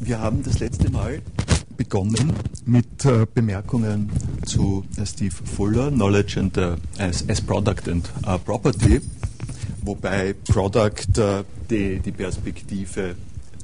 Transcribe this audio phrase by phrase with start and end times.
[0.00, 1.20] wir haben das letzte Mal
[1.76, 2.32] begonnen
[2.64, 4.10] mit äh, Bemerkungen
[4.44, 9.00] zu äh, Steve Fuller, Knowledge and, uh, as, as, Product and uh, Property,
[9.82, 13.14] wobei Product uh, die, die Perspektive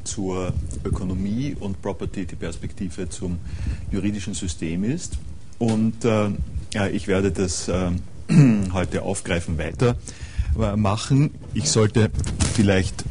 [0.04, 0.52] zur
[0.84, 3.38] Ökonomie und Property die Perspektive zum
[3.90, 5.18] juridischen System ist.
[5.58, 6.30] Und äh,
[6.92, 7.90] ich werde das äh,
[8.72, 11.30] heute aufgreifen weitermachen.
[11.54, 12.10] Ich sollte
[12.54, 13.04] vielleicht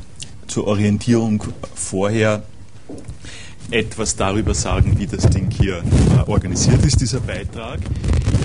[0.48, 2.44] zur Orientierung vorher
[3.72, 7.80] etwas darüber sagen, wie das Ding hier äh, organisiert ist, dieser Beitrag.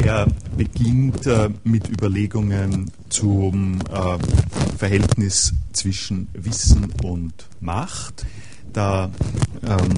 [0.05, 8.27] Er beginnt äh, mit Überlegungen zum äh, Verhältnis zwischen Wissen und Macht.
[8.73, 9.11] Da
[9.67, 9.95] ähm,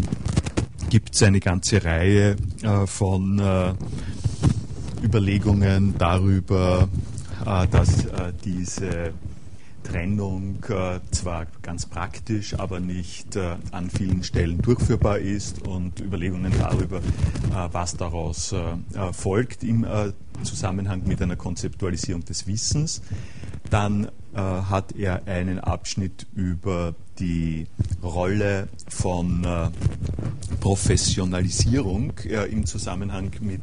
[0.90, 3.74] gibt es eine ganze Reihe äh, von äh,
[5.04, 6.88] Überlegungen darüber,
[7.46, 8.06] äh, dass
[8.44, 9.12] diese
[9.92, 16.50] Trennung äh, zwar ganz praktisch, aber nicht äh, an vielen Stellen durchführbar ist und Überlegungen
[16.58, 18.54] darüber, äh, was daraus
[19.12, 19.86] folgt im
[20.42, 23.02] Zusammenhang mit einer Konzeptualisierung des Wissens.
[23.70, 27.66] Dann hat er einen Abschnitt über die
[28.02, 29.46] Rolle von
[30.60, 32.12] Professionalisierung
[32.50, 33.62] im Zusammenhang mit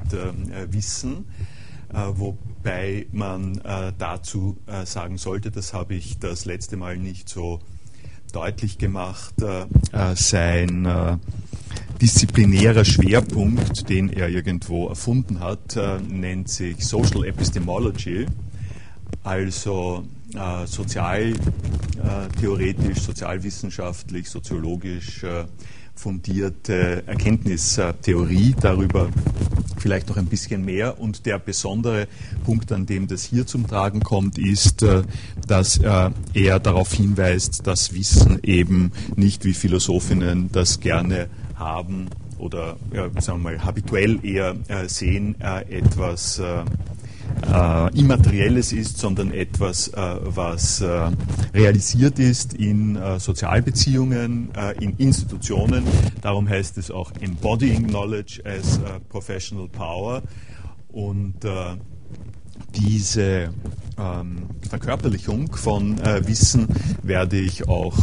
[0.72, 1.59] Wissen äh,
[1.92, 7.60] wobei man äh, dazu äh, sagen sollte, das habe ich das letzte Mal nicht so
[8.32, 9.34] deutlich gemacht,
[10.14, 11.20] sein
[12.00, 15.76] disziplinärer Schwerpunkt, den er irgendwo erfunden hat,
[16.08, 18.28] nennt sich Social Epistemology,
[19.24, 20.04] also
[20.66, 25.26] sozialtheoretisch, sozialwissenschaftlich, soziologisch
[26.00, 29.10] fundierte Erkenntnistheorie darüber
[29.78, 31.00] vielleicht noch ein bisschen mehr.
[31.00, 32.08] Und der besondere
[32.46, 35.04] Punkt, an dem das hier zum Tragen kommt, ist, äh,
[35.46, 42.78] dass äh, er darauf hinweist, dass Wissen eben nicht wie Philosophinnen das gerne haben oder
[43.20, 46.42] sagen wir mal habituell eher äh, sehen, etwas
[47.52, 51.12] äh, Immaterielles ist, sondern etwas, äh, was äh,
[51.54, 55.84] realisiert ist in äh, Sozialbeziehungen, äh, in Institutionen.
[56.22, 60.22] Darum heißt es auch Embodying Knowledge as äh, Professional Power.
[60.92, 61.36] Und
[62.76, 63.52] diese
[64.00, 66.68] ähm, Verkörperlichung von Wissen
[67.04, 67.96] werde ich auch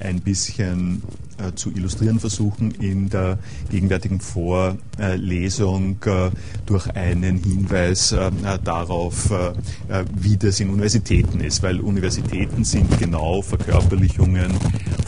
[0.00, 1.02] ein bisschen
[1.38, 3.38] äh, zu illustrieren versuchen in der
[3.70, 6.30] gegenwärtigen Vorlesung äh,
[6.64, 8.30] durch einen Hinweis äh,
[8.64, 9.30] darauf,
[10.14, 14.52] wie das in Universitäten ist, weil Universitäten sind genau Verkörperlichungen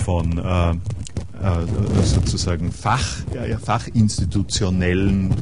[0.05, 0.81] von
[2.03, 3.07] sozusagen Fach,
[3.63, 5.35] fachinstitutionellen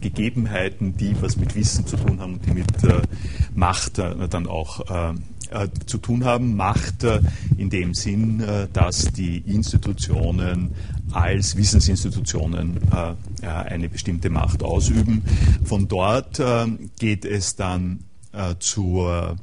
[0.00, 2.66] Gegebenheiten, die was mit Wissen zu tun haben und die mit
[3.54, 4.80] Macht dann auch
[5.50, 7.20] äh, zu tun haben, Macht äh,
[7.56, 10.72] in dem Sinn, äh, dass die Institutionen
[11.12, 12.80] als Wissensinstitutionen
[13.40, 15.22] eine bestimmte Macht ausüben.
[15.64, 16.42] Von dort
[16.98, 18.00] geht es dann
[18.58, 19.36] zur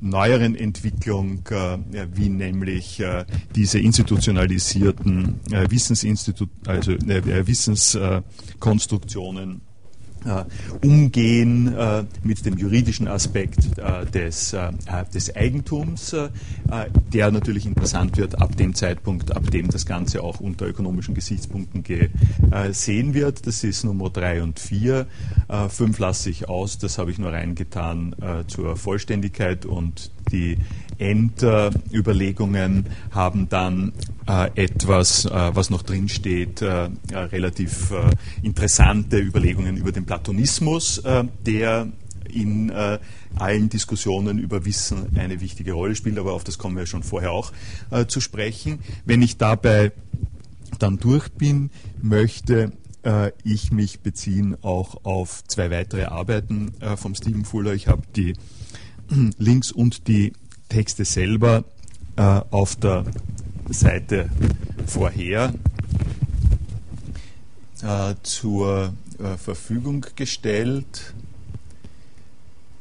[0.00, 1.48] neueren Entwicklung,
[2.12, 3.00] wie nämlich
[3.54, 5.36] diese institutionalisierten
[5.70, 9.60] Wissensinstitu also Wissenskonstruktionen
[10.82, 14.70] umgehen äh, mit dem juridischen Aspekt äh, des, äh,
[15.12, 16.28] des Eigentums, äh,
[17.12, 21.82] der natürlich interessant wird ab dem Zeitpunkt, ab dem das Ganze auch unter ökonomischen Gesichtspunkten
[21.82, 23.46] gesehen wird.
[23.46, 25.06] Das ist Nummer 3 und 4.
[25.68, 28.14] 5 lasse ich aus, das habe ich nur reingetan
[28.46, 30.58] zur Vollständigkeit und die
[30.98, 33.92] Endüberlegungen haben dann äh,
[34.28, 38.10] etwas, äh, was noch drinsteht, äh, relativ äh,
[38.42, 41.90] interessante Überlegungen über den Platonismus, äh, der
[42.30, 42.98] in äh,
[43.36, 47.32] allen Diskussionen über Wissen eine wichtige Rolle spielt, aber auf das kommen wir schon vorher
[47.32, 47.52] auch
[48.08, 48.80] zu sprechen.
[49.06, 49.92] Wenn ich dabei
[50.78, 51.70] dann durch bin,
[52.02, 52.72] möchte
[53.44, 57.74] ich mich beziehen auch auf zwei weitere Arbeiten vom Stephen Fuller.
[57.74, 58.34] Ich habe die
[59.38, 60.32] Links und die
[60.68, 61.64] Texte selber
[62.18, 63.04] äh, auf der
[63.70, 64.30] Seite
[64.86, 65.52] vorher
[67.82, 71.14] äh, zur äh, Verfügung gestellt.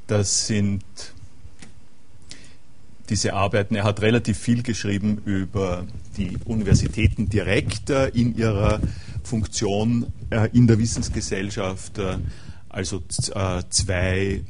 [0.07, 0.83] Das sind
[3.09, 3.75] diese Arbeiten.
[3.75, 5.85] Er hat relativ viel geschrieben über
[6.17, 8.79] die Universitäten direkt äh, in ihrer
[9.23, 11.97] Funktion äh, in der Wissensgesellschaft.
[11.97, 12.17] Äh,
[12.69, 13.01] also
[13.69, 14.43] zwei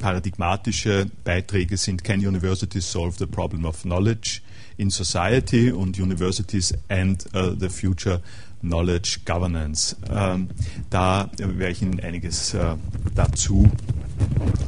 [0.00, 4.40] paradigmatische Beiträge sind Can Universities Solve the Problem of Knowledge
[4.80, 8.22] in Society und Universities and uh, the Future
[8.62, 9.94] Knowledge Governance.
[10.10, 10.48] Ähm,
[10.88, 12.76] da werde ich Ihnen einiges äh,
[13.14, 13.70] dazu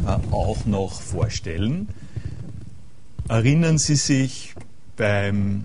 [0.06, 1.88] äh, auch noch vorstellen.
[3.28, 4.54] Erinnern Sie sich
[4.96, 5.64] beim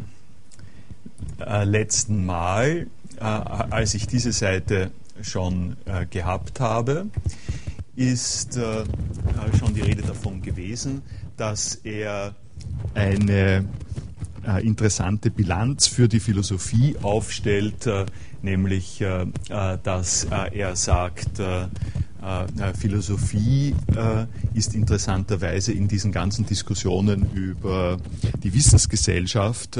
[1.40, 4.92] äh, letzten Mal, äh, als ich diese Seite
[5.22, 7.08] schon äh, gehabt habe,
[7.98, 8.86] ist äh,
[9.60, 11.02] schon die Rede davon gewesen,
[11.36, 12.34] dass er
[12.94, 13.66] eine
[14.48, 18.06] äh, interessante Bilanz für die Philosophie aufstellt, äh,
[18.42, 21.42] nämlich äh, äh, dass er sagt,
[22.80, 23.76] Philosophie
[24.54, 28.00] ist interessanterweise in diesen ganzen Diskussionen über
[28.44, 29.80] die Wissensgesellschaft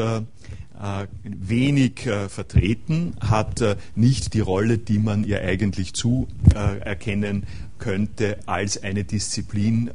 [1.24, 7.48] wenig vertreten, hat nicht die Rolle, die man ihr eigentlich zuerkennen
[7.80, 9.90] könnte, als eine Disziplin,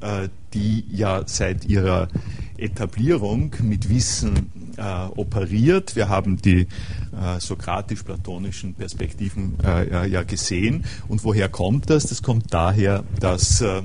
[0.52, 2.08] die ja seit ihrer
[2.58, 4.50] Etablierung mit Wissen
[4.82, 5.96] äh, operiert.
[5.96, 6.66] Wir haben die äh,
[7.38, 10.84] sokratisch-platonischen Perspektiven äh, ja gesehen.
[11.08, 12.04] Und woher kommt das?
[12.04, 13.82] Das kommt daher, dass äh, äh,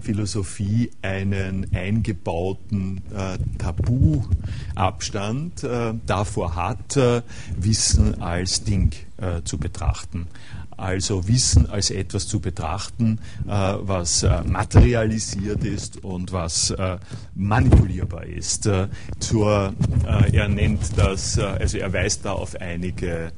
[0.00, 7.22] Philosophie einen eingebauten äh, Tabuabstand äh, davor hat, äh,
[7.58, 10.28] Wissen als Ding äh, zu betrachten
[10.76, 16.98] also Wissen als etwas zu betrachten, äh, was äh, materialisiert ist und was äh,
[17.34, 18.66] manipulierbar ist.
[18.66, 18.88] Äh,
[19.18, 19.74] zur,
[20.06, 23.32] äh, er nennt das, äh, also er weist da auf einige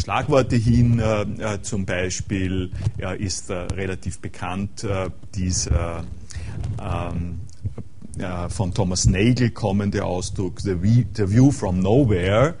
[0.00, 1.02] Schlagworte hin,
[1.62, 2.70] zum Beispiel
[3.18, 4.86] ist relativ bekannt
[5.34, 6.04] dieser
[6.80, 7.40] ähm,
[8.48, 12.54] von Thomas Nagel kommende Ausdruck, the view, from nowhere,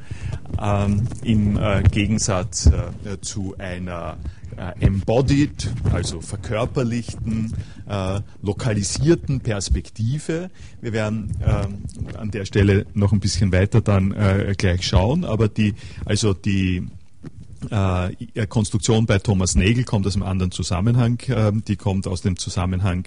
[0.60, 4.16] ähm, im äh, Gegensatz äh, zu einer
[4.56, 7.52] äh, embodied, also verkörperlichten,
[7.88, 10.50] äh, lokalisierten Perspektive.
[10.80, 15.48] Wir werden ähm, an der Stelle noch ein bisschen weiter dann äh, gleich schauen, aber
[15.48, 15.74] die,
[16.04, 16.86] also die
[17.70, 21.18] äh, Konstruktion bei Thomas Nagel kommt aus einem anderen Zusammenhang.
[21.28, 23.06] Ähm, die kommt aus dem Zusammenhang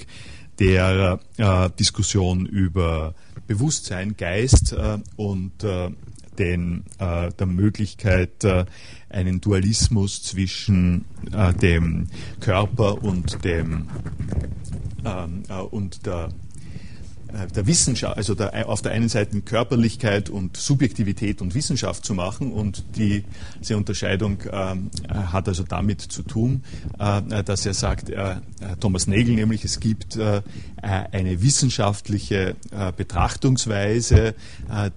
[0.60, 3.14] der äh, Diskussion über
[3.48, 5.90] Bewusstsein, Geist äh, und äh,
[6.38, 8.66] den, äh, der Möglichkeit, äh,
[9.10, 12.08] einen Dualismus zwischen äh, dem
[12.40, 13.88] Körper und dem
[15.06, 16.47] ähm, und der äh,
[17.56, 22.52] der Wissenschaft, also der, auf der einen Seite Körperlichkeit und Subjektivität und Wissenschaft zu machen
[22.52, 23.24] und die,
[23.60, 24.76] diese Unterscheidung äh,
[25.14, 26.64] hat also damit zu tun,
[27.00, 28.36] äh, dass er sagt, äh,
[28.80, 30.42] Thomas Nagel nämlich, es gibt äh,
[30.82, 34.36] eine wissenschaftliche äh, Betrachtungsweise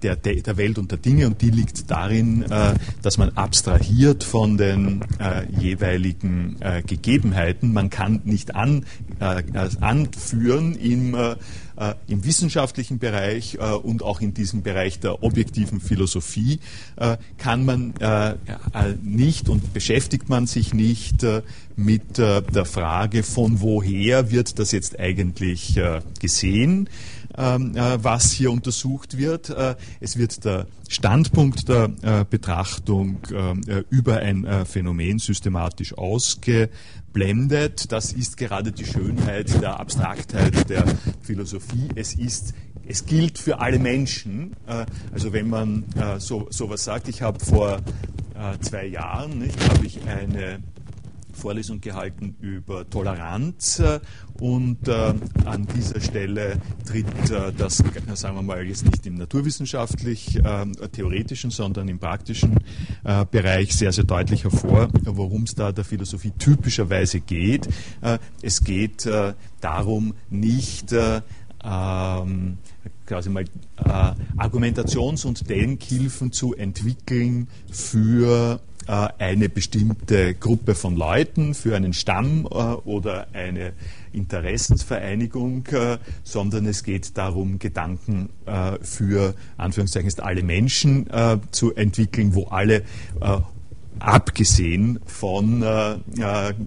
[0.03, 2.44] der, der Welt und der Dinge und die liegt darin,
[3.03, 5.05] dass man abstrahiert von den
[5.59, 6.56] jeweiligen
[6.87, 7.73] Gegebenheiten.
[7.73, 8.85] Man kann nicht an,
[9.81, 11.17] anführen im
[11.81, 16.61] äh, im wissenschaftlichen Bereich äh, und auch in diesem Bereich der objektiven Philosophie
[16.97, 18.37] äh, kann man äh, äh,
[19.03, 21.41] nicht und beschäftigt man sich nicht äh,
[21.77, 25.81] mit der Frage, von woher wird das jetzt eigentlich
[26.21, 26.91] gesehen
[27.38, 29.55] ähm, was hier untersucht wird.
[29.99, 33.21] es wird der Standpunkt der Betrachtung
[33.88, 36.69] über ein Phänomen systematisch ausge
[37.12, 37.92] blendet.
[37.92, 40.84] Das ist gerade die Schönheit der Abstraktheit der
[41.22, 41.88] Philosophie.
[41.94, 42.54] Es ist
[42.86, 44.56] es gilt für alle Menschen.
[44.66, 47.78] Äh, also wenn man äh, so sowas sagt, ich habe vor
[48.34, 50.60] äh, zwei Jahren, habe ich eine
[51.40, 54.00] Vorlesung gehalten über Toleranz äh,
[54.38, 55.14] und äh,
[55.44, 57.82] an dieser Stelle tritt äh, das,
[58.14, 62.58] sagen wir mal, jetzt nicht im naturwissenschaftlich äh, theoretischen, sondern im praktischen
[63.31, 67.69] Bereich sehr, sehr deutlich hervor, worum es da der Philosophie typischerweise geht.
[68.43, 69.08] Es geht
[69.60, 70.94] darum, nicht
[71.65, 72.58] ähm,
[73.06, 81.77] quasi mal äh, Argumentations- und Denkhilfen zu entwickeln für eine bestimmte Gruppe von Leuten, für
[81.77, 83.72] einen Stamm äh, oder eine
[84.13, 88.31] Interessensvereinigung, äh, sondern es geht darum, Gedanken
[88.82, 91.06] für Anführungszeichen alle Menschen
[91.53, 92.82] zu entwickeln, wo alle
[94.01, 95.96] abgesehen von äh,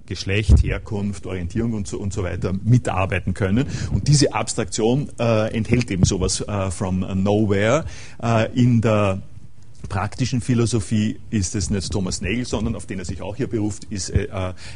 [0.06, 3.66] Geschlecht, Herkunft, Orientierung und so, und so weiter mitarbeiten können.
[3.92, 7.84] Und diese Abstraktion äh, enthält eben sowas äh, from nowhere.
[8.54, 9.20] in der
[9.88, 13.84] praktischen Philosophie ist es nicht Thomas Nagel, sondern auf den er sich auch hier beruft,
[13.84, 14.28] ist äh,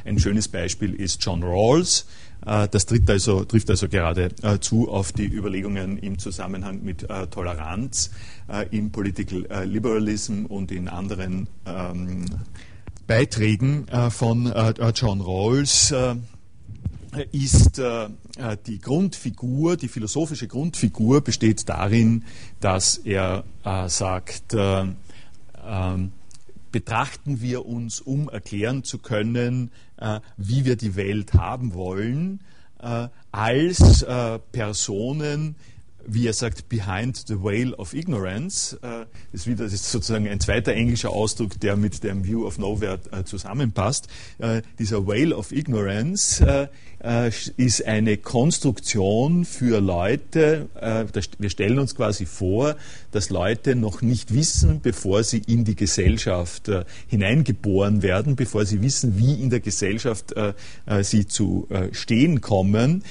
[0.04, 2.06] ein schönes Beispiel ist John Rawls.
[2.46, 7.08] Äh, das trifft also, trifft also gerade äh, zu auf die Überlegungen im Zusammenhang mit
[7.08, 8.10] äh, Toleranz
[8.48, 12.24] äh, im Political äh, Liberalism und in anderen ähm,
[13.06, 14.52] Beiträgen von
[14.94, 15.94] John Rawls
[17.32, 17.80] ist
[18.66, 22.24] die Grundfigur, die philosophische Grundfigur besteht darin,
[22.60, 23.44] dass er
[23.86, 26.12] sagt, ähm,
[26.72, 32.40] betrachten wir uns, um erklären zu können, äh, wie wir die Welt haben wollen,
[32.80, 35.56] äh, als äh, Personen,
[36.06, 38.78] wie er sagt, behind the veil of ignorance.
[38.82, 42.58] Äh, das, wieder, das ist sozusagen ein zweiter englischer Ausdruck, der mit dem View of
[42.58, 44.08] Nowhere äh, zusammenpasst.
[44.38, 46.68] Äh, dieser veil of ignorance äh, äh,
[47.57, 51.05] ist eine Konstruktion für Leute, äh,
[51.38, 52.76] wir stellen uns quasi vor,
[53.12, 56.71] dass Leute noch nicht wissen, bevor sie in die Gesellschaft
[57.07, 60.35] hineingeboren werden, bevor sie wissen, wie in der Gesellschaft
[61.02, 63.02] sie zu stehen kommen,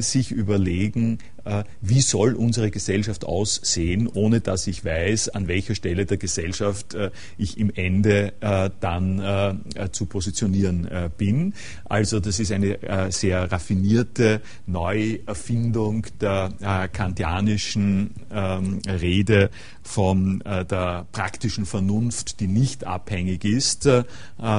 [0.00, 1.39] sich überlegen, äh,
[1.80, 7.10] wie soll unsere Gesellschaft aussehen, ohne dass ich weiß, an welcher Stelle der Gesellschaft äh,
[7.38, 9.60] ich im Ende äh, dann
[9.92, 11.54] zu positionieren bin.
[11.84, 12.78] Also das ist eine
[13.10, 19.50] sehr raffinierte Neuerfindung der kantianischen ähm, Rede
[19.82, 23.88] von der praktischen Vernunft, die nicht abhängig ist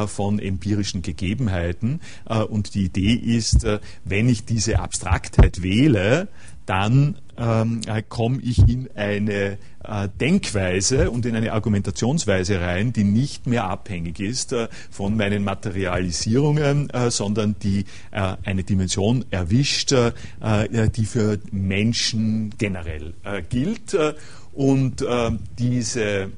[0.08, 2.02] von empirischen Gegebenheiten.
[2.50, 3.66] Und die Idee ist,
[4.04, 6.28] wenn ich diese Abstraktheit wähle,
[6.72, 13.04] dann ähm, äh, komme ich in eine äh, Denkweise und in eine Argumentationsweise rein, die
[13.04, 19.92] nicht mehr abhängig ist äh, von meinen Materialisierungen, äh, sondern die äh, eine Dimension erwischt,
[19.92, 20.14] äh,
[20.96, 23.16] die für Menschen generell
[23.50, 23.98] gilt.
[24.54, 25.06] und
[25.60, 26.32] diese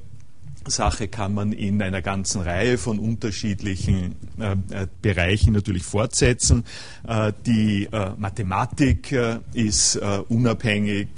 [0.67, 6.63] Sache kann man in einer ganzen Reihe von unterschiedlichen äh, äh, Bereichen natürlich fortsetzen.
[7.07, 11.09] Äh, die äh, Mathematik äh, ist äh, unabhängig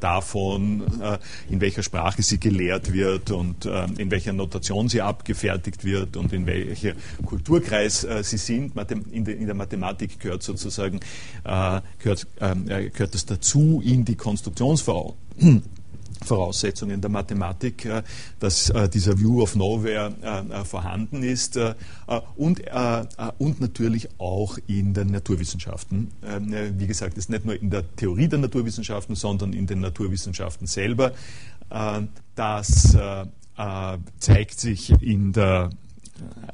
[0.00, 0.82] davon,
[1.48, 6.46] in welcher Sprache sie gelehrt wird und in welcher Notation sie abgefertigt wird und in
[6.46, 6.92] welcher
[7.24, 8.72] Kulturkreis sie sind.
[9.12, 11.00] In, de, in, der Mathematik gehört sozusagen
[11.42, 15.62] gehört, gehört es dazu in die Konstruktionsverordnung
[16.24, 18.02] Voraussetzungen der Mathematik, äh,
[18.40, 21.58] dass äh, dieser View of Nowhere äh, vorhanden ist
[22.36, 22.62] und,
[23.38, 26.10] und natürlich auch in den Naturwissenschaften.
[26.24, 29.80] Ähm, wie gesagt, es ist nicht nur in der Theorie der Naturwissenschaften, sondern in den
[29.80, 31.12] Naturwissenschaften selber.
[32.34, 32.96] Das
[34.18, 35.70] zeigt sich in der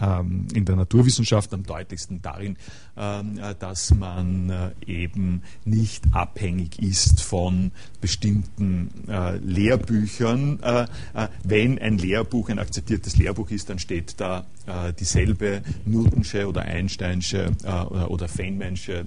[0.01, 2.57] ähm, in der Naturwissenschaft am deutlichsten darin,
[2.97, 10.59] ähm, äh, dass man äh, eben nicht abhängig ist von bestimmten äh, Lehrbüchern.
[11.45, 14.47] wenn ein Lehrbuch ein akzeptiertes Lehrbuch ist, dann steht da
[14.99, 17.51] dieselbe Newtonsche oder Einsteinsche
[18.09, 19.07] oder Feynmansche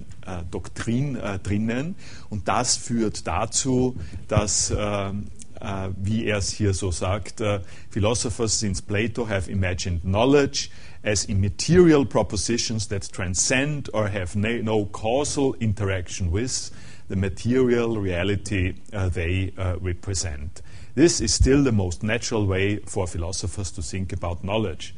[0.50, 1.94] Doktrin drinnen.
[2.28, 3.96] Und das führt dazu,
[4.28, 5.24] dass ähm,
[5.64, 10.70] uh, wie er es hier so sagt, uh, philosophers since Plato have imagined knowledge
[11.02, 16.70] as immaterial propositions that transcend or have no causal interaction with
[17.08, 20.62] the material reality uh, they represent.
[20.94, 24.94] This is still the most natural way for philosophers to think about knowledge.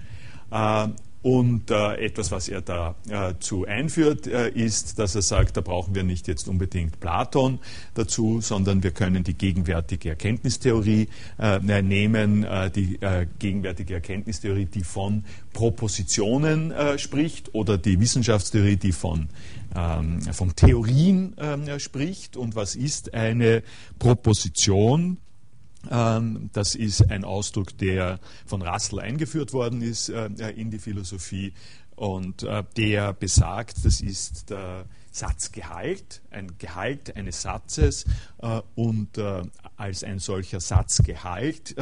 [1.26, 5.92] Und äh, etwas, was er dazu äh, einführt, äh, ist, dass er sagt, da brauchen
[5.96, 7.58] wir nicht jetzt unbedingt Platon
[7.94, 11.08] dazu, sondern wir können die gegenwärtige Erkenntnistheorie
[11.40, 18.92] äh, nehmen, äh, die äh, gegenwärtige Erkenntnistheorie, die von Propositionen spricht oder die Wissenschaftstheorie, die
[18.92, 19.28] von,
[19.74, 22.36] ähm, von Theorien ähm, spricht.
[22.36, 23.64] Und was ist eine
[23.98, 25.16] Proposition?
[25.90, 31.52] Ähm, das ist ein Ausdruck, der von Russell eingeführt worden ist äh, in die Philosophie
[31.94, 38.04] und äh, der besagt, das ist der Satzgehalt, ein Gehalt eines Satzes
[38.42, 39.18] äh, und
[39.76, 41.74] als ein solcher Satzgehalt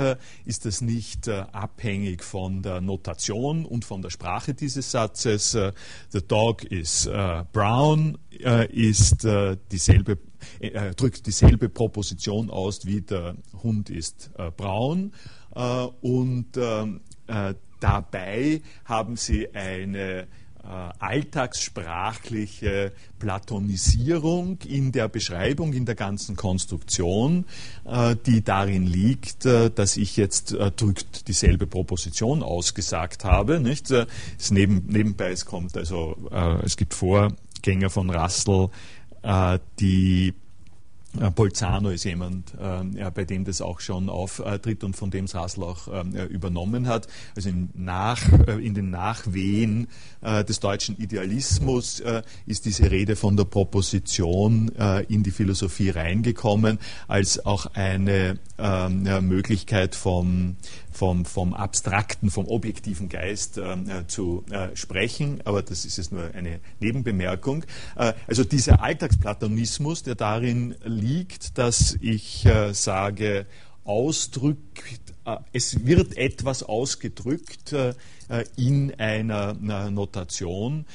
[0.44, 5.52] ist das nicht abhängig von der Notation und von der Sprache dieses Satzes.
[5.52, 7.08] the dog is
[7.52, 8.18] brown
[8.70, 9.26] ist
[9.70, 10.18] dieselbe
[10.60, 15.12] äh, drückt dieselbe Proposition aus wie der Hund ist äh, braun.
[15.54, 20.26] Äh, und ähm, äh, dabei haben sie eine
[20.64, 27.44] äh, alltagssprachliche Platonisierung in der Beschreibung, in der ganzen Konstruktion,
[27.84, 33.60] äh, die darin liegt, äh, dass ich jetzt äh, drückt dieselbe Proposition ausgesagt habe.
[33.60, 33.92] Nicht?
[34.50, 36.16] Neben, nebenbei, es kommt also,
[36.62, 38.68] es gibt Vorgänger von Russell, äh,
[39.80, 40.34] die
[41.20, 45.62] äh, Bolzano ist jemand, äh, bei dem das auch schon auftritt und von dem Sassel
[45.64, 47.08] auch äh, übernommen hat.
[47.36, 49.88] Also in, nach, äh, in den Nachwehen
[50.22, 54.70] äh, des deutschen Idealismus äh, ist diese Rede von der Proposition
[55.08, 56.78] in die Philosophie reingekommen,
[57.08, 58.38] als auch eine
[59.20, 60.56] Möglichkeit vom
[60.94, 66.12] vom, vom abstrakten, vom objektiven Geist äh, äh, zu äh, sprechen, aber das ist jetzt
[66.12, 67.64] nur eine Nebenbemerkung.
[67.96, 73.46] Äh, also dieser Alltagsplatonismus, der darin liegt, dass ich äh, sage,
[73.84, 74.82] ausdrückt,
[75.52, 77.74] es wird etwas ausgedrückt
[78.56, 79.52] in einer,
[79.90, 80.86] Notation.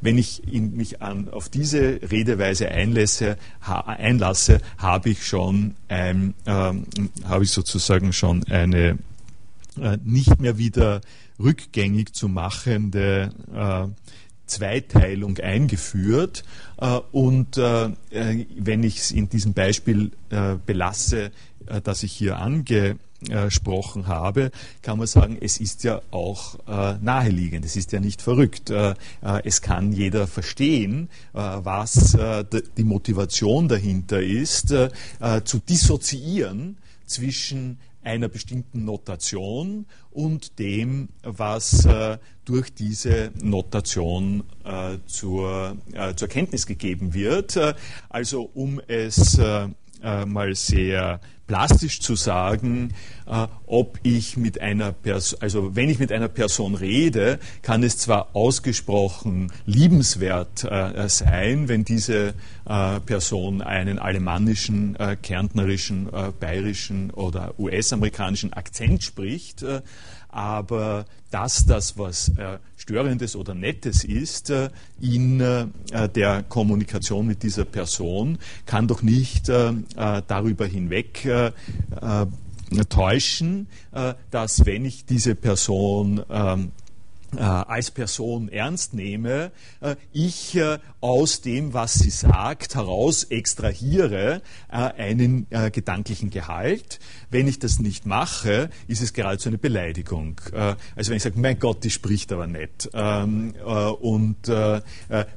[0.00, 7.50] wenn ich mich an, auf diese Redeweise einlasse, einlasse habe ich schon ein, habe ich
[7.50, 8.98] sozusagen schon eine
[10.04, 11.00] nicht mehr wieder
[11.38, 13.32] rückgängig zu machende
[14.50, 16.44] Zweiteilung eingeführt.
[16.76, 20.10] Äh, und äh, äh, wenn ich es in diesem Beispiel
[20.66, 21.30] belasse,
[21.84, 24.50] das ich hier angesprochen habe,
[24.82, 26.58] kann man sagen, es ist ja auch
[27.00, 28.72] naheliegend, es ist ja nicht verrückt.
[29.44, 32.16] es kann jeder verstehen, was
[32.76, 34.74] die Motivation dahinter ist,
[35.44, 45.76] zu dissoziieren zwischen einer bestimmten Notation und dem, was äh, durch diese Notation äh, zur,
[45.92, 47.56] äh, zur Kenntnis gegeben wird.
[47.56, 47.74] Äh,
[48.08, 49.68] also um es äh,
[50.02, 52.94] äh, mal sehr plastisch zu sagen,
[53.26, 57.98] äh, ob ich mit einer Person, also wenn ich mit einer Person rede, kann es
[57.98, 62.34] zwar ausgesprochen liebenswert äh, sein, wenn diese
[62.66, 69.64] äh, Person einen alemannischen, kärntnerischen, bayerischen oder US-amerikanischen Akzent spricht,
[70.30, 74.70] aber dass das was äh, Störendes oder Nettes ist äh,
[75.00, 75.66] in äh,
[76.08, 81.52] der Kommunikation mit dieser Person, kann doch nicht äh, äh, darüber hinweg äh,
[82.88, 83.66] täuschen,
[84.30, 86.79] dass wenn ich diese Person ähm, äh,
[87.38, 95.46] als Person ernst nehme, äh, ich äh, aus dem, was sie sagt, heraus extrahiere einen
[95.72, 97.00] gedanklichen Gehalt.
[97.30, 100.40] Wenn ich das nicht mache, ist es geradezu eine Beleidigung.
[100.52, 103.54] Also wenn ich sage, mein Gott, die spricht aber nicht ähm,
[104.00, 104.50] und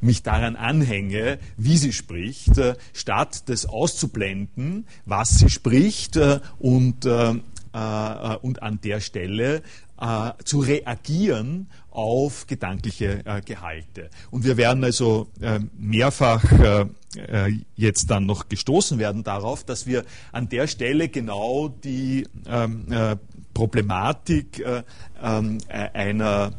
[0.01, 2.59] mich daran anhänge, wie sie spricht,
[2.91, 6.19] statt das auszublenden, was sie spricht
[6.59, 9.63] und und an der Stelle
[9.99, 14.09] äh, zu reagieren auf gedankliche äh, Gehalte.
[14.31, 16.85] Und wir werden also äh, mehrfach äh,
[17.15, 22.91] äh, jetzt dann noch gestoßen werden darauf, dass wir an der Stelle genau die ähm,
[22.91, 23.15] äh,
[23.53, 24.65] Problematik
[25.21, 26.53] ähm, einer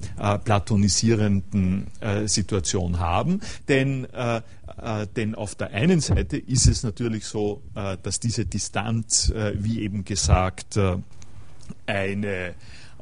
[0.44, 1.88] platonisierenden
[2.27, 3.40] Situation haben.
[3.66, 4.07] Denn,
[5.16, 10.79] denn auf der einen Seite ist es natürlich so, dass diese Distanz, wie eben gesagt,
[11.87, 12.55] eine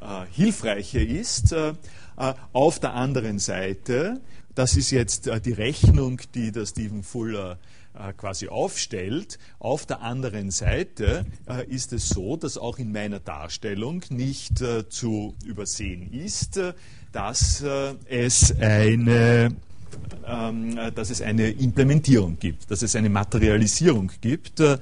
[0.03, 1.51] äh, hilfreiche ist.
[1.51, 1.73] Äh,
[2.17, 4.21] äh, auf der anderen Seite,
[4.55, 7.57] das ist jetzt die Rechnung, die der Stephen Fuller
[8.17, 9.37] quasi aufstellt.
[9.59, 11.25] Auf der anderen Seite
[11.67, 16.59] ist es so, dass auch in meiner Darstellung nicht zu übersehen ist,
[17.11, 17.63] dass
[18.07, 19.55] es eine
[20.95, 24.77] dass es eine Implementierung gibt, dass es eine Materialisierung gibt äh,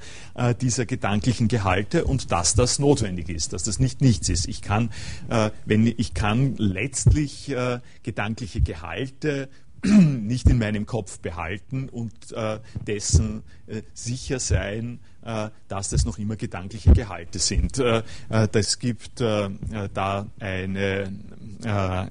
[0.60, 4.46] dieser gedanklichen Gehalte und dass das notwendig ist, dass das nicht nichts ist.
[4.48, 4.90] Ich kann,
[5.28, 9.48] äh, wenn ich kann letztlich äh, gedankliche Gehalte
[9.84, 16.18] nicht in meinem Kopf behalten und äh, dessen äh, sicher sein, äh, dass das noch
[16.18, 17.78] immer gedankliche Gehalte sind.
[17.78, 21.12] Äh, äh, das gibt da eine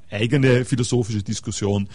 [0.10, 1.90] eigene philosophische Diskussion,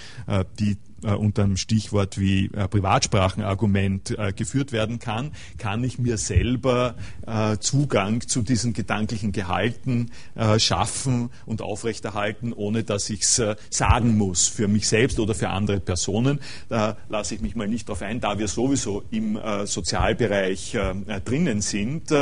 [0.59, 6.17] die äh, unter einem Stichwort wie äh, Privatsprachenargument äh, geführt werden kann, kann ich mir
[6.17, 6.95] selber
[7.27, 13.57] äh, Zugang zu diesen gedanklichen Gehalten äh, schaffen und aufrechterhalten, ohne dass ich es äh,
[13.69, 16.41] sagen muss für mich selbst oder für andere Personen.
[16.71, 20.77] Da lasse ich mich mal nicht darauf ein, da wir sowieso im Sozialbereich
[21.25, 22.13] drinnen sind,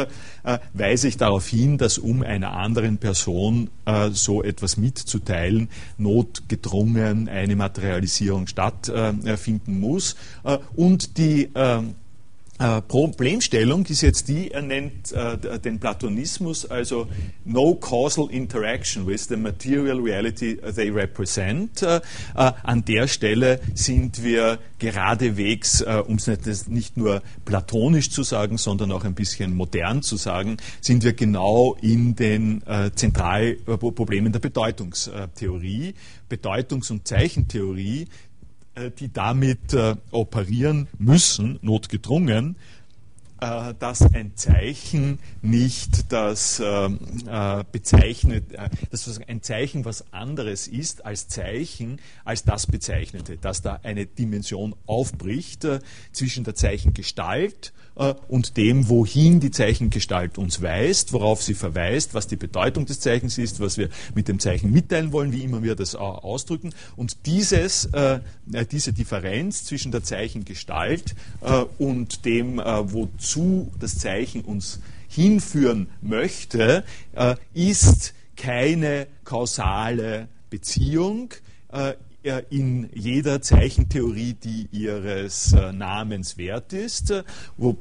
[0.73, 3.71] weise ich darauf hin, dass um einer anderen Person
[4.13, 10.17] so etwas mitzuteilen, notgedrungen eine Materialisierung stattfindet stattfinden muss.
[10.45, 17.09] Äh, und die äh, Problemstellung ist jetzt die, er nennt äh, den Platonismus also
[17.45, 21.83] no causal interaction with the material reality they represent.
[21.83, 28.23] Äh, äh an der Stelle sind wir geradewegs, äh, um es nicht, nur platonisch zu
[28.23, 34.33] sagen, sondern auch ein bisschen modern zu sagen, sind wir genau in den äh, Zentralproblemen
[34.33, 35.95] der Bedeutungstheorie.
[36.29, 38.07] Bedeutungs- und Zeichentheorie äh,
[38.99, 42.57] die damit äh, operieren müssen, notgedrungen,
[43.41, 46.99] äh, dass ein Zeichen nicht das ähm,
[47.71, 48.45] bezeichnet,
[48.91, 54.75] dass ein Zeichen was anderes ist als Zeichen, als das Bezeichnete, dass da eine Dimension
[54.87, 55.67] aufbricht
[56.13, 62.27] zwischen der Zeichengestalt äh, und dem, wohin die Zeichengestalt uns weist, worauf sie verweist, was
[62.27, 65.77] die Bedeutung des Zeichens ist, was wir mit dem Zeichen mitteilen wollen, wie immer wir
[65.77, 66.75] das ausdrücken.
[66.97, 68.19] Und dieses, äh,
[68.73, 76.85] diese Differenz zwischen der Zeichengestalt äh, und dem, wo, wozu das Zeichen uns hinführen möchte,
[77.15, 81.31] äh, ist keine kausale Beziehung
[81.73, 81.95] äh,
[82.51, 87.13] in jeder Zeichentheorie, die ihres äh, Namens wert ist,
[87.57, 87.77] wo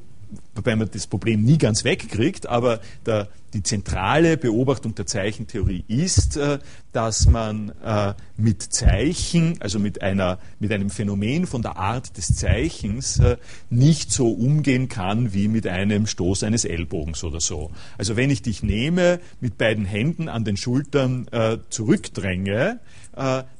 [0.54, 6.36] wobei man das Problem nie ganz wegkriegt, aber der, die zentrale Beobachtung der Zeichentheorie ist,
[6.36, 6.58] äh,
[6.92, 12.34] dass man äh, mit Zeichen, also mit, einer, mit einem Phänomen von der Art des
[12.34, 13.36] Zeichens, äh,
[13.70, 17.70] nicht so umgehen kann wie mit einem Stoß eines Ellbogens oder so.
[17.98, 21.26] Also wenn ich dich nehme, mit beiden Händen an den Schultern
[21.70, 23.03] zurückdränge, äh,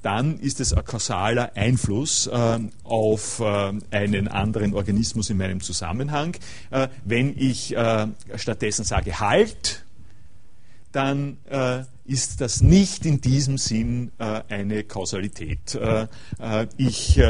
[0.03, 6.37] dann ist es ein kausaler Einfluss äh, auf äh, einen anderen Organismus in meinem Zusammenhang.
[7.05, 7.75] wenn ich
[8.37, 9.85] stattdessen sage Halt,
[10.93, 11.39] dann
[12.05, 15.79] ist das nicht in diesem Sinn eine Kausalität.
[16.77, 17.21] ich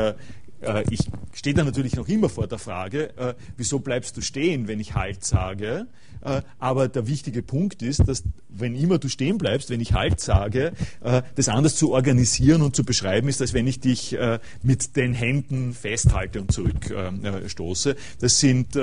[0.90, 1.00] ich
[1.34, 5.24] stehe da natürlich noch immer vor der Frage, wieso bleibst du stehen, wenn ich Halt
[5.24, 5.86] sage?
[6.24, 10.20] Äh, aber der wichtige Punkt ist, dass wenn immer du stehen bleibst, wenn ich Halt
[10.20, 14.38] sage, äh, das anders zu organisieren und zu beschreiben ist, als wenn ich dich äh,
[14.62, 17.96] mit den Händen festhalte und zurückstoße.
[18.20, 18.78] Das sind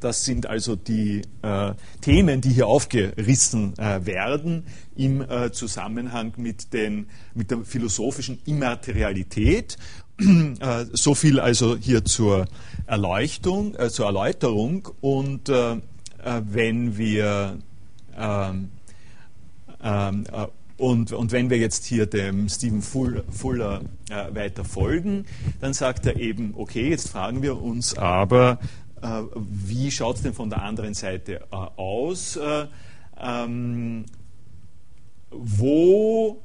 [0.00, 1.22] das sind also die
[2.00, 4.64] Themen, die hier aufgerissen werden
[4.96, 9.76] im Zusammenhang mit, den, mit der philosophischen Immaterialität.
[10.92, 12.46] so viel also hier zur
[12.86, 15.50] Erleuchtung, zur Erläuterung und
[16.24, 17.58] wenn wir
[18.16, 18.70] ähm,
[19.82, 20.46] ähm, äh,
[20.78, 25.26] und, und, wenn wir jetzt hier dem Stephen Fuller äh, weiter folgen,
[25.60, 28.58] dann sagt er eben, okay, jetzt fragen wir uns aber,
[29.00, 32.36] äh, wie schaut es denn von der anderen Seite äh, aus?
[32.36, 32.66] Äh,
[33.20, 34.06] ähm,
[35.30, 36.42] wo,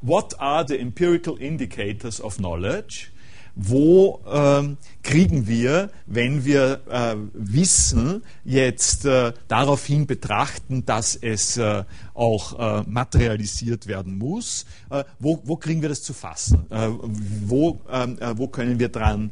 [0.00, 3.08] what are the empirical indicators of knowledge?
[3.56, 11.84] Wo ähm, kriegen wir, wenn wir äh, Wissen jetzt äh, daraufhin betrachten, dass es äh,
[12.12, 16.66] auch äh, materialisiert werden muss, äh, wo, wo, kriegen wir das zu fassen?
[16.70, 19.30] Äh, wo, ähm, wo, können wir dran,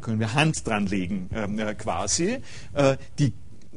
[0.00, 2.38] können wir Hand dran legen ähm, quasi?
[3.18, 3.32] die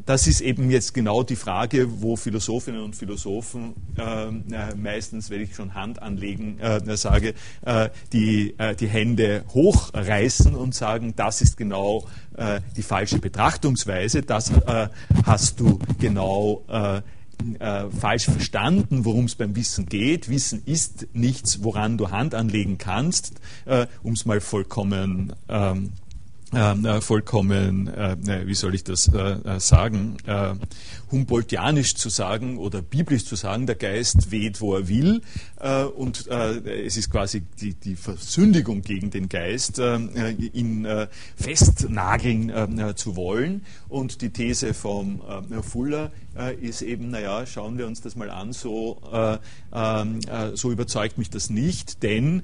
[0.08, 5.54] das ist eben jetzt genau die Frage, wo Philosophinnen und Philosophen äh, meistens, wenn ich
[5.54, 7.34] schon Hand anlegen äh, sage,
[7.66, 14.22] äh, die, äh, die Hände hochreißen und sagen, das ist genau äh, die falsche Betrachtungsweise,
[14.22, 14.88] das äh,
[15.26, 16.64] hast du genau
[18.00, 20.28] falsch verstanden, worum es beim Wissen geht.
[20.28, 23.34] Wissen ist nichts, woran du Hand anlegen kannst,
[24.02, 26.07] um es mal vollkommen ähm, äh,
[27.02, 30.54] vollkommen, äh, wie soll ich das äh, äh sagen, äh,
[31.12, 35.22] Humboldtianisch zu sagen oder biblisch zu sagen, der Geist weht, wo er will.
[35.60, 40.88] Äh, und es ist quasi die, die, Versündigung gegen den Geist, ihn
[41.36, 43.62] festnageln zu wollen.
[43.90, 45.22] Und die These vom
[45.62, 46.12] Fuller
[46.62, 49.02] ist eben, naja, schauen wir uns das mal an, so,
[49.74, 50.20] ähm,
[50.54, 52.44] so überzeugt mich das nicht, denn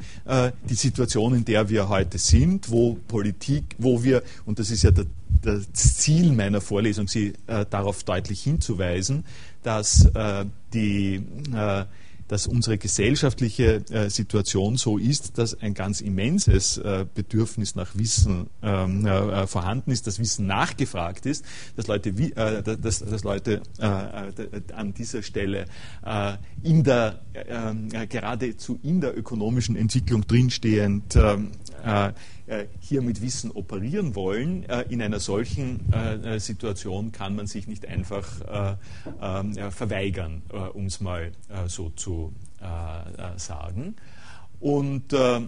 [0.69, 4.91] die Situation, in der wir heute sind, wo Politik, wo wir, und das ist ja
[4.91, 5.05] der,
[5.43, 9.25] das Ziel meiner Vorlesung, Sie äh, darauf deutlich hinzuweisen,
[9.61, 11.85] dass äh, die äh,
[12.27, 18.47] dass unsere gesellschaftliche äh, Situation so ist, dass ein ganz immenses äh, Bedürfnis nach Wissen
[18.61, 24.93] ähm, äh, vorhanden ist, dass Wissen nachgefragt ist, dass Leute, äh, dass, dass, Leute an
[24.93, 25.65] dieser Stelle
[26.61, 27.21] in der,
[28.09, 31.51] geradezu in der ökonomischen Entwicklung drinstehend ähm,
[32.79, 34.63] hier mit Wissen operieren wollen.
[34.89, 35.91] in einer solchen
[36.37, 38.25] Situation kann man sich nicht einfach
[39.21, 40.41] ähm, verweigern,
[40.73, 41.31] um es mal
[41.67, 43.95] so zu äh, äh, sagen.
[44.61, 45.41] Und äh,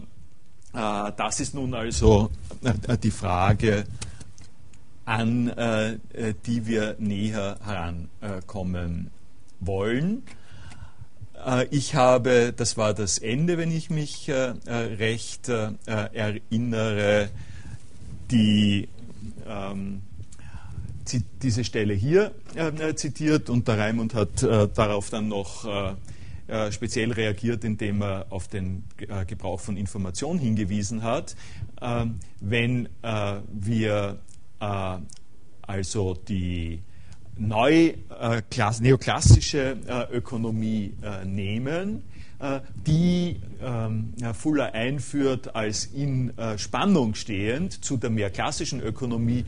[0.74, 2.30] das ist nun also
[3.02, 3.86] die Frage,
[5.06, 5.46] an
[6.46, 9.10] die wir näher herankommen
[9.62, 10.24] wollen.
[11.70, 17.30] Ich habe, das war das Ende, wenn ich mich recht erinnere,
[18.32, 18.90] die,
[19.46, 20.02] ähm,
[21.44, 22.32] diese Stelle hier
[22.96, 25.66] zitiert und der Raimund hat darauf dann noch
[26.48, 31.36] äh, speziell reagiert, indem er auf den äh, Gebrauch von Information hingewiesen hat.
[31.82, 34.20] Ähm, wenn äh, wir
[35.62, 36.82] also die
[37.38, 37.94] neu
[38.80, 39.78] neoklassische
[40.12, 40.94] Ökonomie
[41.26, 42.04] nehmen,
[42.86, 49.46] die ähm, Fuller einführt als in Spannung stehend zu der mehr klassischen Ökonomie,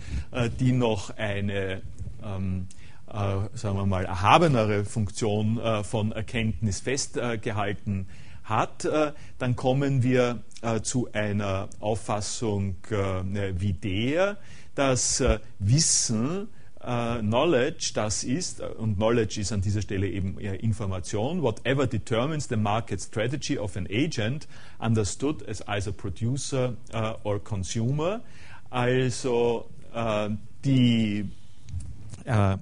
[0.60, 1.82] die noch eine
[2.24, 2.68] ähm,
[3.08, 8.08] äh, sagen wir mal, erhabenere Funktion äh, von Erkenntnis festgehalten
[8.44, 10.44] hat, äh, dann kommen wir
[10.82, 14.38] zu einer Auffassung wie der,
[14.74, 15.24] dass
[15.60, 16.48] Wissen
[16.88, 22.48] Uh, knowledge das ist, und Knowledge ist an dieser Stelle eben ja, Information, whatever determines
[22.48, 24.48] the market strategy of an agent,
[24.80, 28.22] understood as either producer uh, or consumer.
[28.70, 30.30] Also uh,
[30.64, 31.26] die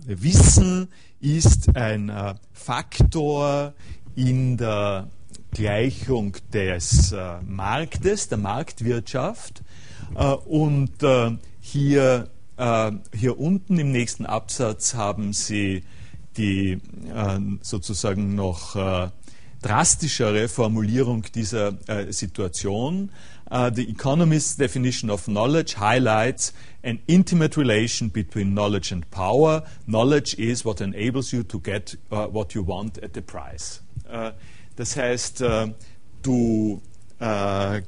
[0.08, 0.88] Wissen
[1.22, 2.12] ist ein
[2.54, 3.74] Faktor
[4.16, 5.08] in der
[5.52, 7.16] Gleichung des
[7.48, 9.64] Marktes, der Marktwirtschaft.
[10.46, 10.92] und
[11.62, 15.84] hier äh, hier unten im nächsten Absatz haben Sie
[16.38, 16.74] die
[17.14, 19.10] äh, sozusagen noch äh,
[19.62, 21.74] drastischere Formulierung dieser
[22.12, 23.10] Situation.
[23.50, 29.64] The Economist's definition of knowledge highlights an intimate relation between knowledge and power.
[29.88, 33.82] Knowledge is what enables you to get uh, what you want at the price.
[34.76, 35.44] Das heißt,
[36.22, 36.82] du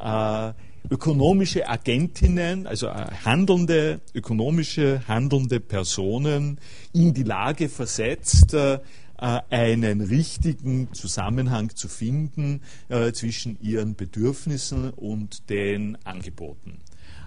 [0.00, 0.52] äh
[0.88, 6.58] ökonomische Agentinnen, also äh, handelnde, ökonomische handelnde Personen
[6.94, 8.78] in die Lage versetzt, äh,
[9.18, 12.60] einen richtigen Zusammenhang zu finden
[13.14, 16.82] zwischen ihren Bedürfnissen und den Angeboten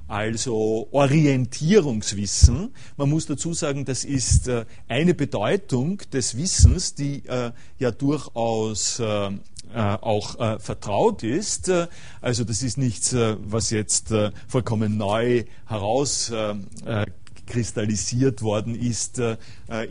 [0.09, 2.73] also Orientierungswissen.
[2.97, 8.99] Man muss dazu sagen, das ist äh, eine Bedeutung des Wissens, die äh, ja durchaus
[8.99, 9.29] äh,
[9.71, 11.71] auch vertraut ist.
[12.21, 14.11] Also das ist nichts, was jetzt
[14.47, 19.21] vollkommen neu herauskristallisiert worden ist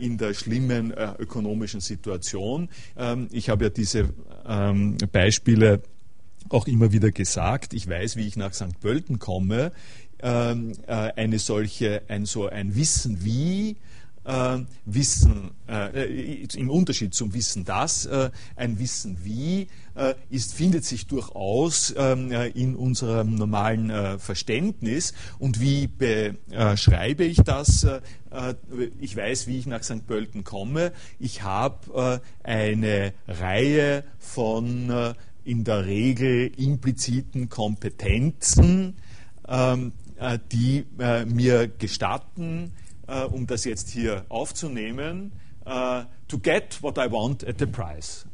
[0.01, 2.67] in der schlimmen ökonomischen Situation.
[2.97, 4.09] Ähm, ich habe ja diese
[4.45, 5.81] ähm, Beispiele
[6.49, 7.73] auch immer wieder gesagt.
[7.73, 8.79] Ich weiß, wie ich nach St.
[8.79, 9.71] Pölten komme
[10.21, 13.77] ähm, äh, eine solche, ein so ein Wissen wie,
[14.25, 20.85] äh, Wissen, äh, im Unterschied zum Wissen das, äh, ein Wissen wie äh, ist, findet
[20.85, 25.13] sich durchaus ähm, äh, in unserem normalen Verständnis.
[25.39, 27.85] Und wie beschreibe ich das?
[28.99, 30.05] ich weiß, wie ich nach St.
[30.05, 30.91] Pölten komme.
[31.19, 38.95] Ich habe eine Reihe von in der Regel impliziten Kompetenzen,
[39.47, 40.08] ähm, äh,
[40.51, 42.71] die äh, mir gestatten,
[43.07, 45.31] äh, um das jetzt hier aufzunehmen,
[46.27, 48.25] to get what I want at the price.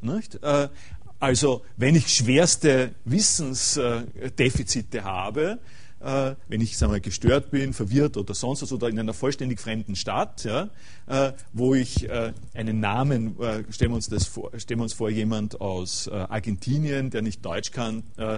[1.19, 5.59] Also wenn ich schwerste Wissensdefizite habe,
[6.05, 9.59] äh, wenn ich sagen wir, gestört bin, verwirrt oder sonst was oder in einer vollständig
[9.59, 10.69] fremden Stadt, ja,
[11.07, 14.93] äh, wo ich äh, einen Namen, äh, stellen, wir uns das vor, stellen wir uns
[14.93, 18.37] vor, jemand aus äh, Argentinien, der nicht Deutsch kann, äh,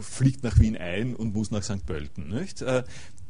[0.00, 1.86] fliegt nach Wien ein und muss nach St.
[1.86, 2.28] Pölten.
[2.28, 2.64] Nicht?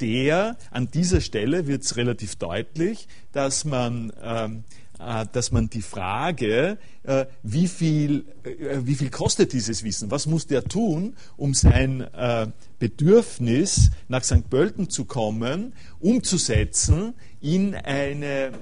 [0.01, 4.88] der, an dieser Stelle wird es relativ deutlich, dass man ähm, äh,
[5.33, 10.47] dass man die Frage, äh, wie viel, äh, wie viel kostet dieses Wissen, was muss
[10.47, 12.07] der tun, um sein
[12.79, 14.49] Bedürfnis, nach St.
[14.51, 18.53] Pölten zu kommen, umzusetzen in eine,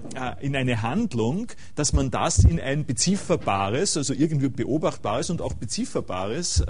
[0.40, 6.64] in eine Handlung, dass man das in ein bezifferbares, also irgendwie beobachtbares und auch bezifferbares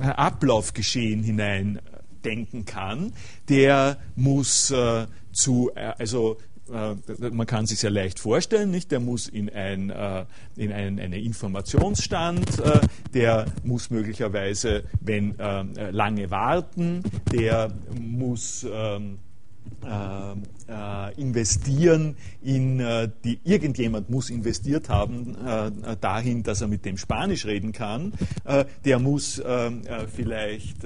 [0.00, 1.80] Ablaufgeschehen hinein
[2.24, 3.12] denken kann,
[3.48, 8.90] der muss äh, zu, äh, also äh, man kann sich sehr leicht vorstellen, nicht?
[8.90, 10.24] Der muss in, ein, äh,
[10.56, 12.80] in einen, einen Informationsstand, äh,
[13.14, 15.36] der muss möglicherweise, wenn
[15.90, 17.02] lange warten,
[17.32, 19.18] der muss ähm,
[21.16, 22.78] investieren in
[23.24, 25.36] die irgendjemand muss investiert haben
[26.00, 28.12] dahin, dass er mit dem Spanisch reden kann.
[28.84, 29.40] der muss
[30.14, 30.84] vielleicht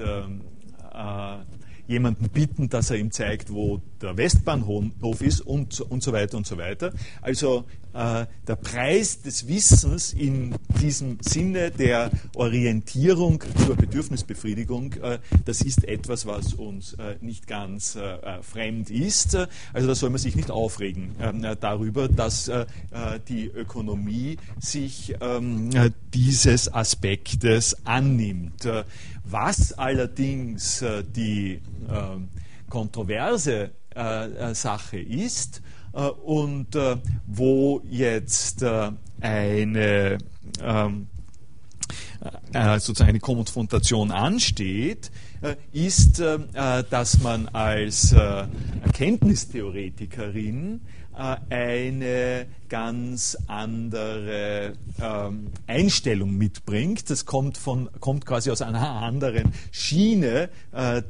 [1.87, 6.45] jemanden bitten, dass er ihm zeigt, wo der Westbahnhof ist und, und so weiter und
[6.45, 6.93] so weiter.
[7.21, 15.61] Also äh, der Preis des Wissens in diesem Sinne der Orientierung zur Bedürfnisbefriedigung, äh, das
[15.61, 17.97] ist etwas, was uns äh, nicht ganz
[18.41, 19.37] fremd ist.
[19.73, 22.49] Also da soll man sich nicht aufregen ähm, darüber, dass
[23.27, 25.69] die Ökonomie sich ähm,
[26.13, 28.67] dieses Aspektes annimmt.
[29.33, 32.29] Was allerdings die ähm,
[32.69, 33.71] kontroverse
[34.53, 35.61] Sache ist,
[35.93, 38.91] äh, und äh, wo jetzt äh,
[39.21, 40.17] eine
[40.61, 41.07] ähm,
[42.79, 45.11] sozusagen eine Konfrontation ansteht,
[45.73, 50.79] ist, dass man als Erkenntnistheoretikerin
[51.13, 57.09] eine ganz andere ähm, Einstellung mitbringt.
[57.09, 60.49] Das kommt, von, kommt quasi aus einer anderen Schiene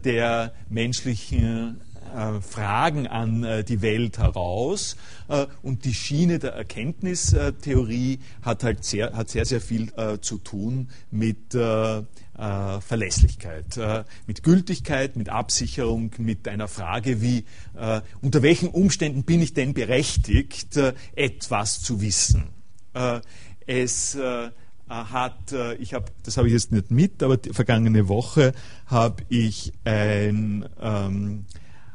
[0.03, 1.79] der menschlichen
[2.13, 4.95] äh, Fragen an äh, die Welt heraus.
[5.27, 10.89] Äh, und die Schiene der Erkenntnistheorie hat halt sehr, hat sehr, sehr viel zu tun
[11.11, 11.55] mit
[12.79, 13.79] Verlässlichkeit,
[14.27, 17.45] mit Gültigkeit, mit Absicherung, mit einer Frage wie,
[18.21, 20.79] unter welchen Umständen bin ich denn berechtigt,
[21.15, 22.49] etwas zu wissen?
[23.65, 24.17] es
[24.87, 28.53] hat, ich habe, das habe ich jetzt nicht mit, aber vergangene Woche
[28.87, 31.45] habe ich ein ähm,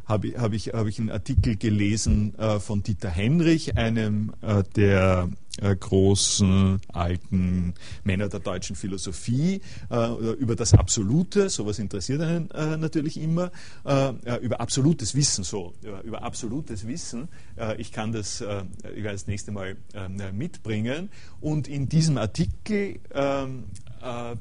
[0.09, 5.29] habe hab ich, hab ich einen Artikel gelesen äh, von Dieter Henrich, einem äh, der
[5.61, 12.77] äh, großen alten Männer der deutschen Philosophie, äh, über das Absolute, sowas interessiert einen äh,
[12.79, 13.51] natürlich immer,
[13.85, 17.29] äh, über absolutes Wissen, so, über, über absolutes Wissen.
[17.77, 21.11] ich kann das, ich werde das nächste Mal ähm, mitbringen.
[21.41, 23.65] Und in diesem Artikel ähm,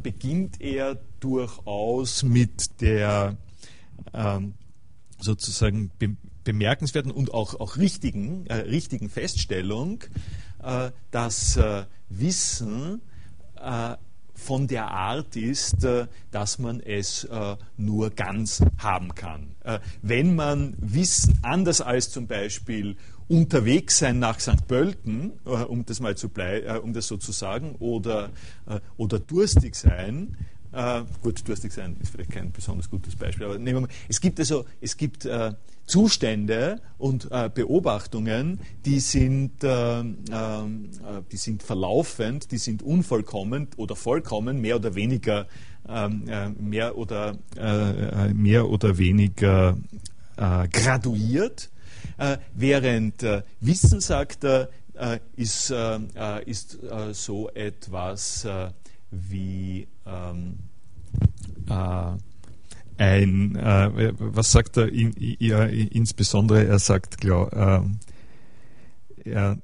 [0.01, 3.37] beginnt er durchaus mit der
[4.13, 4.53] ähm,
[5.19, 10.05] sozusagen be bemerkenswerten und auch, auch richtigen, äh, richtigen Feststellung,
[10.63, 13.01] äh, dass äh, Wissen
[13.61, 13.97] äh,
[14.33, 19.55] von der Art ist, äh, dass man es äh, nur ganz haben kann.
[20.01, 22.95] wenn man Wissen, anders als zum Beispiel
[23.27, 24.65] unterwegs sein nach St.
[24.67, 26.29] Pölten, um das mal zu
[26.81, 30.37] um das so zu sagen, oder durstig sein,
[30.71, 34.21] äh, gut, durstig sein ist vielleicht kein besonders gutes Beispiel, aber nehmen wir mal, es
[34.21, 35.53] gibt also, es gibt äh,
[35.87, 43.69] Zustände und äh, Beobachtungen, die sind, äh, ähm, äh, die sind verlaufend, die sind unvollkommen
[43.77, 45.47] oder vollkommen, mehr oder weniger,
[45.87, 47.37] ähm, äh, mehr oder,
[48.33, 49.77] mehr oder weniger
[50.35, 51.69] graduiert,
[52.53, 53.25] während
[53.59, 54.69] Wissen, sagt er,
[55.35, 55.73] ist,
[56.45, 56.77] ist
[57.13, 58.45] so etwas
[59.11, 60.59] wie ähm,
[61.69, 62.13] äh,
[62.97, 64.91] ein, äh, was sagt er?
[64.91, 67.81] In, ja, insbesondere, er sagt, glaub, äh,
[69.23, 69.61] er,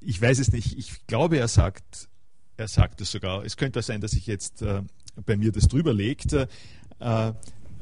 [0.00, 2.08] ich weiß es nicht, ich glaube, er sagt,
[2.56, 4.82] er sagt es sogar, es könnte sein, dass sich jetzt äh,
[5.24, 6.46] bei mir das drüber legt, äh,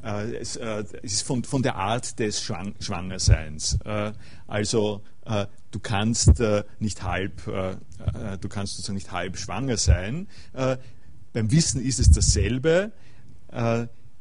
[0.03, 3.79] es, äh, es, ist von, von, der Art des Schwang Schwangerseins.
[3.85, 4.13] Äh,
[4.47, 6.43] also äh, du kannst
[6.81, 10.27] nicht halb, du kannst sozusagen nicht halb schwanger sein.
[10.53, 12.91] beim Wissen ist es dasselbe.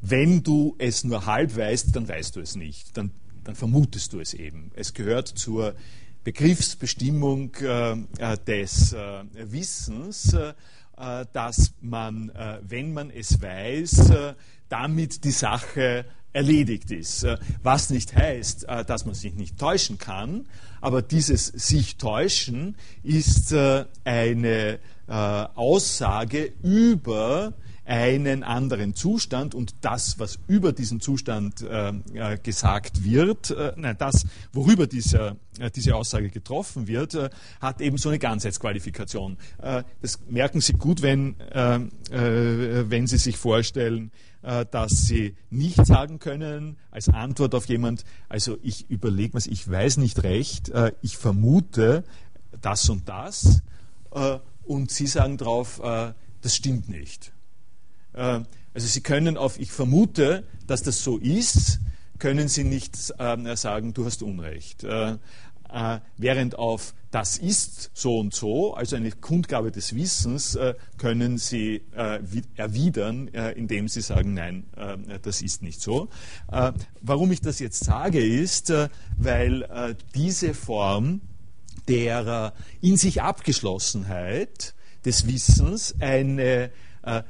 [0.02, 2.96] wenn du es nur halb weißt, dann weißt du es nicht.
[2.98, 3.10] Dann,
[3.44, 4.70] dann vermutest du es eben.
[4.76, 5.74] Es gehört zur
[6.24, 7.54] Begriffsbestimmung
[8.46, 8.96] des
[9.34, 10.36] Wissens,
[11.34, 12.32] dass man,
[12.62, 14.12] wenn man es weiß,
[14.68, 17.24] damit die Sache erledigt ist.
[17.24, 20.48] Äh, was nicht heißt, äh, dass man sich nicht täuschen kann,
[20.82, 24.80] aber dieses sich täuschen ist äh, eine
[25.12, 27.54] Aussage über
[27.90, 33.96] einen anderen Zustand und das, was über diesen Zustand äh, äh, gesagt wird, äh, nein,
[33.98, 39.38] das, worüber diese, äh, diese Aussage getroffen wird, äh, hat eben so eine Ganzheitsqualifikation.
[39.60, 41.36] Äh, das merken Sie gut, wenn,
[42.12, 48.90] wenn Sie sich vorstellen, dass Sie nicht sagen können als Antwort auf jemand, also ich
[48.90, 50.72] überlege was, ich weiß nicht recht,
[51.02, 52.04] ich vermute
[52.62, 53.62] das und das,
[54.64, 55.82] und Sie sagen drauf,
[56.42, 57.34] das stimmt nicht.
[58.14, 58.42] Äh,
[58.74, 61.80] also Sie können auf, ich vermute, dass das so ist,
[62.20, 64.84] können Sie nicht äh, sagen, du hast Unrecht.
[64.84, 65.18] Äh,
[65.72, 70.56] äh, während auf das ist so und so, also eine Kundgabe des Wissens,
[71.00, 71.82] können Sie
[72.56, 74.66] erwidern, indem Sie sagen, nein,
[75.24, 76.10] das ist nicht so.
[77.02, 78.72] warum ich das jetzt sage, ist,
[79.18, 81.22] weil diese Form
[81.88, 86.70] der in sich Abgeschlossenheit des Wissens eine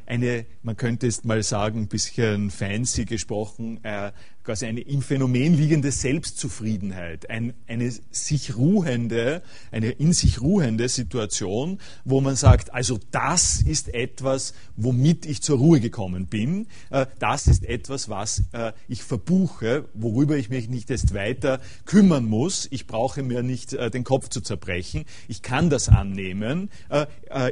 [0.06, 4.12] eine, man könnte es mal sagen, ein bisschen fancy gesprochen, äh,
[4.44, 11.80] quasi eine im Phänomen liegende Selbstzufriedenheit, ein, eine sich ruhende, eine in sich ruhende Situation,
[12.06, 17.48] wo man sagt, also das ist etwas, womit ich zur Ruhe gekommen bin, äh, das
[17.48, 22.88] ist etwas, was äh, ich verbuche, worüber ich mich nicht erst weiter kümmern muss, ich
[22.88, 26.70] brauche mir nicht äh, den Kopf zu zerbrechen, ich kann das annehmen,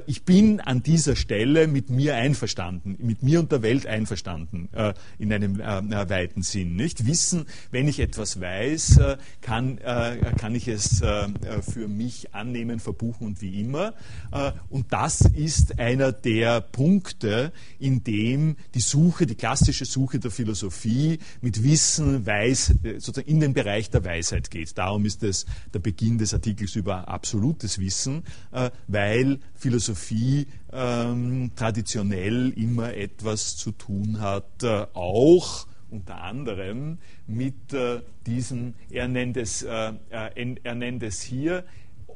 [0.05, 4.69] ich bin an dieser Stelle mit mir einverstanden, mit mir und der Welt einverstanden,
[5.17, 10.67] in einem weiten Sinn nicht wissen, wenn ich etwas weiß, äh, kann, äh, kann ich
[10.67, 11.27] es äh,
[11.61, 13.93] für mich annehmen, verbuchen und wie immer.
[14.69, 21.19] Und das ist einer der Punkte, in dem die Suche, die klassische Suche der Philosophie
[21.41, 24.77] mit Wissen, Weiß, sozusagen in den Bereich der Weisheit geht.
[24.77, 28.23] Darum ist es der Beginn des Artikels über absolutes Wissen,
[28.87, 34.63] weil Philosophie ähm, traditionell immer etwas zu tun hat,
[34.93, 41.63] auch unter anderem mit äh, diesem, er nennt, es, äh, äh er nennt es hier,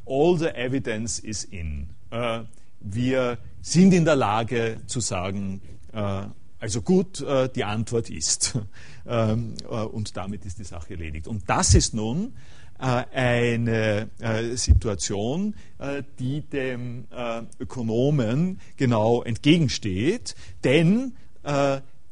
[0.05, 1.89] all the evidence is in.
[2.11, 2.41] Äh,
[2.82, 5.61] wir sind in der Lage zu sagen,
[5.93, 6.24] äh,
[6.59, 8.57] also gut, äh, die Antwort ist.
[9.03, 11.28] Ähm, und damit ist die Sache erledigt.
[11.28, 12.36] Und das ist nun
[12.78, 14.09] eine
[14.53, 15.55] Situation,
[16.19, 17.07] die dem
[17.59, 21.15] Ökonomen genau entgegensteht, denn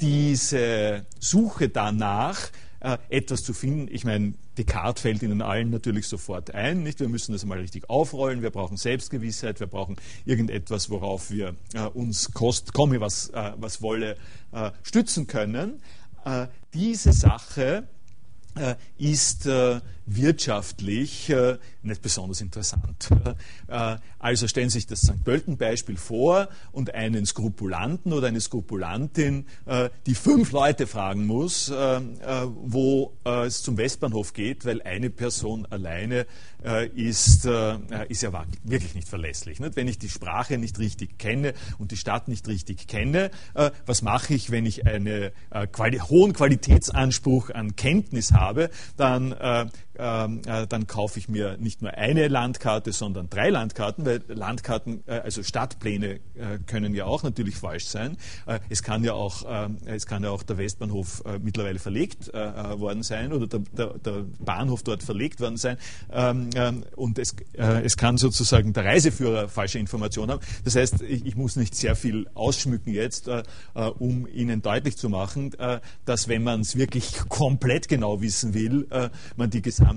[0.02, 6.54] diese Suche danach, äh, etwas zu finden, ich meine, Descartes fällt Ihnen allen natürlich sofort
[6.54, 6.84] ein.
[6.84, 7.00] Nicht?
[7.00, 8.42] Wir müssen das mal richtig aufrollen.
[8.42, 9.60] Wir brauchen Selbstgewissheit.
[9.60, 9.96] Wir brauchen
[10.26, 14.18] irgendetwas, worauf wir äh, uns kost, komme, was, äh, was wolle,
[14.52, 15.82] äh, stützen können.
[16.26, 17.88] Äh, diese Sache
[18.56, 19.48] äh, ist
[20.16, 21.32] wirtschaftlich
[21.82, 23.10] nicht besonders interessant.
[24.20, 25.24] Also stellen Sie sich das St.
[25.24, 31.76] Pölten-Beispiel vor und einen Skrupulanten oder eine Skrupulantin, äh, die fünf Leute fragen muss, äh,
[31.76, 32.02] äh,
[32.46, 36.26] wo es zum Westbahnhof geht, weil eine Person alleine
[36.96, 39.60] ist, ist ja wirklich nicht verlässlich.
[39.62, 43.32] Wenn ich die Sprache nicht richtig kenne und die Stadt nicht richtig kenne,
[43.86, 49.34] was mache ich, wenn ich einen hohen Qualitätsanspruch an Kenntnis habe, dann
[50.00, 55.20] ähm, dann kaufe ich mir nicht nur eine Landkarte, sondern drei Landkarten, weil Landkarten, äh,
[55.20, 56.20] also Stadtpläne äh,
[56.66, 58.18] können ja auch natürlich falsch sein.
[58.46, 59.46] Äh, es kann ja auch,
[59.86, 64.84] es kann ja auch der Westbahnhof mittlerweile verlegt worden sein oder der, der, der, Bahnhof
[64.84, 65.78] dort verlegt worden sein.
[66.12, 70.42] Ähm, ähm, und es, es kann sozusagen der Reiseführer falsche Informationen haben.
[70.64, 73.30] Das heißt, ich, ich muss nicht sehr viel ausschmücken jetzt,
[73.98, 75.52] um Ihnen deutlich zu machen,
[76.06, 78.88] dass wenn man es wirklich komplett genau wissen will,
[79.36, 79.89] man die gesamte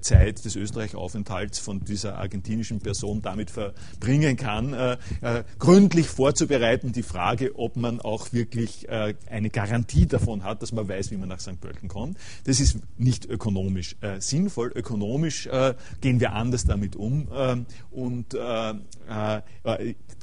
[0.00, 7.02] Zeit des Österreich-Aufenthalts von dieser argentinischen Person damit verbringen kann, äh, äh, gründlich vorzubereiten, die
[7.02, 11.28] Frage, ob man auch wirklich äh, eine Garantie davon hat, dass man weiß, wie man
[11.28, 11.60] nach St.
[11.60, 12.16] Pölten kommt.
[12.44, 14.70] Das ist nicht ökonomisch äh, sinnvoll.
[14.74, 18.74] Ökonomisch äh, gehen wir anders damit um ähm, und äh,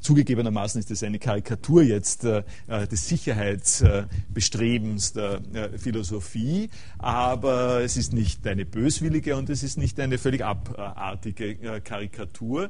[0.02, 5.42] zugegebenermaßen ist das eine Karikatur jetzt des Sicherheitsbestrebens der
[5.78, 12.70] Philosophie, aber es ist nicht eine böswillige und es ist nicht eine völlig abartige Karikatur.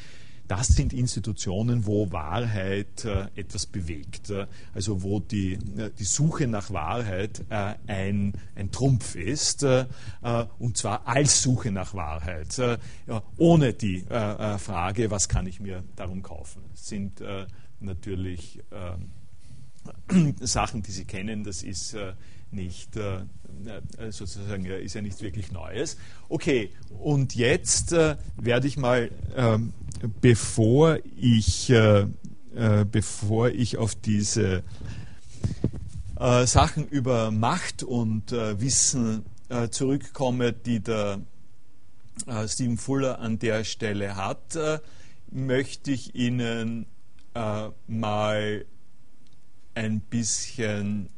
[0.52, 4.32] das sind Institutionen, wo Wahrheit äh, etwas bewegt.
[4.32, 9.86] Äh, also wo die, äh, die Suche nach Wahrheit äh, ein, ein Trumpf ist, äh,
[10.60, 12.60] und zwar als Suche nach Wahrheit,
[13.38, 16.64] ohne die Frage, was kann ich mir darum kaufen.
[16.72, 17.24] Das sind
[17.80, 18.60] natürlich
[20.40, 21.96] Sachen, die Sie kennen, das ist
[22.52, 23.22] nicht äh,
[23.98, 25.98] äh, sozusagen ist ja nichts wirklich Neues.
[26.30, 29.74] Okay, und jetzt äh, werde ich mal, ähm,
[30.22, 32.08] bevor ich äh,
[32.56, 34.64] äh, bevor ich auf diese
[36.20, 39.26] äh, Sachen über Macht und Wissen
[39.72, 41.20] zurückkomme, die der
[42.48, 44.58] Stephen Fuller an der Stelle hat,
[45.30, 46.86] möchte ich Ihnen
[47.88, 48.66] mal
[49.74, 51.10] ein bisschen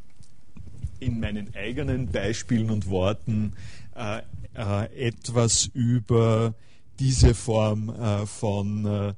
[1.00, 3.54] in meinen eigenen Beispielen und Worten
[3.96, 4.22] äh,
[4.56, 6.54] äh, etwas über
[7.00, 9.14] diese Form äh, von äh,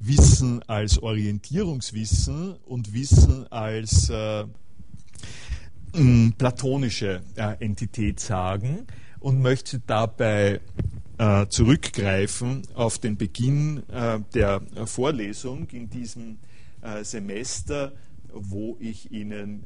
[0.00, 4.44] Wissen als Orientierungswissen und Wissen als äh,
[6.36, 8.86] platonische äh, Entität sagen
[9.20, 10.60] und möchte dabei
[11.48, 13.82] zurückgreifen auf den Beginn
[14.34, 16.38] der Vorlesung in diesem
[17.02, 17.90] Semester,
[18.32, 19.64] wo ich Ihnen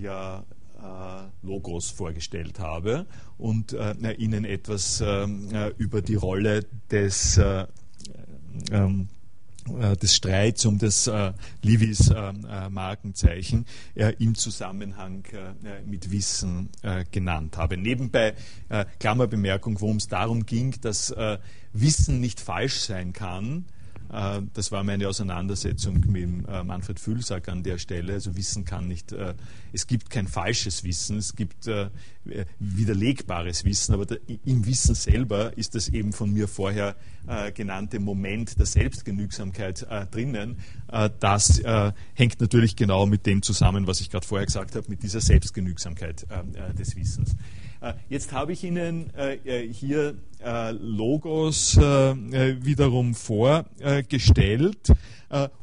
[0.00, 0.44] ja
[0.76, 3.06] äh, Logos vorgestellt habe
[3.38, 7.40] und äh, Ihnen etwas ähm, äh, über die Rolle des
[8.70, 9.08] ähm,
[10.00, 11.32] des Streits um das äh,
[11.62, 12.32] Levis äh,
[12.70, 15.24] Markenzeichen äh, im Zusammenhang
[15.84, 16.68] mit Wissen
[17.10, 17.76] genannt habe.
[17.76, 18.34] Nebenbei
[19.00, 21.12] Klammerbemerkung, worum es darum ging, dass
[21.72, 23.75] Wissen nicht falsch sein kann, äh,
[24.08, 28.14] das war meine Auseinandersetzung mit äh, Manfred Fülsack an der Stelle.
[28.14, 29.34] Also Wissen kann nicht, äh,
[29.72, 31.68] es gibt kein falsches Wissen, es gibt
[32.58, 34.06] widerlegbares Wissen, aber
[34.44, 36.96] im Wissen selber ist das eben von mir vorher
[37.54, 40.58] genannte Moment der Selbstgenügsamkeit drinnen.
[41.20, 41.62] Das
[42.14, 46.26] hängt natürlich genau mit dem zusammen, was ich gerade vorher gesagt habe, mit dieser Selbstgenügsamkeit
[46.78, 47.36] des Wissens.
[48.08, 49.12] Jetzt habe ich Ihnen
[49.70, 50.14] hier
[50.80, 54.92] Logos wiederum vorgestellt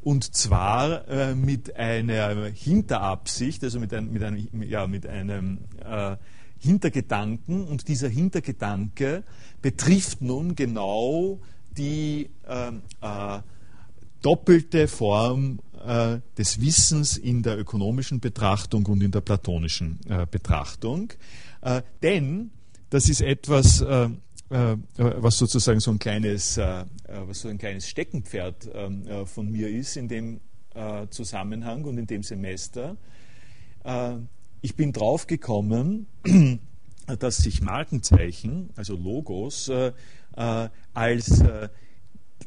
[0.04, 5.60] und zwar mit einer Hinterabsicht, also mit, ein, mit einem, ja, mit einem
[6.60, 9.24] Hintergedanken und dieser Hintergedanke
[9.62, 11.40] betrifft nun genau
[11.78, 13.40] die äh,
[14.22, 21.12] doppelte Form äh, des Wissens in der ökonomischen Betrachtung und in der platonischen äh, Betrachtung.
[21.64, 22.52] Äh, denn
[22.90, 24.10] das ist etwas, äh,
[24.50, 29.98] äh, was sozusagen so ein kleines, was so ein kleines Steckenpferd ähm, von mir ist
[29.98, 30.42] in dem
[31.12, 32.98] Zusammenhang und in dem Semester.
[34.62, 36.08] ich bin draufgekommen,
[37.20, 39.72] dass sich Markenzeichen, also Logos,
[40.96, 41.44] als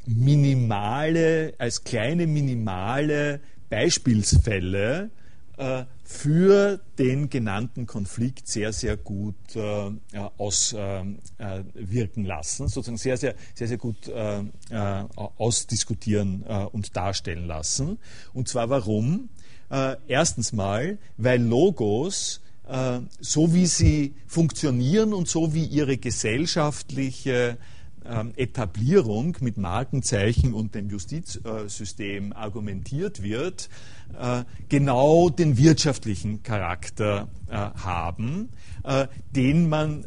[0.06, 5.10] minimale, als kleine minimale Beispielsfälle
[5.56, 9.90] äh, für den genannten Konflikt sehr, sehr gut äh,
[10.38, 11.18] auswirken
[12.24, 15.04] äh, lassen, sozusagen sehr, sehr, sehr, sehr gut äh, äh,
[15.36, 17.98] ausdiskutieren äh, und darstellen lassen.
[18.32, 19.28] Und zwar warum?
[20.06, 22.40] erstens mal, weil Logos
[23.18, 27.58] so wie sie funktionieren und so wie ihre gesellschaftliche
[28.08, 33.95] ähm, Etablierung mit Markenzeichen und dem Justizsystem argumentiert wird, äh,
[34.68, 38.50] genau den wirtschaftlichen Charakter äh, haben,
[38.84, 40.04] äh, den man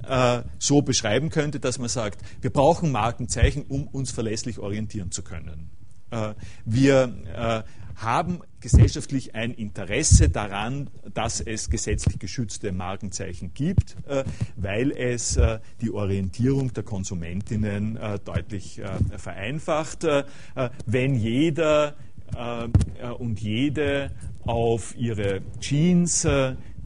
[0.58, 5.70] so beschreiben könnte, dass man sagt, wir brauchen Markenzeichen, um uns verlässlich orientieren zu können.
[6.66, 7.66] Wir
[8.02, 14.24] haben gesellschaftlich ein Interesse daran, dass es gesetzlich geschützte Markenzeichen gibt, äh,
[14.56, 18.82] weil es äh, die Orientierung der Konsumentinnen äh, deutlich
[19.18, 20.06] vereinfacht.
[20.86, 21.96] Wenn jeder
[23.18, 24.12] und jede
[24.46, 26.26] auf ihre Jeans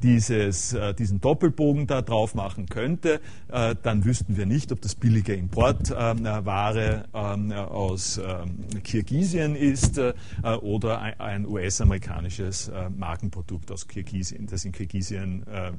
[0.04, 3.22] dieses, äh, diesen Doppelbogen da drauf machen könnte,
[3.52, 9.98] äh, dann wüssten wir nicht, ob das billige Importware ähm, äh, aus ähm, Kirgisien ist
[9.98, 10.14] äh,
[10.62, 15.72] oder ein, US-amerikanisches äh, Markenprodukt aus Kirgisien, das in Kirgisien äh,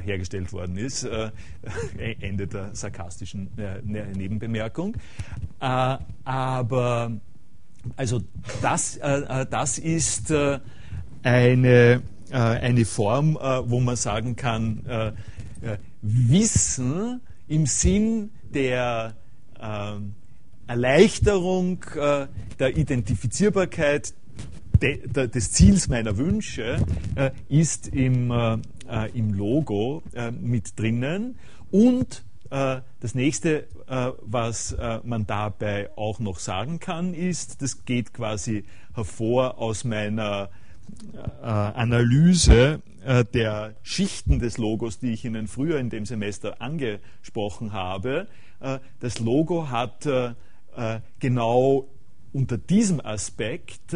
[0.00, 1.06] hergestellt worden ist.
[2.20, 4.96] Ende der sarkastischen ne, Nebenbemerkung.
[5.58, 7.12] aber
[7.96, 8.20] also
[8.60, 8.98] das,
[9.50, 10.32] das ist
[11.22, 15.12] eine äh, eine Form, äh, wo man sagen kann, äh,
[16.02, 19.14] Wissen im Sinn der
[20.68, 24.14] Erleichterung der Identifizierbarkeit
[24.80, 26.76] des Ziels meiner Wünsche
[27.48, 28.32] ist im,
[29.14, 30.04] im Logo
[30.40, 31.34] mit drinnen.
[31.72, 33.66] Und das nächste,
[34.22, 40.50] was man dabei auch noch sagen kann, ist, das geht quasi hervor aus meiner
[41.42, 42.80] Analyse
[43.34, 48.26] der Schichten des Logos, die ich Ihnen früher in dem Semester angesprochen habe.
[49.00, 50.08] Das Logo hat
[51.18, 51.88] genau
[52.32, 53.94] unter diesem Aspekt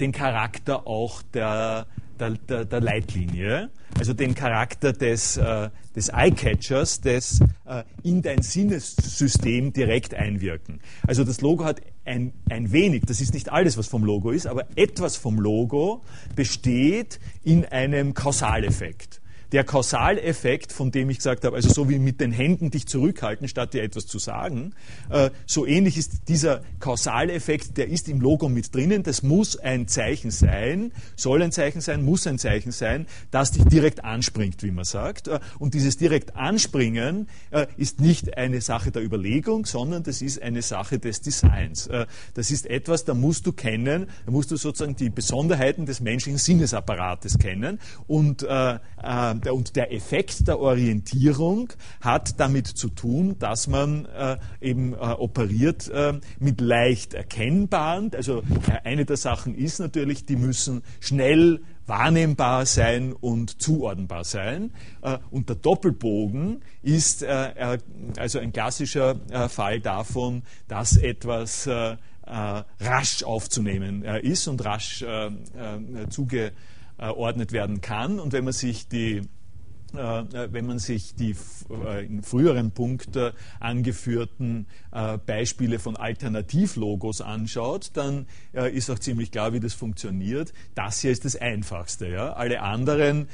[0.00, 1.86] den Charakter auch der,
[2.18, 8.42] der, der, der Leitlinie, also den Charakter des, äh, des Eye-Catchers, des äh, in dein
[8.42, 10.80] Sinnessystem direkt einwirken.
[11.06, 14.46] Also das Logo hat ein, ein wenig, das ist nicht alles, was vom Logo ist,
[14.46, 16.02] aber etwas vom Logo
[16.34, 19.20] besteht in einem Kausaleffekt
[19.52, 23.48] der Kausaleffekt, von dem ich gesagt habe, also so wie mit den Händen dich zurückhalten,
[23.48, 24.74] statt dir etwas zu sagen,
[25.10, 29.02] äh, so ähnlich ist dieser Kausaleffekt, der ist im Logo mit drinnen.
[29.02, 33.64] Das muss ein Zeichen sein, soll ein Zeichen sein, muss ein Zeichen sein, das dich
[33.64, 35.28] direkt anspringt, wie man sagt.
[35.28, 40.42] Äh, und dieses direkt anspringen äh, ist nicht eine Sache der Überlegung, sondern das ist
[40.42, 41.88] eine Sache des Designs.
[42.34, 46.38] Das ist etwas, da musst du kennen, da musst du sozusagen die Besonderheiten des menschlichen
[46.38, 48.46] Sinnesapparates kennen und
[49.52, 55.88] und der Effekt der Orientierung hat damit zu tun, dass man äh, eben äh, operiert
[55.88, 58.44] äh, mit leicht erkennbaren, also äh,
[58.84, 64.72] eine der Sachen ist natürlich, die müssen schnell wahrnehmbar sein und zuordnenbar sein.
[65.02, 67.78] Äh, und der Doppelbogen ist äh,
[68.16, 69.16] also ein klassischer
[69.48, 71.68] Fall davon, dass etwas
[72.26, 75.04] rasch aufzunehmen ist und rasch
[76.08, 76.52] zuge
[77.08, 78.18] ordnet werden kann.
[78.18, 79.22] Und wenn man sich die
[79.94, 81.36] äh, wenn man sich die
[81.70, 83.16] äh, in früheren Punkt
[83.60, 90.52] angeführten äh, Beispiele von Alternativlogos anschaut, dann ist auch ziemlich klar, wie das funktioniert.
[90.74, 92.36] Das hier ist das Einfachste.
[92.36, 93.28] Alle anderen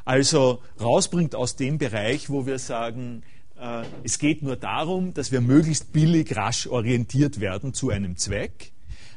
[0.04, 3.22] Also rausbringt aus dem Bereich, wo wir sagen,
[3.58, 8.72] äh, es geht nur darum, dass wir möglichst billig rasch orientiert werden zu einem Zweck,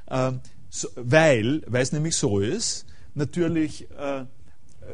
[0.08, 0.34] äh,
[0.70, 2.86] so, weil, weil es nämlich so ist,
[3.16, 4.26] natürlich äh,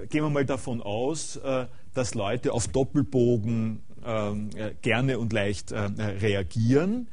[0.10, 5.72] gehen wir mal davon aus, äh, dass Leute auf Doppelbogen ähm, äh, gerne und leicht
[5.72, 7.08] äh, reagieren.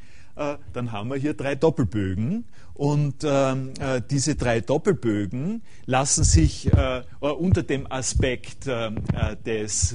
[0.73, 3.75] Dann haben wir hier drei Doppelbögen und ähm,
[4.09, 6.71] diese drei Doppelbögen lassen sich
[7.21, 8.65] unter dem Aspekt
[9.45, 9.95] des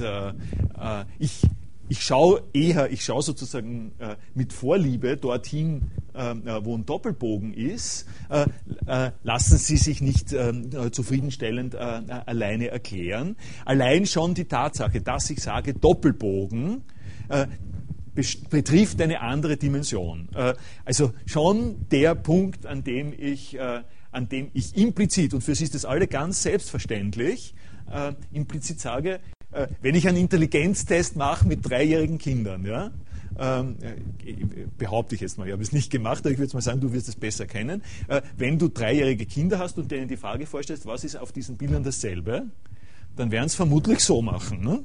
[1.18, 1.42] ich
[1.88, 7.54] ich schaue eher, ich schaue sozusagen äh, mit Vorliebe dorthin, äh, äh wo ein Doppelbogen
[7.54, 8.46] ist, äh,
[8.86, 13.36] äh lassen Sie sich nicht ähm, äh, zufriedenstellend alleine erklären.
[13.64, 16.82] Allein schon die Tatsache, dass ich sage Doppelbogen,
[18.50, 20.28] betrifft eine andere Dimension.
[20.84, 25.74] also schon der Punkt, an dem ich, an dem ich implizit, und für Sie ist
[25.74, 27.54] das alle ganz selbstverständlich,
[28.32, 29.20] implizit sage,
[29.52, 32.90] äh, wenn ich einen Intelligenztest mache mit dreijährigen Kindern, ja,
[33.38, 36.62] ähm, äh, behaupte ich jetzt mal, ich habe es nicht gemacht, aber ich würde mal
[36.62, 37.82] sagen, du wirst es besser kennen.
[38.08, 41.56] Äh, wenn du dreijährige Kinder hast und denen die Frage vorstellst, was ist auf diesen
[41.56, 42.46] Bildern dasselbe,
[43.14, 44.60] dann werden es vermutlich so machen.
[44.60, 44.84] Ne?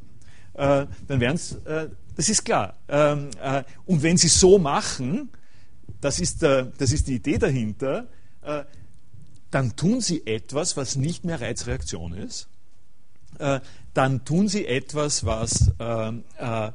[0.53, 1.57] Dann werden es,
[2.15, 2.75] das ist klar.
[2.89, 5.29] Ähm, äh, und wenn sie so machen,
[6.01, 8.07] das ist, das ist die Idee dahinter,
[9.51, 12.49] dann tun sie etwas, was nicht mehr Reizreaktion ist
[13.93, 16.71] dann tun sie etwas, was ähm, äh,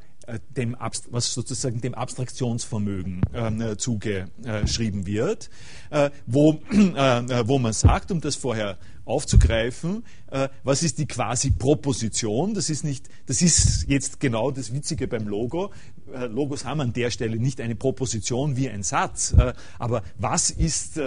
[0.57, 0.77] dem,
[1.11, 5.51] was sozusagen dem Abstraktionsvermögen äh, zugeschrieben wird,
[5.91, 11.51] äh, wo, äh, wo man sagt, um das vorher aufzugreifen, äh, was ist die quasi
[11.51, 12.55] Proposition?
[12.55, 15.71] Das ist nicht, das ist jetzt genau das Witzige beim Logo.
[16.13, 20.51] Äh, Logos haben an der Stelle nicht eine Proposition wie ein Satz, äh, aber was
[20.51, 21.01] ist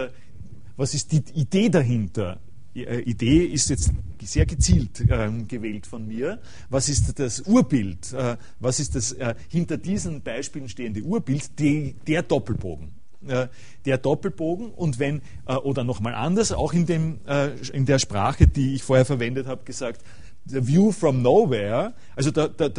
[0.77, 2.39] was ist die Idee dahinter?
[2.75, 3.91] Äh, Idee ist jetzt
[4.21, 6.39] sehr gezielt ähm, gewählt von mir.
[6.69, 8.13] Was ist das Urbild?
[8.13, 11.57] Äh, was ist das äh, hinter diesen Beispielen stehende Urbild?
[11.59, 12.91] Die, der Doppelbogen.
[13.85, 17.19] der Doppelbogen und wenn, oder nochmal anders, auch in, dem,
[17.73, 20.05] in der Sprache, die ich vorher verwendet habe, gesagt,
[20.45, 22.69] the view from nowhere, also der, der,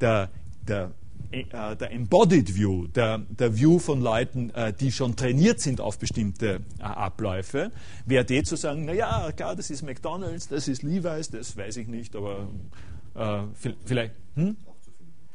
[0.00, 0.30] der,
[0.66, 0.90] der,
[1.32, 5.80] der äh, der Embodied View, der, der View von Leuten, äh, die schon trainiert sind
[5.80, 7.70] auf bestimmte äh, Abläufe,
[8.04, 11.88] wäre die zu sagen, naja, klar, das ist McDonalds, das ist Levi's, das weiß ich
[11.88, 12.48] nicht, aber
[13.14, 14.14] äh, vielleicht...
[14.34, 14.56] Hm?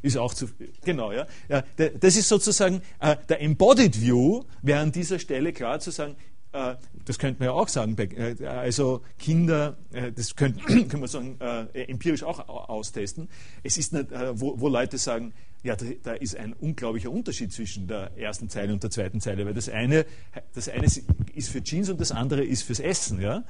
[0.03, 0.47] Ist auch zu,
[0.83, 1.27] genau, ja.
[1.47, 6.15] ja das ist sozusagen äh, der Embodied View, wäre an dieser Stelle klar zu sagen,
[6.53, 6.73] äh,
[7.05, 7.95] das könnte man ja auch sagen,
[8.43, 9.77] also Kinder,
[10.15, 11.39] das können, können wir sagen,
[11.73, 13.29] empirisch auch austesten.
[13.63, 15.33] Es ist nicht, wo, wo Leute sagen,
[15.64, 19.45] ja, da, da, ist ein unglaublicher Unterschied zwischen der ersten Zeile und der zweiten Zeile,
[19.45, 20.05] weil das eine,
[20.53, 20.88] das eine
[21.36, 23.22] ist für Jeans und das andere ist fürs Essen.
[23.22, 23.43] Ja?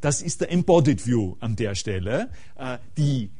[0.00, 2.30] Das ist der Embodied View an der Stelle.
[2.96, 3.30] Die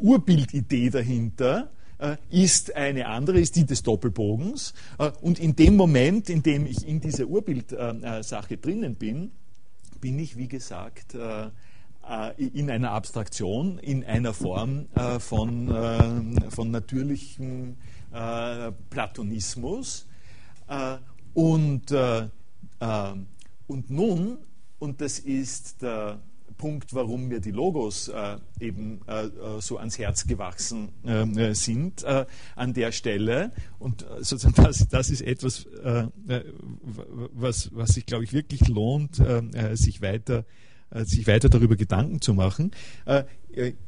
[0.00, 4.74] Urbildidee dahinter äh, ist eine andere, ist die des Doppelbogens.
[4.98, 9.30] Äh, und in dem Moment, in dem ich in dieser Urbildsache drinnen bin,
[10.00, 11.48] bin ich, wie gesagt, äh,
[12.36, 14.86] in einer Abstraktion, in einer Form
[15.18, 17.76] von, von natürlichem
[18.90, 20.06] Platonismus.
[21.34, 21.92] Und,
[23.66, 24.38] und nun,
[24.78, 26.20] und das ist der
[26.56, 32.02] Punkt, warum mir die Logos äh, eben äh, äh so ans Herz gewachsen äh, sind
[32.02, 33.52] äh, an der Stelle.
[33.78, 35.66] Und äh, sozusagen das, das ist etwas,
[37.32, 39.20] was, was sich, glaube ich, wirklich lohnt,
[39.74, 40.44] sich weiter
[40.90, 42.70] sich weiter darüber Gedanken zu machen.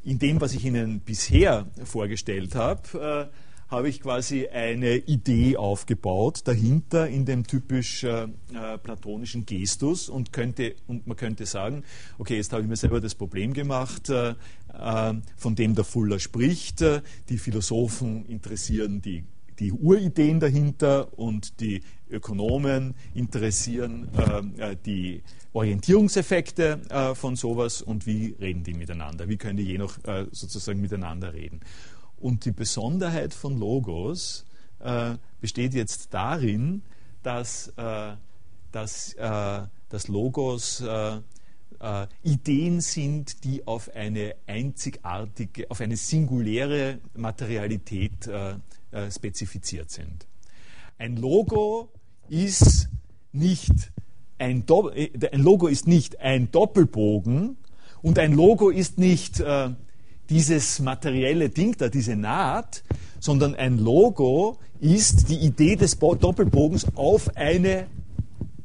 [0.03, 3.31] In dem, was ich Ihnen bisher vorgestellt habe,
[3.69, 10.33] habe ich quasi eine Idee aufgebaut dahinter in dem typisch äh, äh, platonischen Gestus und
[10.33, 11.85] könnte und man könnte sagen,
[12.19, 14.31] okay, jetzt habe ich mir selber das Problem gemacht, äh,
[14.73, 16.81] äh von dem der Fuller spricht.
[16.81, 19.25] Äh, die Philosophen interessieren die
[19.59, 24.09] die Urideen dahinter und die Ökonomen interessieren
[24.59, 29.79] äh, die Orientierungseffekte äh, von sowas und wie reden die miteinander, wie können die je
[29.79, 31.61] noch äh, sozusagen miteinander reden.
[32.19, 34.45] Und die Besonderheit von Logos
[34.81, 36.83] äh, besteht jetzt darin,
[37.23, 38.13] dass, äh,
[38.73, 41.21] dass, äh, dass Logos äh,
[41.81, 48.29] äh, Ideen sind, die auf eine einzigartige, auf eine singuläre Materialität
[48.91, 50.27] äh, spezifiziert sind.
[50.99, 51.91] Ein Logo
[52.29, 52.89] ist
[53.33, 53.73] nicht
[54.39, 57.57] ein, Do ein Logo ist nicht ein Doppelbogen
[58.03, 59.43] und ein Logo ist nicht
[60.29, 62.85] dieses materielle Ding da, diese Naht,
[63.21, 67.87] sondern ein Logo ist die Idee des Doppelbogens auf eine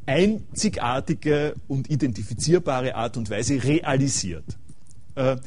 [0.06, 4.58] einzigartige und identifizierbare Art und Weise realisiert.
[5.16, 5.38] Äh,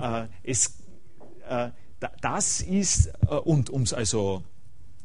[0.00, 0.78] äh, es,
[1.48, 1.70] äh,
[2.20, 4.42] das ist, äh, und um es also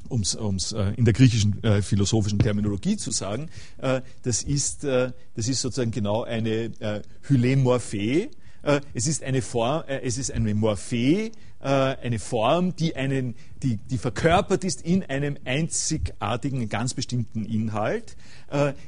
[0.10, 3.50] um's, um's, äh, in der griechischen äh, philosophischen Terminologie zu sagen,
[4.24, 8.30] das, ist, das ist sozusagen genau eine äh, Hylemorphie, äh,
[8.94, 11.32] es ist eine Form, äh, es ist eine Morphee,
[11.62, 18.16] äh, eine Form, die, einen, die, die verkörpert ist in einem einzigartigen, ganz bestimmten Inhalt.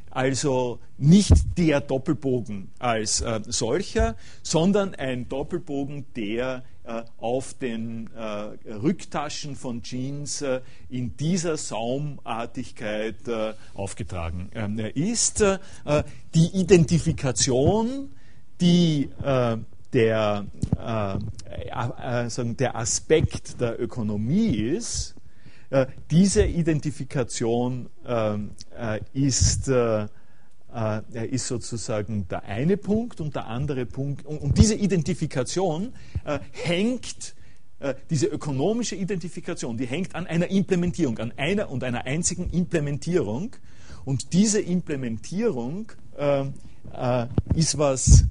[0.09, 6.63] Also nicht der Doppelbogen als solcher, sondern ein Doppelbogen, der
[7.17, 8.09] auf den
[8.65, 10.45] Rücktaschen von Jeans
[10.89, 13.17] in dieser Saumartigkeit
[13.73, 14.49] aufgetragen
[14.95, 15.43] ist.
[16.33, 18.11] Die Identifikation
[18.61, 19.57] die äh,
[19.93, 20.45] der,
[20.77, 25.15] äh, äh, der Aspekt der Ökonomie ist,
[25.71, 30.07] äh, diese Identifikation ähm, äh, ist, äh,
[31.29, 34.25] ist sozusagen der eine Punkt und der andere Punkt.
[34.25, 35.93] Und, und diese Identifikation
[36.51, 37.33] hängt,
[38.11, 43.55] diese ökonomische Identifikation, die hängt an einer Implementierung, an einer und einer einzigen Implementierung.
[44.05, 45.91] Und diese Implementierung
[47.55, 48.25] ist was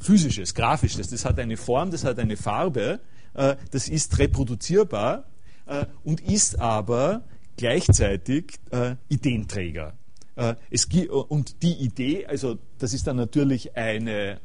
[0.00, 1.08] physisches, grafisches.
[1.08, 3.00] Das hat eine Form, das hat eine Farbe,
[3.34, 5.24] äh, das ist reproduzierbar
[5.66, 7.22] äh, und ist aber
[7.56, 9.94] gleichzeitig äh, Ideenträger.
[11.10, 14.38] Und die Idee, also das ist dann natürlich eine,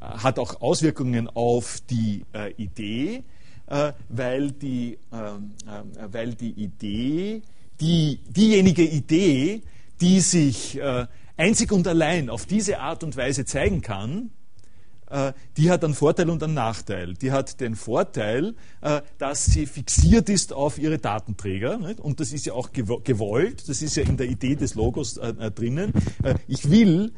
[0.00, 2.24] hat auch Auswirkungen auf die
[2.56, 3.22] Idee,
[4.08, 7.42] weil die, weil die Idee,
[7.78, 9.60] die, diejenige Idee,
[10.00, 10.80] die sich
[11.36, 14.30] einzig und allein auf diese Art und Weise zeigen kann,
[15.56, 17.14] die hat einen Vorteil und einen Nachteil.
[17.14, 21.78] Die hat den Vorteil, äh, dass sie fixiert ist auf ihre Datenträger.
[22.00, 25.50] Und das ist ja auch gewollt, das ist ja in der Idee des Logos äh,
[25.50, 25.92] drinnen.
[26.46, 27.12] Ich will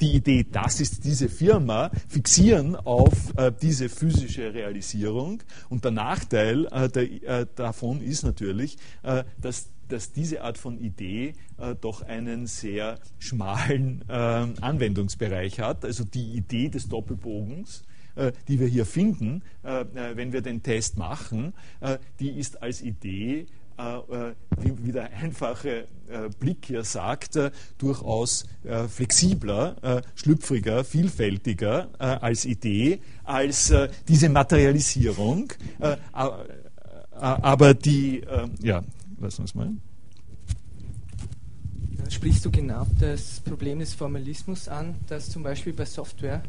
[0.00, 5.42] die Idee, das ist diese Firma, fixieren auf äh, diese physische Realisierung.
[5.68, 10.78] Und der Nachteil äh, der, äh, davon ist natürlich, äh, dass, dass diese Art von
[10.78, 15.84] Idee äh, doch einen sehr schmalen äh, Anwendungsbereich hat.
[15.84, 17.82] Also die Idee des Doppelbogens
[18.46, 21.52] die wir hier finden, wenn wir den Test machen,
[22.20, 23.46] die ist als Idee
[23.76, 27.38] wie, der einfache äh, Blick hier sagt,
[27.78, 28.44] durchaus
[28.88, 33.72] flexibler, schlüpfriger, vielfältiger als Idee, als
[34.08, 35.52] diese Materialisierung.
[37.10, 38.22] aber die,
[38.62, 38.82] ja,
[39.20, 39.70] lassen wir es mal.
[42.02, 46.42] Da sprichst du genau das Problem des Formalismus an, das zum Beispiel bei Software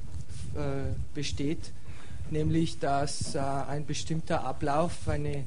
[1.14, 1.72] besteht,
[2.30, 5.44] nämlich dass ein bestimmter Ablauf, eine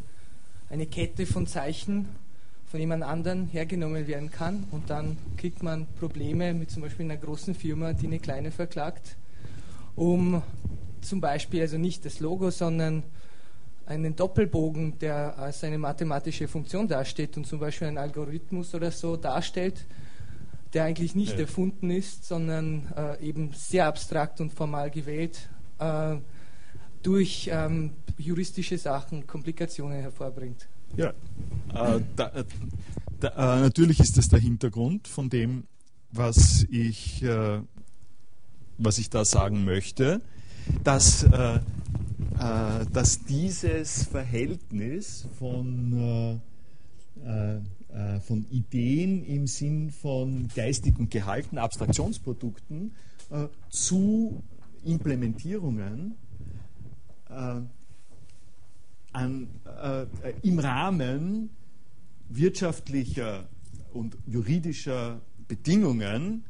[0.70, 2.08] eine Kette von Zeichen
[2.66, 7.16] von jemand anderen hergenommen werden kann und dann kriegt man Probleme mit zum Beispiel einer
[7.16, 9.16] großen Firma, die eine kleine verklagt,
[9.96, 10.42] um
[11.00, 13.04] zum Beispiel also nicht das Logo, sondern
[13.86, 19.16] einen Doppelbogen, der als eine mathematische Funktion dasteht und zum Beispiel einen Algorithmus oder so
[19.16, 19.86] darstellt,
[20.74, 21.40] der eigentlich nicht ja.
[21.40, 25.48] erfunden ist, sondern äh, eben sehr abstrakt und formal gewählt,
[25.78, 26.16] äh,
[27.02, 30.68] durch ähm, juristische Sachen Komplikationen hervorbringt.
[30.96, 31.10] Ja,
[31.74, 32.44] äh, da, äh,
[33.20, 35.64] da, äh, natürlich ist das der Hintergrund von dem,
[36.10, 37.60] was ich, äh,
[38.78, 40.20] was ich da sagen möchte,
[40.84, 41.60] dass, äh, äh,
[42.92, 46.40] dass dieses Verhältnis von,
[48.26, 52.92] von Ideen im Sinn von geistigen Gehalten, Abstraktionsprodukten
[53.70, 54.40] zu
[54.84, 56.14] Implementierungen
[57.28, 57.70] an,
[59.64, 60.06] äh,
[60.42, 61.50] im Rahmen
[62.28, 63.48] wirtschaftlicher
[63.92, 66.44] und juridischer Bedingungen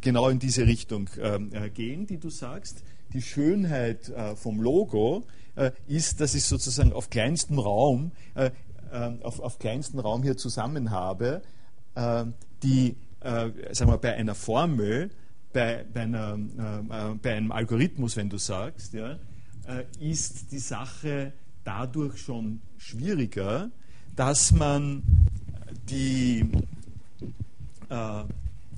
[0.00, 2.82] genau in diese Richtung ähm, äh, gehen, die du sagst.
[3.12, 5.24] Die Schönheit äh, vom Logo
[5.56, 8.50] äh, ist, dass ich sozusagen auf kleinstem Raum, äh,
[9.22, 11.42] auf, auf kleinstem Raum hier zusammen habe,
[12.62, 15.10] die, sagen wir, bei einer Formel,
[15.52, 16.38] bei, bei, einer,
[17.20, 19.18] bei einem Algorithmus, wenn du sagst, ja,
[19.68, 21.32] äh, ist die Sache
[21.64, 23.70] dadurch schon schwieriger,
[24.16, 25.02] dass man
[25.88, 26.50] die
[27.88, 28.24] äh,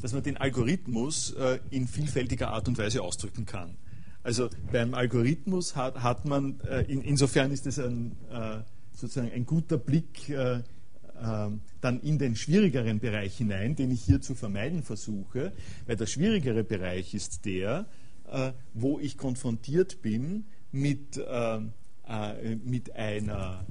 [0.03, 3.77] dass man den Algorithmus äh, in vielfältiger Art und Weise ausdrücken kann.
[4.23, 8.59] Also beim Algorithmus hat, hat man, äh, in, insofern ist es ein, äh,
[8.93, 10.61] sozusagen ein guter Blick äh,
[11.83, 15.53] dann in den schwierigeren Bereich hinein, den ich hier zu vermeiden versuche,
[15.87, 17.85] weil der schwierigere Bereich ist der,
[18.73, 23.65] wo ich konfrontiert bin mit, äh, äh, mit, einer,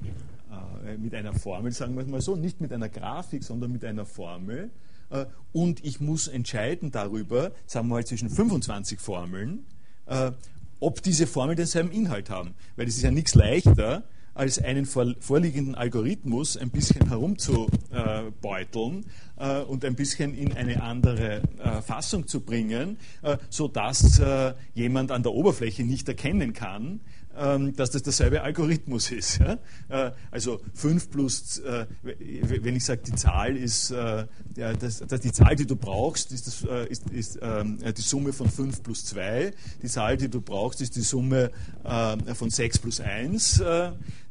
[0.86, 3.84] äh, mit einer Formel, sagen wir es mal so, nicht mit einer Grafik, sondern mit
[3.84, 4.70] einer Formel.
[5.10, 9.66] Äh, und ich muss entscheiden darüber, sagen wir mal zwischen 25 Formeln,
[10.06, 10.32] äh,
[10.78, 12.54] ob diese Formeln denselben Inhalt haben.
[12.76, 14.04] Weil es ist ja nichts leichter,
[14.34, 19.04] als einen vorliegenden Algorithmus ein bisschen herumzubeuteln
[19.36, 24.20] äh, und ein bisschen in eine andere äh, Fassung zu bringen, äh, sodass
[24.74, 27.00] jemand an der Oberfläche nicht erkennen kann,
[27.76, 29.40] dass das derselbe Algorithmus ist.
[29.88, 34.26] Äh, also 5 plus, äh, wenn ich sage, die Zahl ist, äh,
[34.56, 39.04] die Zahl, die du brauchst, ist, das, ist, ist ähm, die Summe von 5 plus
[39.06, 39.52] 2.
[39.82, 41.50] Die Zahl, die du brauchst, ist die Summe
[41.82, 43.62] von 6 plus 1.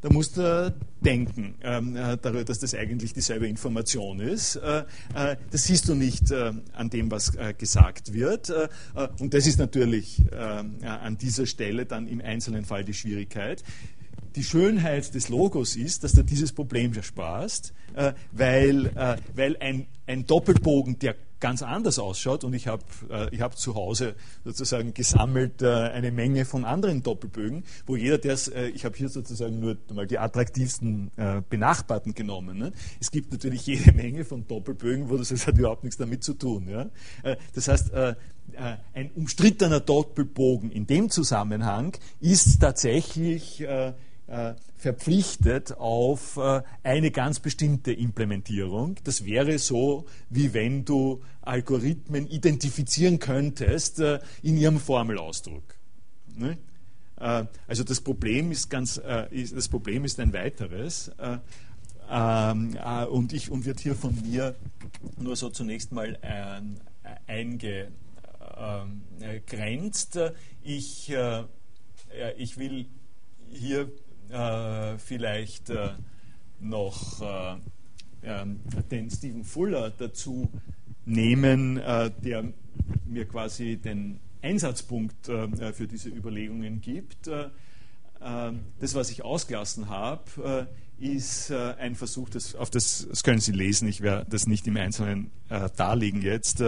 [0.02, 4.60] Äh, da musst du denken, ähm, darüber, dass das eigentlich dieselbe Information ist.
[4.62, 8.52] das siehst du nicht an dem, was gesagt wird.
[9.20, 13.64] und das ist natürlich an dieser Stelle dann im einzelnen Fall die Schwierigkeit.
[14.36, 19.88] Die Schönheit des Logos ist, dass du dieses Problem ersparst, äh, weil, äh, weil ein,
[20.06, 25.62] ein Doppelbogen, der ganz anders ausschaut und ich habe äh, hab zu Hause sozusagen gesammelt
[25.62, 29.78] äh, eine Menge von anderen Doppelbögen, wo jeder, der äh, ich habe hier sozusagen nur
[29.94, 32.58] mal die attraktivsten äh, benachbarten genommen.
[32.58, 32.72] Ne?
[33.00, 36.34] Es gibt natürlich jede Menge von Doppelbögen, wo das, das hat überhaupt nichts damit zu
[36.34, 36.68] tun.
[36.68, 36.90] Ja?
[37.24, 38.16] Äh, das heißt, äh,
[38.54, 43.94] äh, ein umstrittener Doppelbogen in dem Zusammenhang ist tatsächlich äh,
[44.76, 46.40] verpflichtet auf
[46.84, 48.98] eine ganz bestimmte Implementierung.
[49.04, 54.00] Das wäre so, wie wenn du Algorithmen identifizieren könntest
[54.44, 55.64] in ihrem Formelausdruck.
[56.36, 56.58] Ne?
[57.16, 61.12] Also das Problem ist ganz, das Problem ist ein weiteres.
[62.10, 62.78] Ähm,
[63.12, 64.56] und, ich, und wird hier von mir
[65.18, 66.78] nur so zunächst mal ähm,
[69.20, 70.20] äh, grenzt.
[70.64, 71.44] Ich, äh,
[72.38, 72.88] ich will
[73.52, 73.92] hier
[74.30, 75.90] äh, vielleicht äh,
[76.60, 77.56] noch äh,
[78.92, 80.50] den Stephen Fuller dazu
[81.06, 82.54] nehmen, der
[83.06, 87.28] mir quasi den Einsatzpunkt äh, für diese Überlegungen gibt.
[87.28, 87.50] Äh,
[88.20, 90.68] das, was ich ausgelassen habe,
[91.00, 94.76] ist ein Versuch, das, auf das, das können Sie lesen, ich werde das nicht im
[94.76, 95.32] Einzelnen
[95.78, 96.62] darlegen jetzt.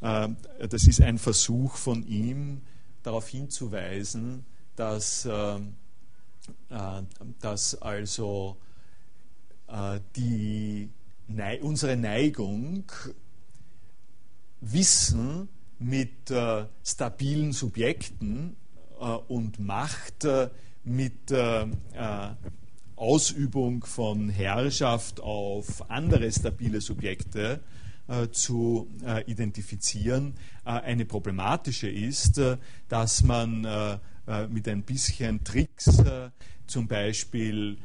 [0.00, 2.62] das ist ein Versuch von ihm,
[3.02, 5.28] darauf hinzuweisen, dass,
[7.40, 8.56] dass also
[10.16, 10.88] die,
[11.62, 12.84] unsere Neigung,
[14.60, 15.48] Wissen
[15.78, 18.56] mit äh, stabilen Subjekten
[19.00, 20.50] äh, und Macht äh,
[20.84, 21.66] mit äh, äh,
[22.96, 27.60] Ausübung von Herrschaft auf andere stabile Subjekte
[28.08, 28.88] äh, zu
[29.26, 30.34] identifizieren,
[30.64, 32.38] eine problematische ist,
[32.90, 33.64] dass man
[34.50, 36.02] mit ein bisschen Tricks
[36.66, 37.78] zum Beispiel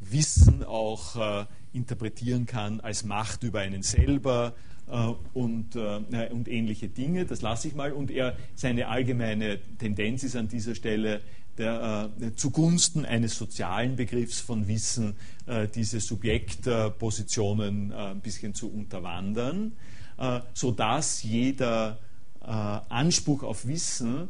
[0.00, 4.54] Wissen auch interpretieren kann als Macht über einen selber
[4.90, 7.24] äh, und, äh, und ähnliche Dinge.
[7.24, 7.92] Das lasse ich mal.
[7.92, 11.20] Und er, seine allgemeine Tendenz ist an dieser Stelle,
[11.58, 15.14] der, äh, zugunsten eines sozialen Begriffs von Wissen
[15.46, 19.72] äh, diese Subjektpositionen äh, ein bisschen zu unterwandern,
[20.18, 21.98] äh, sodass jeder
[22.40, 24.28] äh, Anspruch auf Wissen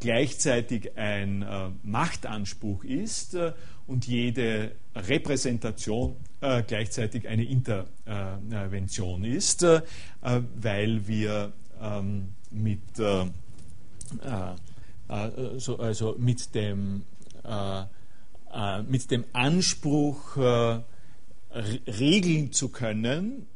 [0.00, 1.44] gleichzeitig ein
[1.82, 3.36] Machtanspruch ist
[3.86, 9.82] und jede Repräsentation äh, gleichzeitig eine Intervention ist, äh,
[10.20, 13.26] weil wir ähm, mit, äh,
[15.08, 17.04] äh, so, also mit, dem,
[17.44, 17.82] äh,
[18.52, 20.36] äh, mit dem Anspruch,
[21.86, 23.46] regeln zu können,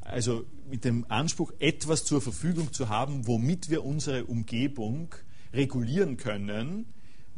[0.00, 5.14] also mit dem Anspruch, etwas zur Verfügung zu haben, womit wir unsere Umgebung
[5.52, 6.86] regulieren können,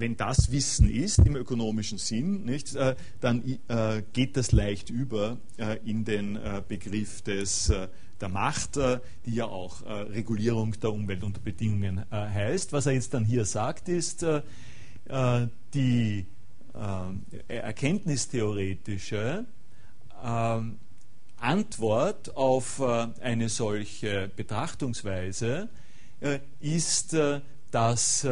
[0.00, 5.36] wenn das Wissen ist im ökonomischen Sinn, nicht, äh, dann äh, geht das leicht über
[5.58, 7.72] äh, in den Begriff des,
[8.20, 12.72] der Macht, die ja auch Regulierung der Umwelt unter Bedingungen heißt.
[12.72, 14.26] Was er jetzt dann hier sagt, ist,
[15.74, 16.26] die
[17.48, 19.46] erkenntnistheoretische
[21.38, 25.68] Antwort auf eine solche Betrachtungsweise
[26.60, 27.16] ist,
[27.70, 28.24] dass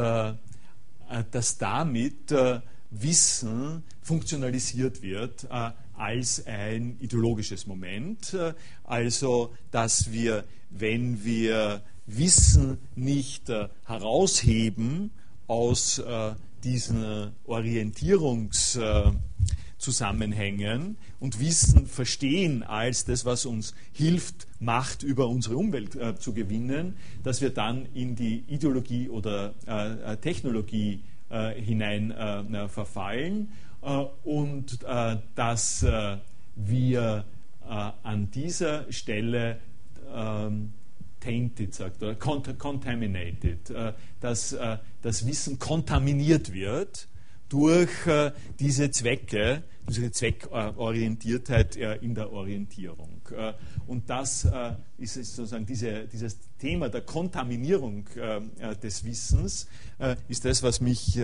[1.09, 2.61] äh, dass damit äh,
[2.91, 8.37] Wissen funktionalisiert wird äh, als ein ideologisches Moment.
[8.85, 13.49] Also, dass wir, wenn wir Wissen nicht
[13.85, 15.11] herausheben
[15.49, 16.01] aus
[16.63, 17.33] diesen
[19.79, 26.35] Orientierungszusammenhängen und Wissen verstehen als das, was uns hilft, Macht über unsere Umwelt äh, zu
[26.35, 33.53] gewinnen, dass wir dann in die Ideologie oder äh, Technologie äh, hinein äh, verfallen
[33.83, 35.87] äh, und äh, dass
[36.57, 37.25] wir
[38.03, 39.61] an dieser Stelle
[40.11, 40.73] ähm,
[41.21, 43.75] tainted sagt oder contaminated,
[44.21, 44.57] dass
[45.03, 47.09] das Wissen kontaminiert wird
[47.49, 47.91] durch
[48.59, 53.19] diese Zwecke, diese Zweckorientiertheit in der Orientierung.
[53.37, 53.53] Äh,
[53.87, 59.67] und das äh, ist sozusagen diese, dieses Thema der Kontaminierung äh, des Wissens,
[60.29, 61.19] ist das, was mich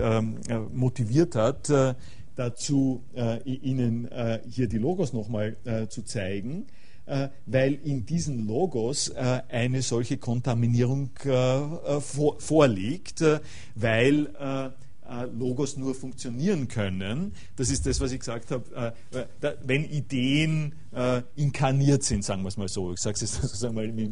[0.73, 1.71] motiviert hat,
[2.35, 3.05] dazu
[3.45, 4.11] Ihnen
[4.49, 5.57] hier die Logos nochmal
[5.89, 6.67] zu zeigen
[7.47, 11.11] weil in diesen Logos eine solche Kontaminierung
[12.01, 13.25] vorliegt,
[13.77, 14.71] weil äh,
[15.39, 17.33] Logos nur funktionieren können.
[17.57, 20.75] Das ist das, was ich gesagt habe, äh, äh, wenn Ideen
[21.35, 22.93] inkarniert sind, sagen wir es mal so.
[22.93, 24.11] Ich sage es jetzt sozusagen mal mit,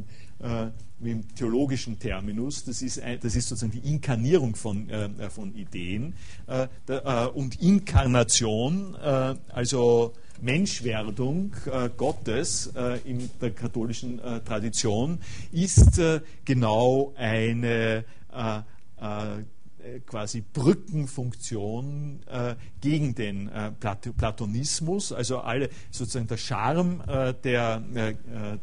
[0.98, 2.64] mit dem theologischen Terminus.
[2.64, 4.88] Das ist, das ist sozusagen die Inkarnierung von,
[5.30, 6.14] von Ideen.
[7.34, 10.12] und Inkarnation, also
[10.42, 15.20] Menschwerdung äh, Gottes äh, in der katholischen äh, Tradition
[15.52, 16.00] ist
[16.44, 18.60] genau eine äh,
[20.06, 28.14] quasi Brückenfunktion äh, gegen den äh, Platonismus, also alle sozusagen der Charme äh, der, äh,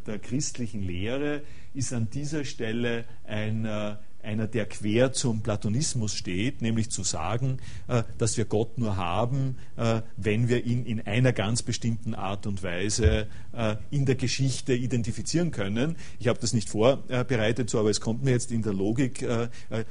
[0.05, 1.43] der christlichen Lehre
[1.73, 7.57] ist an dieser Stelle ein äh, einer, der quer zum Platonismus steht, nämlich zu sagen,
[7.87, 12.45] äh, dass wir Gott nur haben, äh, wenn wir ihn in einer ganz bestimmten Art
[12.45, 15.95] und Weise äh, in der Geschichte identifizieren können.
[16.19, 19.25] Ich habe das nicht vorbereitet, aber es kommt mir jetzt in der Logik,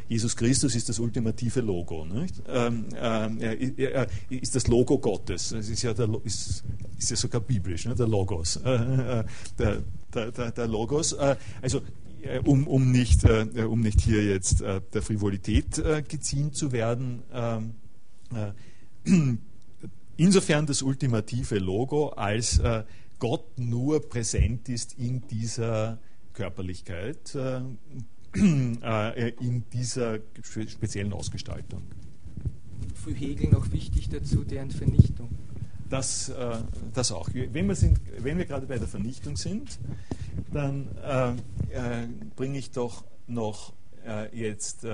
[0.09, 2.07] Jesus Christus ist das ultimative Logo.
[2.49, 3.39] Ähm,
[4.31, 5.51] ist das Logo Gottes.
[5.51, 6.64] Das ist ja, der, ist,
[6.99, 7.95] ist ja sogar biblisch, ne?
[7.95, 8.61] der Logos.
[8.62, 9.24] Der,
[10.14, 11.14] der, der, Logos.
[11.14, 11.83] Also
[12.45, 17.23] um, um, nicht, äh, um nicht hier jetzt äh, der Frivolität äh, geziehen zu werden.
[17.33, 17.75] Ähm,
[18.35, 19.37] äh,
[20.16, 22.85] insofern das ultimative Logo, als äh,
[23.19, 25.99] Gott nur präsent ist in dieser
[26.33, 27.37] Körperlichkeit
[28.35, 30.21] in dieser
[30.69, 31.83] speziellen Ausgestaltung.
[32.95, 35.31] Für Hegel noch wichtig dazu deren Vernichtung.
[35.89, 36.30] Das,
[36.93, 37.30] das auch.
[37.32, 39.78] Wenn wir, sind, wenn wir gerade bei der Vernichtung sind,
[40.53, 43.72] dann äh, äh, bringe ich doch noch
[44.07, 44.86] äh, jetzt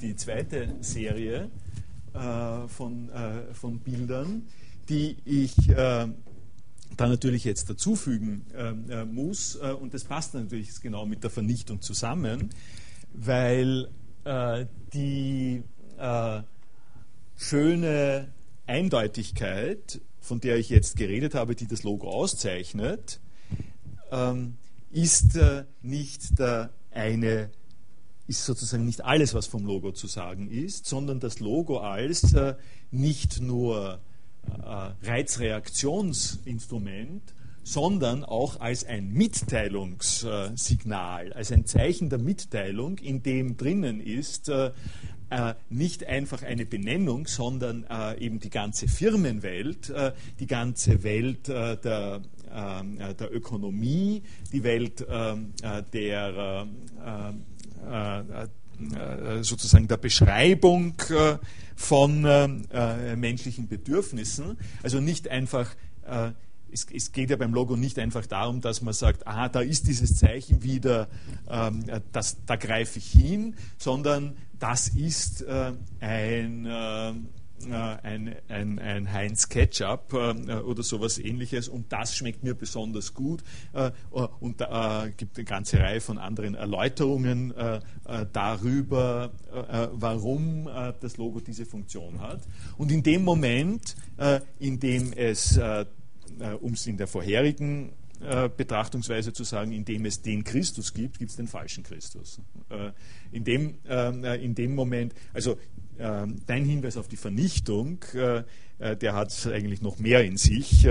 [0.00, 1.50] die zweite Serie
[2.12, 3.10] von,
[3.52, 4.42] von Bildern,
[4.88, 5.54] die ich
[6.98, 9.56] da natürlich jetzt dazufügen äh, muss.
[9.56, 12.50] Äh, und das passt natürlich genau mit der Vernichtung zusammen,
[13.12, 13.88] weil
[14.24, 15.62] äh, die
[17.36, 18.28] schöne
[18.68, 23.20] Eindeutigkeit, von der ich jetzt geredet habe, die das Logo auszeichnet,
[24.10, 24.56] ähm,
[24.90, 27.50] ist äh, nicht der eine,
[28.26, 32.56] ist sozusagen nicht alles, was vom Logo zu sagen ist, sondern das Logo als äh,
[32.90, 34.00] nicht nur
[34.46, 37.22] äh, Reizreaktionsinstrument,
[37.62, 44.50] sondern auch als ein Mitteilungssignal, als ein Zeichen der Mitteilung, in dem drinnen ist
[45.30, 51.48] äh, nicht einfach eine Benennung, sondern äh, eben die ganze Firmenwelt, äh, die ganze Welt
[51.48, 52.22] äh, der,
[52.54, 54.22] ähm, äh, der Ökonomie,
[54.52, 56.66] die Welt ähm, äh, der
[59.40, 60.94] sozusagen der Beschreibung
[61.74, 62.22] von
[63.16, 64.56] menschlichen Bedürfnissen.
[64.82, 65.74] Also nicht einfach
[66.72, 69.86] es, es, geht ja beim Logo nicht einfach darum, dass man sagt, aha, da ist
[69.86, 71.08] dieses Zeichen wieder,
[71.48, 77.12] ähm, das, da greife ich hin, sondern das ist äh, ein, äh,
[77.70, 83.42] ein, ein, ein, Heinz Ketchup äh, oder sowas ähnliches und das schmeckt mir besonders gut
[83.72, 87.80] äh, und da äh, gibt eine ganze Reihe von anderen Erläuterungen äh,
[88.32, 89.32] darüber,
[89.92, 90.68] warum
[91.00, 92.40] das Logo diese Funktion hat.
[92.78, 93.96] Und in dem Moment,
[94.58, 95.60] in dem es
[96.60, 101.30] um es in der vorherigen äh, Betrachtungsweise zu sagen, indem es den Christus gibt, gibt
[101.30, 102.40] es den falschen Christus.
[102.68, 102.90] Äh,
[103.30, 105.56] in, dem, äh, in dem Moment, also
[106.00, 108.42] ähm, dein Hinweis auf die Vernichtung, äh,
[108.78, 110.86] äh, der hat eigentlich noch mehr in sich,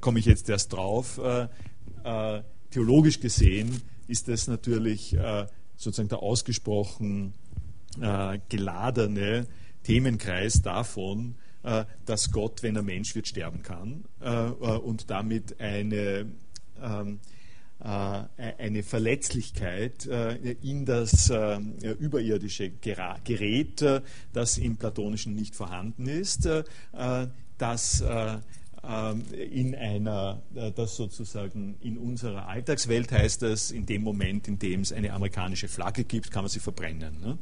[0.00, 1.20] komme ich jetzt erst drauf.
[2.70, 5.16] theologisch gesehen ist das natürlich
[5.76, 7.34] sozusagen der ausgesprochen
[8.48, 9.46] geladene
[9.84, 11.49] Themenkreis davon, äh,
[12.06, 16.26] dass Gott, wenn er Mensch wird, sterben kann äh, äh, und damit eine,
[16.82, 17.20] ähm,
[17.78, 21.32] eine Verletzlichkeit in das
[21.98, 23.82] Überirdische gerät,
[24.34, 26.46] das im Platonischen nicht vorhanden ist,
[27.56, 28.42] das ähm,
[28.82, 34.80] in einer, äh, das sozusagen in unserer Alltagswelt heißt das, in dem Moment, in dem
[34.80, 37.20] es eine amerikanische Flagge gibt, kann man sie verbrennen.
[37.20, 37.38] Ne?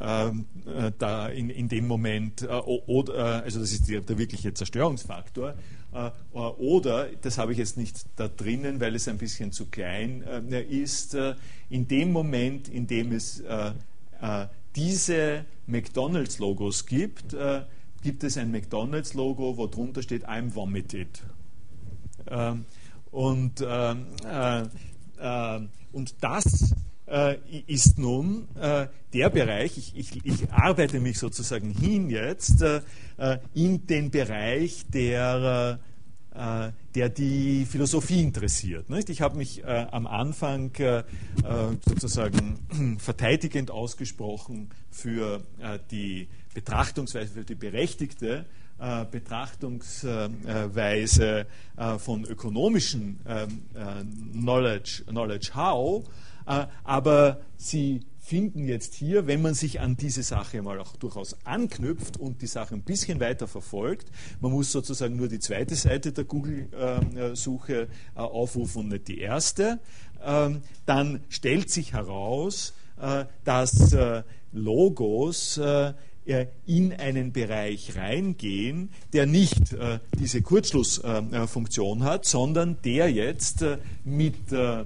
[0.00, 5.54] Ähm, äh, da in, in dem Moment, äh, also das ist der wirkliche Zerstörungsfaktor,
[6.34, 10.20] oder, das habe ich jetzt nicht da drinnen, weil es ein bisschen zu klein
[10.68, 11.16] ist,
[11.70, 13.42] in dem Moment, in dem es
[14.74, 17.34] diese McDonalds-Logos gibt,
[18.06, 21.08] gibt es ein McDonalds-Logo, wo drunter steht I'm vomited.
[22.28, 22.64] Ähm,
[23.10, 24.60] und, ähm, äh,
[25.18, 26.72] äh, und das
[27.08, 27.34] äh,
[27.66, 32.80] ist nun äh, der Bereich, ich, ich, ich, arbeite mich sozusagen hin jetzt äh,
[33.16, 35.80] äh, in den Bereich der
[36.94, 38.86] der die Philosophie interessiert.
[39.08, 41.02] Ich habe mich äh, am Anfang äh,
[41.86, 48.46] sozusagen verteidigend ausgesprochen für äh, die Betrachtungsweise, für die berechtigte
[48.78, 56.04] äh, Betrachtungsweise äh, von ökonomischen ähm, äh, Knowledge, Knowledge How,
[56.46, 61.36] äh, aber sie finden jetzt hier, wenn man sich an diese Sache mal auch durchaus
[61.44, 64.10] anknüpft und die Sache ein bisschen weiter verfolgt,
[64.40, 69.78] man muss sozusagen nur die zweite Seite der Google-Suche äh, aufrufen und nicht die erste,
[70.24, 72.72] ähm, dann stellt sich heraus,
[73.44, 73.94] dass
[74.56, 75.92] Logos äh,
[76.66, 84.50] in einen Bereich reingehen, der nicht äh, diese Kurzschlussfunktion hat, sondern der jetzt äh, mit
[84.50, 84.84] äh, äh,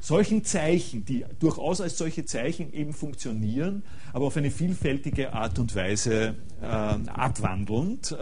[0.00, 3.82] solchen Zeichen, die durchaus als solche Zeichen eben funktionieren,
[4.12, 8.12] aber auf eine vielfältige Art und Weise äh, abwandelnd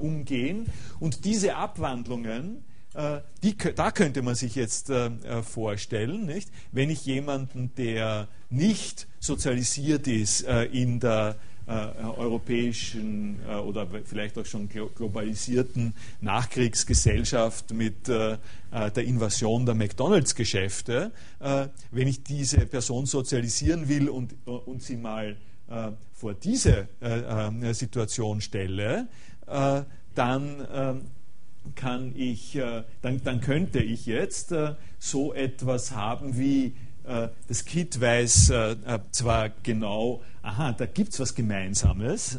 [0.00, 0.66] umgehen.
[1.00, 2.64] Und diese Abwandlungen,
[3.42, 4.90] die, da könnte man sich jetzt
[5.42, 6.50] vorstellen, nicht?
[6.70, 10.42] wenn ich jemanden, der nicht sozialisiert ist
[10.72, 18.36] in der äh, europäischen äh, oder vielleicht auch schon globalisierten Nachkriegsgesellschaft mit äh,
[18.70, 21.12] der Invasion der McDonalds-Geschäfte,
[21.92, 25.36] wenn ich diese Person sozialisieren will und, und sie mal
[26.12, 26.88] vor diese
[27.70, 29.06] Situation stelle,
[29.46, 31.06] dann
[31.76, 32.58] kann ich,
[33.00, 34.52] dann, dann könnte ich jetzt
[34.98, 36.74] so etwas haben wie
[37.04, 38.50] das Kit weiß
[39.10, 42.38] zwar genau, aha, da gibt es was Gemeinsames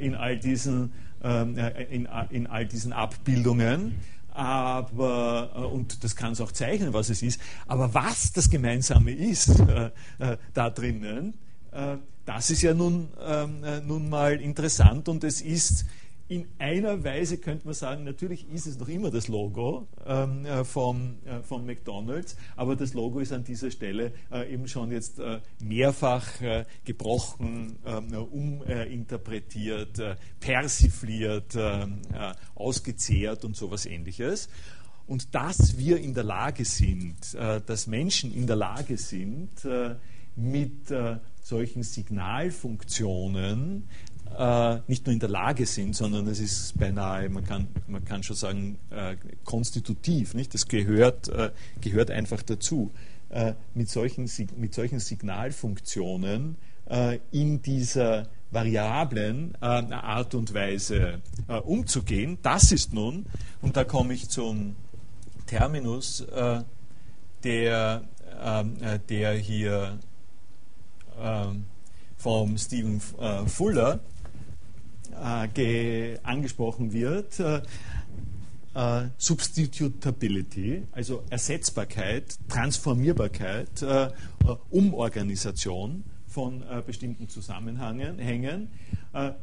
[0.00, 3.94] in all diesen, in, in all diesen Abbildungen
[4.36, 9.12] aber, äh, und das kann es auch zeichnen, was es ist, aber was das Gemeinsame
[9.12, 11.34] ist äh, äh, da drinnen,
[11.72, 15.86] äh, das ist ja nun, ähm, äh, nun mal interessant und es ist
[16.28, 20.64] in einer Weise könnte man sagen, natürlich ist es noch immer das Logo ähm, äh,
[20.64, 25.20] vom, äh, von McDonald's, aber das Logo ist an dieser Stelle äh, eben schon jetzt
[25.20, 31.56] äh, mehrfach äh, gebrochen, ähm, uminterpretiert, äh, persifliert,
[32.54, 34.48] ausgezehrt und sowas ähnliches.
[35.06, 39.50] Und dass wir in der Lage sind, dass Menschen in der Lage sind,
[40.36, 40.92] mit
[41.42, 43.88] solchen Signalfunktionen
[44.38, 48.22] äh, nicht nur in der Lage sind, sondern es ist beinahe, man kann, man kann
[48.22, 50.34] schon sagen, äh, konstitutiv.
[50.34, 50.54] Nicht?
[50.54, 51.50] Das gehört, äh,
[51.80, 52.92] gehört einfach dazu.
[53.28, 56.56] Äh, mit, solchen, mit solchen Signalfunktionen
[56.88, 61.20] äh, in dieser variablen äh, Art und Weise
[61.64, 63.26] umzugehen, das ist nun,
[63.60, 64.76] und da komme ich zum
[65.46, 66.24] Terminus,
[67.44, 68.02] der,
[68.40, 68.76] ähm,
[69.08, 69.98] der hier
[71.20, 71.64] ähm,
[72.16, 74.00] vom Stephen Fuller
[75.22, 77.62] äh, angesprochen wird, äh,
[78.76, 84.10] äh, Substitutability, also Ersetzbarkeit, Transformierbarkeit, äh, äh,
[84.70, 88.68] Umorganisation von äh, bestimmten Zusammenhängen.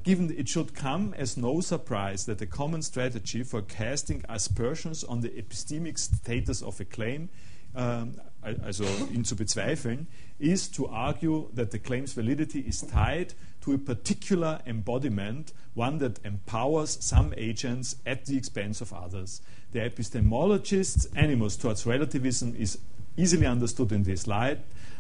[0.04, 5.24] Given it should come as no surprise that a common strategy for casting aspersions on
[5.24, 7.30] the epistemic status of a claim,
[7.74, 10.06] also ihn zu bezweifeln,
[10.38, 13.34] is to argue that the claim's validity is tied
[13.64, 19.41] to a particular embodiment, one that empowers some agents at the expense of others.
[19.72, 22.77] The epistemologist's animus towards relativism is
[23.15, 24.60] easily understood in this light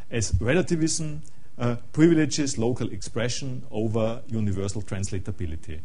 [0.09, 1.21] as relativism
[1.57, 5.81] uh, privileges local expression over universal translatability.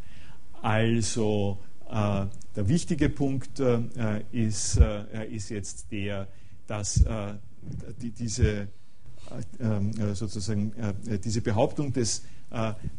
[0.62, 1.58] Also
[1.90, 3.80] äh, der wichtige Punkt äh,
[4.30, 6.28] ist, äh, ist, jetzt der,
[6.66, 7.34] dass äh,
[8.00, 8.68] die, diese,
[9.60, 10.72] äh, äh, sozusagen,
[11.24, 12.22] diese Behauptung des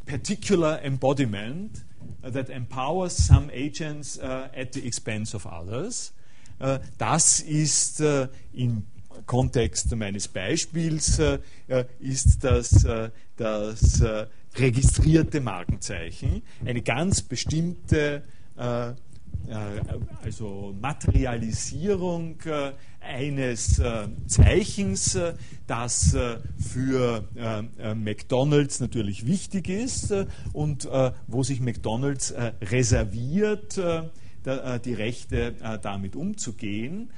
[0.05, 1.83] particular embodiment
[2.21, 6.11] that empowers some agents uh, at the expense of others.
[6.59, 8.85] Uh, das ist uh, im
[9.25, 11.19] Kontext meines Beispiels
[11.99, 12.87] ist das,
[13.35, 14.03] das
[14.55, 18.23] registrierte Markenzeichen, eine ganz bestimmte
[20.23, 22.37] also Materialisierung
[23.01, 25.33] eines äh, Zeichens, äh,
[25.67, 27.23] das äh, für
[27.95, 30.13] McDonald's natürlich wichtig ist
[30.53, 30.87] und
[31.27, 37.11] wo sich McDonald's reserviert, die Rechte damit umzugehen.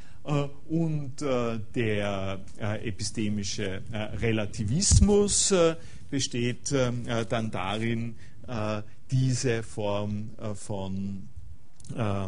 [0.69, 3.81] Und der epistemische
[4.21, 5.53] Relativismus
[6.09, 8.15] besteht dann darin,
[9.09, 11.29] diese Form von
[11.95, 12.27] äh, äh,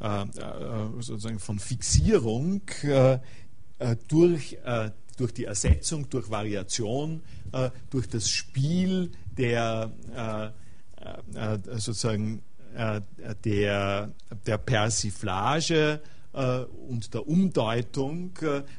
[0.00, 3.18] sozusagen von Fixierung äh,
[4.08, 4.58] durch,
[5.16, 7.22] durch die Ersetzung, durch Variation,
[7.90, 9.92] durch das Spiel der
[11.76, 12.42] sozusagen
[13.44, 14.12] der,
[14.46, 16.00] der Persiflage
[16.32, 18.32] und der Umdeutung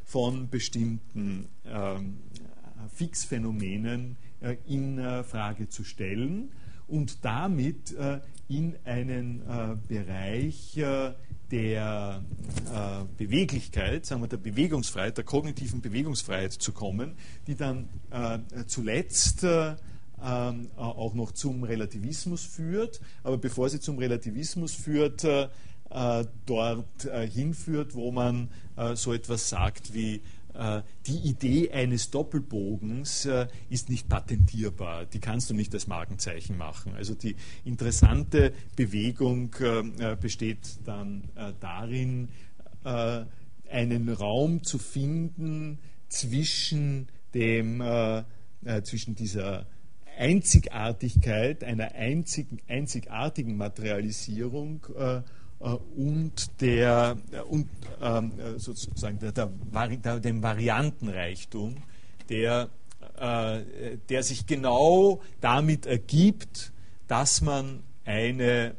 [0.04, 1.48] von bestimmten
[2.94, 4.18] Fixphänomenen
[4.68, 6.52] in Frage zu stellen.
[6.88, 7.96] Und damit
[8.48, 11.14] in einen äh, Bereich äh,
[11.52, 12.24] der
[12.74, 17.16] äh, Beweglichkeit, sagen wir der Bewegungsfreiheit, der kognitiven Bewegungsfreiheit zu kommen,
[17.48, 19.76] die dann äh, zuletzt äh,
[20.24, 23.02] ähm, auch noch zum Relativismus führt.
[23.24, 25.48] Aber bevor sie zum Relativismus führt, äh,
[26.46, 28.50] dort hinführt, wo man
[28.96, 30.22] so etwas sagt wie
[31.06, 35.06] die Idee eines Doppelbogens äh, ist nicht patentierbar.
[35.06, 36.94] Die kannst du nicht als Markenzeichen machen.
[36.96, 41.30] Also die interessante Bewegung äh, besteht dann
[41.60, 42.30] darin,
[42.84, 47.84] einen Raum zu finden zwischen dem,
[48.84, 49.66] zwischen dieser
[50.18, 55.22] Einzigartigkeit einer einzigen, einzigartigen Materialisierung äh,
[55.60, 57.70] und, der, äh, und
[58.02, 61.78] ähm, sozusagen der, der, dem Variantenreichtum,
[62.30, 62.70] der,
[63.18, 66.72] äh, der sich genau damit ergibt,
[67.08, 68.76] dass man eine,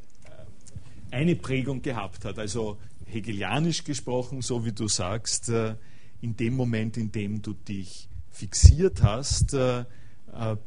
[1.10, 2.38] eine Prägung gehabt hat.
[2.38, 9.02] Also hegelianisch gesprochen, so wie du sagst, in dem Moment, in dem du dich fixiert
[9.02, 9.56] hast,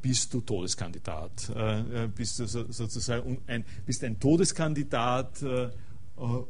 [0.01, 1.51] bist du Todeskandidat.
[2.15, 5.43] Bist du sozusagen ein, bist ein Todeskandidat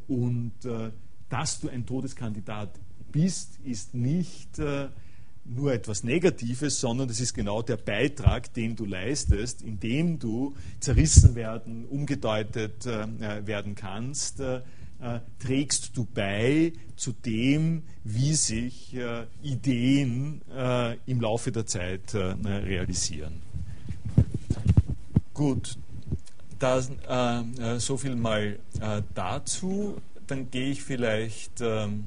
[0.08, 0.54] und
[1.30, 2.70] dass du ein Todeskandidat
[3.12, 4.60] bist, ist nicht
[5.46, 11.36] nur etwas Negatives, sondern das ist genau der Beitrag, den du leistest, indem du zerrissen
[11.36, 14.42] werden, umgedeutet werden kannst
[15.02, 22.14] äh, trägst du bei zu dem, wie sich äh, Ideen äh, im Laufe der Zeit
[22.14, 23.42] äh, realisieren.
[25.34, 25.78] Gut,
[26.60, 28.60] das, äh, äh, so viel mal
[29.14, 30.02] dazu.
[30.28, 32.06] Dann gehe ich vielleicht ähm,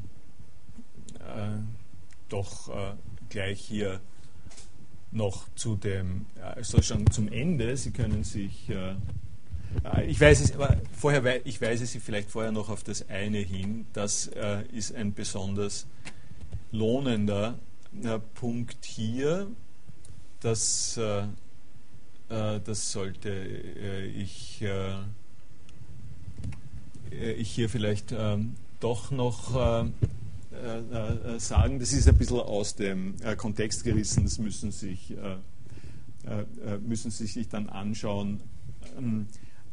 [2.29, 2.71] doch
[3.29, 4.01] gleich hier
[5.11, 7.77] noch zu dem, also schon zum Ende.
[7.77, 8.95] Sie können sich äh,
[10.07, 13.87] ich weiß es, aber vorher, ich weise Sie vielleicht vorher noch auf das eine hin.
[13.93, 15.87] Das äh, ist ein besonders
[16.71, 17.59] lohnender
[18.03, 19.49] äh, Punkt hier.
[20.41, 21.27] Das, äh, äh
[22.33, 24.65] das sollte äh, ich,
[27.11, 29.53] ich hier vielleicht ähm, doch noch
[31.39, 31.79] sagen.
[31.79, 34.25] Das ist ein bisschen aus dem Kontext gerissen.
[34.25, 35.15] Das müssen, sich,
[36.87, 38.41] müssen Sie sich dann anschauen.
[38.99, 39.27] Ähm,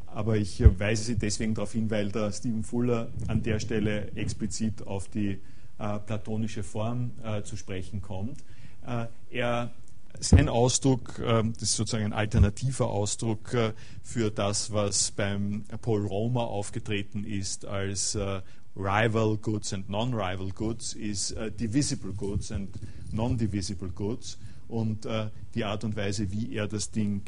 [0.06, 4.86] aber ich weise Sie deswegen darauf hin, weil der Stephen Fuller an der Stelle explizit
[4.86, 5.38] auf die
[5.80, 8.44] äh, platonische Form äh, zu sprechen kommt.
[8.86, 9.70] Äh, er,
[10.18, 13.72] sein Ausdruck, ähm, das ist sozusagen ein alternativer Ausdruck äh,
[14.02, 18.40] für das, was beim Paul Romer aufgetreten ist als äh,
[18.76, 22.70] Rival Goods and Non-Rival Goods, ist äh, Divisible Goods and
[23.12, 24.38] Non-Divisible Goods.
[24.68, 25.08] Und
[25.56, 27.22] die Art und Weise, wie er das Ding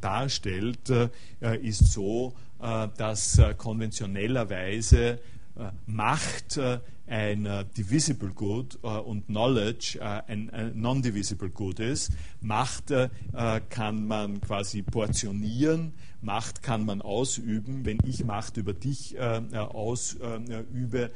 [0.00, 0.88] darstellt,
[1.62, 5.18] ist so, dass konventionellerweise
[5.86, 6.60] Macht
[7.10, 7.46] ein
[7.76, 12.12] divisible good und Knowledge ein, ein non-divisible good ist.
[12.40, 12.92] Macht
[13.68, 15.92] kann man quasi portionieren,
[16.22, 17.84] Macht kann man ausüben.
[17.84, 21.10] Wenn ich Macht über dich ausübe,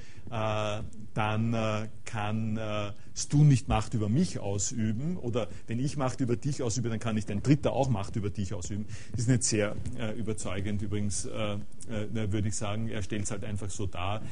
[1.14, 6.36] dann äh, kannst äh, du nicht Macht über mich ausüben oder wenn ich Macht über
[6.36, 8.86] dich ausübe, dann kann nicht ein Dritter auch Macht über dich ausüben.
[9.12, 12.88] Das ist nicht sehr äh, überzeugend übrigens, äh, äh, würde ich sagen.
[12.88, 14.22] Er stellt es halt einfach so dar.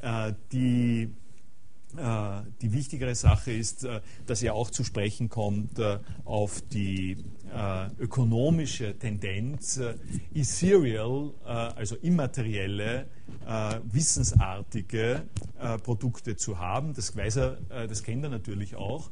[0.00, 1.10] Äh, die
[1.96, 5.80] äh, die wichtigere Sache ist, äh, dass er auch zu sprechen kommt
[6.24, 7.16] auf die
[7.98, 9.80] ökonomische Tendenz,
[10.34, 13.06] ethereal, also immaterielle,
[13.90, 15.22] wissensartige
[15.82, 16.92] Produkte zu haben.
[16.92, 17.56] Das weiß er,
[17.88, 19.10] das kennt er natürlich auch.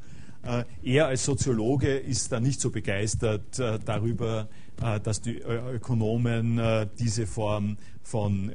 [0.83, 4.47] Er als Soziologe ist da nicht so begeistert darüber,
[5.03, 6.61] dass die Ökonomen
[6.97, 8.51] diese Form von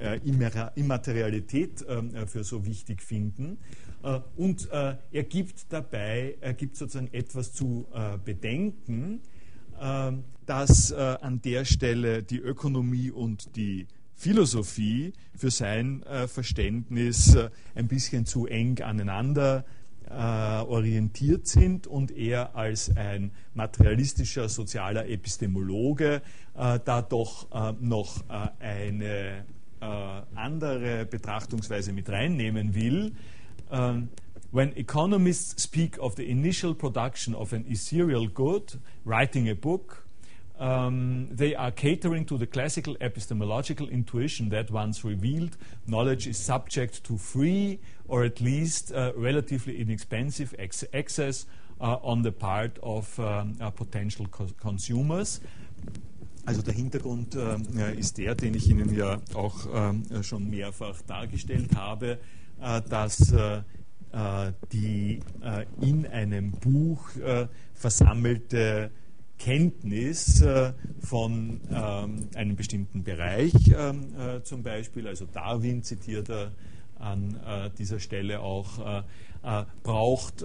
[0.75, 1.85] Immaterialität
[2.27, 3.59] für so wichtig finden.
[4.03, 9.21] Äh, und äh, er gibt dabei, er gibt sozusagen etwas zu äh, bedenken,
[10.47, 17.37] dass an der Stelle die Ökonomie und die Philosophie für sein Verständnis
[17.75, 19.65] ein bisschen zu eng aneinander
[20.13, 26.23] orientiert sind und er als ein materialistischer sozialer Epistemologe
[26.55, 27.49] da doch
[27.81, 28.23] noch
[28.61, 29.45] eine
[30.35, 33.13] andere Betrachtungsweise mit reinnehmen will.
[33.71, 34.11] Um,
[34.51, 40.02] when economists speak of the initial production of an ethereal good, writing a book,
[40.63, 45.57] um, they are catering to the classical epistemological intuition that once revealed,
[45.87, 51.47] knowledge is subject to free or at least uh, relatively inexpensive ex access
[51.81, 55.41] uh, on the part of um, uh, potential co consumers.
[56.45, 61.77] Also der Hintergrund äh, ist der, den ich Ihnen ja auch äh, schon mehrfach dargestellt
[61.77, 62.19] habe.
[62.63, 63.63] Äh, dass äh,
[64.13, 65.21] äh, die
[65.81, 67.09] in einem Buch
[67.75, 68.91] versammelte
[69.43, 70.45] Kenntnis
[71.01, 74.15] von ähm, einem bestimmten Bereich ähm,
[74.45, 76.53] zum Beispiel, also Darwin zitiert er
[76.99, 77.37] an
[77.77, 79.03] dieser Stelle auch,
[79.83, 80.45] braucht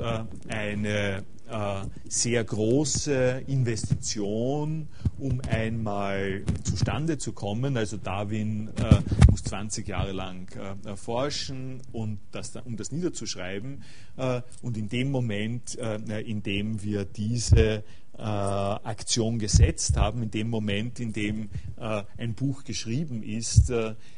[0.49, 4.87] eine äh, sehr große Investition,
[5.17, 7.77] um einmal zustande zu kommen.
[7.77, 9.01] Also Darwin äh,
[9.31, 10.49] muss 20 Jahre lang
[10.85, 13.83] äh, forschen, um das niederzuschreiben.
[14.17, 17.83] Äh, und in dem Moment, äh, in dem wir diese
[18.17, 23.71] äh, Aktion gesetzt haben, in dem Moment, in dem ein Buch geschrieben ist,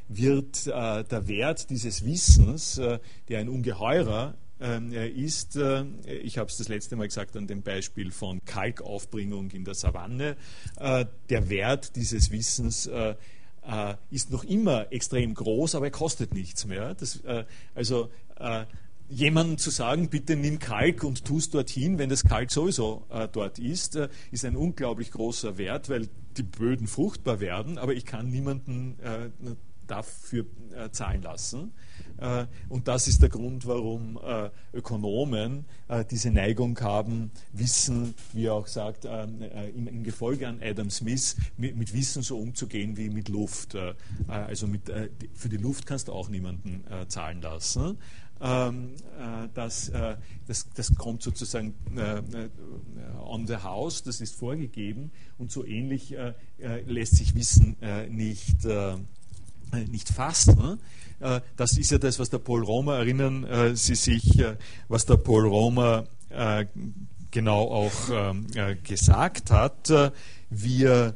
[0.07, 2.75] wird der Wert dieses Wissens,
[3.27, 7.61] der ein ungeheurer ähm, ist, äh, ich habe es das letzte Mal gesagt an dem
[7.61, 10.35] Beispiel von Kalkaufbringung in der Savanne,
[10.77, 13.15] äh, der Wert dieses Wissens äh,
[14.09, 16.95] ist noch immer extrem groß, aber er kostet nichts mehr.
[16.95, 17.19] Das,
[17.75, 18.09] also
[19.09, 23.27] jemandem zu sagen, bitte nimm Kalk und tu es dorthin, wenn das Kalk sowieso äh,
[23.31, 26.07] dort ist, äh, ist ein unglaublich großer Wert, weil
[26.37, 29.29] die Böden fruchtbar werden, aber ich kann niemanden äh,
[29.89, 30.45] dafür
[30.75, 31.73] äh, zahlen lassen.
[32.17, 35.65] Äh, und das ist der Grund, warum äh, Ökonomen
[36.11, 42.21] diese Neigung haben, Wissen, wie er auch sagt, im Gefolge an Adam Smith, mit Wissen
[42.21, 43.75] so umzugehen wie mit Luft.
[44.27, 44.83] Also mit,
[45.33, 47.97] für die Luft kannst du auch niemanden zahlen lassen.
[48.41, 48.91] Ähm,
[49.53, 49.91] das,
[50.47, 51.73] das, das kommt sozusagen
[53.21, 56.15] on the house, das ist vorgegeben und so ähnlich
[56.85, 57.75] lässt sich Wissen
[58.09, 58.65] nicht
[59.71, 60.55] äh, nicht fasst.
[60.55, 60.77] Ne?
[61.19, 64.43] Äh, das ist ja das, was der Paul Romer, erinnern äh, Sie sich,
[64.87, 66.05] was der Paul Romer
[67.31, 68.45] genau auch ähm,
[68.83, 69.91] gesagt hat.
[70.51, 71.15] Wir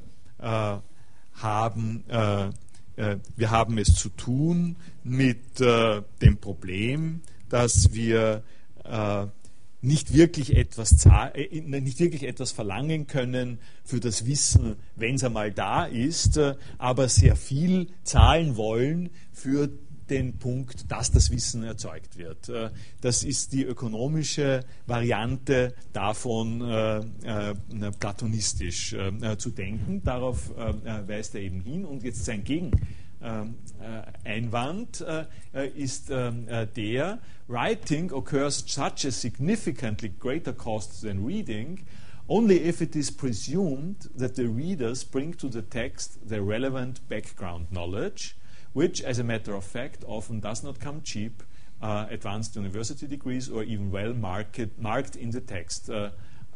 [1.33, 2.03] haben,
[2.95, 8.43] wir haben es zu tun mit dem Problem, dass wir
[9.83, 15.51] nicht wirklich etwas, äh, nicht wirklich etwas verlangen können für das Wissen, wenn es einmal
[15.51, 19.69] da ist, äh, aber sehr viel zahlen wollen für
[20.13, 22.49] den Punkt, dass das Wissen erzeugt wird.
[22.49, 22.69] Äh,
[23.01, 26.59] das ist die ökonomische Variante davon,
[27.99, 28.95] platonistisch
[29.37, 30.01] zu denken.
[30.03, 32.71] Darauf weist er eben hin und jetzt sein Gegen.
[33.23, 33.47] Äh,
[34.29, 41.79] Einwand äh, äh, ist der, writing occurs such a significantly greater cost than reading
[42.27, 47.71] only if it is presumed that the readers bring to the text the relevant background
[47.71, 48.35] knowledge,
[48.73, 51.43] which, as a matter of fact, often does not come cheap,
[51.81, 55.89] uh, advanced university degrees or even well market, marked in the text.
[55.89, 56.09] Uh,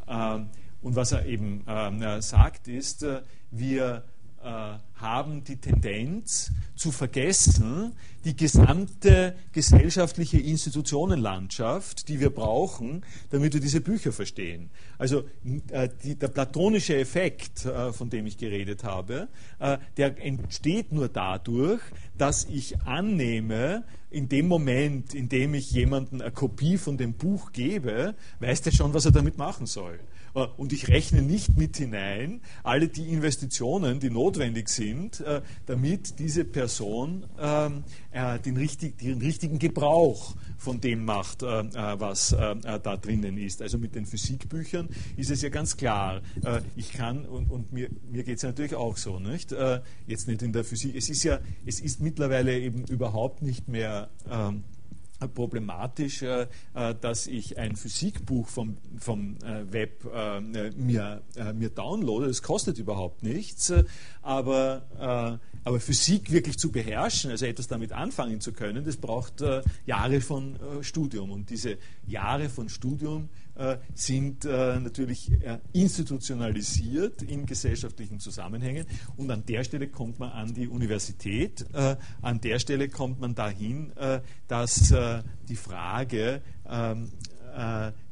[0.07, 0.49] um,
[0.81, 3.05] und was er eben uh, sagt, ist,
[3.51, 4.01] wir äh,
[4.41, 7.93] haben die Tendenz zu vergessen,
[8.23, 14.69] die gesamte gesellschaftliche Institutionenlandschaft, die wir brauchen, damit wir diese Bücher verstehen.
[14.97, 15.23] Also
[15.71, 19.27] äh, die, der platonische Effekt, äh, von dem ich geredet habe,
[19.59, 21.81] äh, der entsteht nur dadurch,
[22.17, 27.51] dass ich annehme, in dem Moment, in dem ich jemandem eine Kopie von dem Buch
[27.51, 29.99] gebe, weiß der schon, was er damit machen soll.
[30.37, 36.19] Äh, und ich rechne nicht mit hinein alle die Investitionen, die notwendig sind, äh, damit
[36.19, 43.37] diese Person ähm, äh, den, richtig, den richtigen Gebrauch von dem macht, was da drinnen
[43.37, 43.61] ist.
[43.61, 46.21] Also mit den Physikbüchern ist es ja ganz klar.
[46.75, 49.55] Ich kann, und, mir, mir geht es natürlich auch so, nicht?
[50.07, 50.95] Jetzt nicht in der Physik.
[50.95, 54.63] Es ist ja, es ist mittlerweile eben überhaupt nicht mehr ähm,
[55.25, 60.05] problematisch, äh, äh, dass ich ein Physikbuch vom, vom äh, Web
[60.75, 61.21] mir,
[61.53, 62.27] mir downloade.
[62.27, 63.73] Das kostet überhaupt nichts.
[64.21, 69.43] Aber, aber Physik wirklich zu beherrschen, also etwas damit anfangen zu können, das braucht
[69.85, 71.31] Jahre von Studium.
[71.31, 73.29] Und diese Jahre von Studium
[73.93, 78.85] sind äh, natürlich äh, institutionalisiert in gesellschaftlichen Zusammenhängen.
[79.15, 81.65] Und an der Stelle kommt man an die Universität.
[82.21, 83.91] An der Stelle kommt man dahin,
[84.47, 84.93] dass
[85.47, 87.09] die Frage, ähm,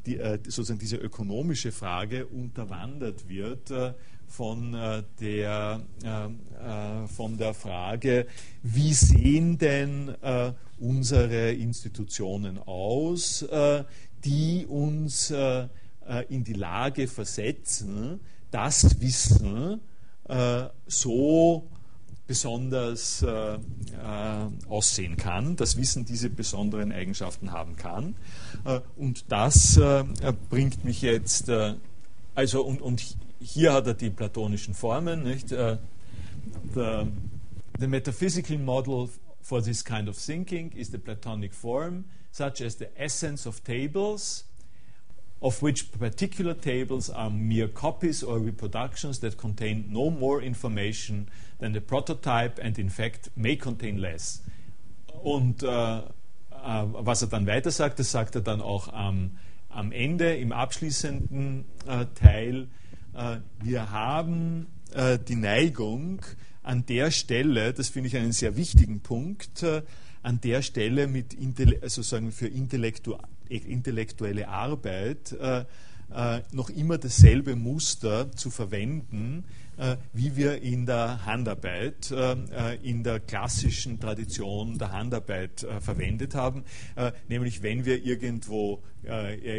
[0.05, 3.71] die, sozusagen diese ökonomische Frage unterwandert wird
[4.27, 4.71] von
[5.19, 5.81] der,
[7.15, 8.27] von der Frage,
[8.63, 10.15] wie sehen denn
[10.79, 13.45] unsere Institutionen aus,
[14.25, 15.67] die uns äh,
[16.07, 18.19] äh, in die Lage versetzen,
[18.51, 19.79] das Wissen
[20.27, 21.67] äh, so
[22.27, 23.23] besonders
[24.67, 28.15] aussehen kann, das Wissen diese besonderen Eigenschaften haben kann.
[28.95, 29.79] Und das
[30.49, 31.51] bringt mich jetzt,
[32.33, 35.49] also und, und hier hat er die platonischen Formen, nicht?
[35.49, 35.77] The,
[37.77, 39.07] the metaphysical model
[39.43, 42.05] for this kind of thinking is the Platonic form
[42.35, 44.43] such as the essence of tables,
[45.41, 51.29] of which particular tables are mere copies or reproductions that contain no more information
[51.59, 54.41] than the prototype and in fact may contain less.
[55.23, 56.01] Und äh, äh,
[56.61, 59.37] was er dann weiter sagt, das sagt er dann auch am,
[59.69, 62.67] am Ende, im abschließenden äh, Teil.
[63.13, 66.21] Äh, wir haben äh, die Neigung,
[66.63, 69.83] an der Stelle, das finde ich einen sehr wichtigen Punkt, äh,
[70.25, 71.37] an der Stelle mit
[71.83, 75.65] sozusagen für intellektuelle Arbeit äh,
[76.13, 79.45] äh, noch immer dasselbe Muster zu verwenden,
[79.77, 85.79] äh, wie wir in der Handarbeit, äh, äh, in der klassischen Tradition der Handarbeit äh,
[85.79, 86.63] verwendet haben.
[87.27, 88.81] nämlich wenn wir irgendwo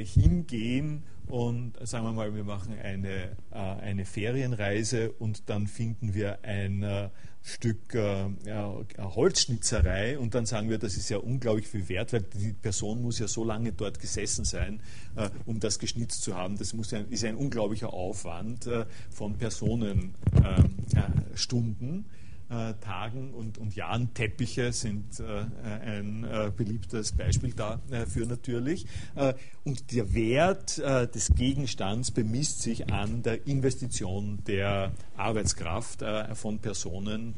[0.04, 7.10] hingehen und sagen wir mal, wir machen eine, eine Ferienreise und dann finden wir ein
[7.46, 12.22] Stück äh, ja, Holzschnitzerei und dann sagen wir, das ist ja unglaublich viel wert, weil
[12.22, 14.82] die Person muss ja so lange dort gesessen sein,
[15.14, 16.58] äh, um das geschnitzt zu haben.
[16.58, 22.06] Das muss ja, ist ein unglaublicher Aufwand äh, von Personenstunden.
[22.48, 24.14] Äh, Tagen und, und Jahren.
[24.14, 25.46] Teppiche sind äh,
[25.84, 28.86] ein äh, beliebtes Beispiel dafür natürlich.
[29.14, 36.34] Äh, und der Wert äh, des Gegenstands bemisst sich an der Investition der Arbeitskraft äh,
[36.34, 37.34] von Personen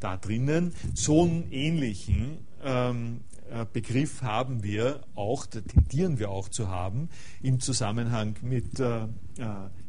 [0.00, 0.74] da drinnen.
[0.94, 3.20] So einen ähnlichen ähm,
[3.72, 7.08] Begriff haben wir auch, tendieren wir auch zu haben,
[7.42, 8.78] im Zusammenhang mit,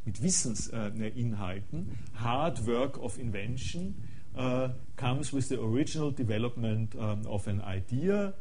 [0.05, 1.97] mit Wissensinhalten.
[2.15, 3.95] Hard Work of Invention
[4.95, 8.33] comes with the original development um, of an idea.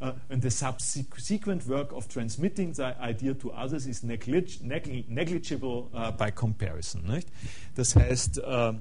[0.00, 4.60] Uh, and the subsequent work of transmitting the idea to others is neglig
[5.08, 7.06] negligible uh, by comparison.
[7.06, 7.28] Nicht?
[7.76, 8.72] Das heißt, uh,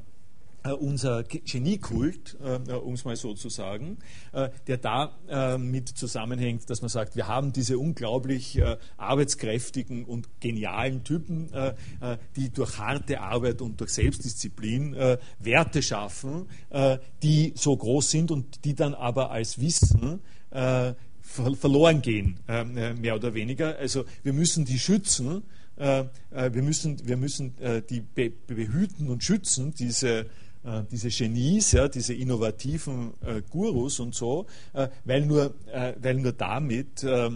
[0.69, 3.97] unser Geniekult, äh, um es mal so zu sagen,
[4.31, 8.61] äh, der damit zusammenhängt, dass man sagt, wir haben diese unglaublich
[8.97, 11.49] arbeitskräftigen und genialen Typen,
[12.35, 14.95] die durch harte Arbeit und durch Selbstdisziplin
[15.39, 16.47] Werte schaffen,
[17.23, 20.21] die so groß sind und die dann aber als Wissen
[21.21, 22.39] verloren gehen,
[22.99, 23.77] mehr oder weniger.
[23.77, 25.43] Also wir müssen die schützen,
[25.77, 26.09] wir
[26.61, 27.55] müssen, wir müssen
[27.89, 30.27] die behüten und schützen, diese
[30.63, 36.15] äh, diese Genies, ja, diese innovativen äh, Gurus und so, äh, weil, nur, äh, weil
[36.15, 37.31] nur damit äh,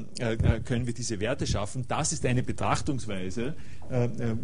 [0.64, 1.85] können wir diese Werte schaffen.
[1.88, 3.56] Das ist eine Betrachtungsweise,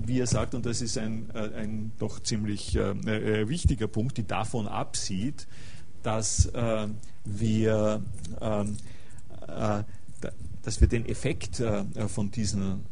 [0.05, 5.47] wie er sagt, und das ist ein, ein doch ziemlich wichtiger Punkt, die davon absieht,
[6.03, 6.51] dass
[7.25, 8.01] wir
[8.39, 8.77] ähm,
[10.61, 11.63] dass wir den Effekt
[12.07, 12.85] von diesen,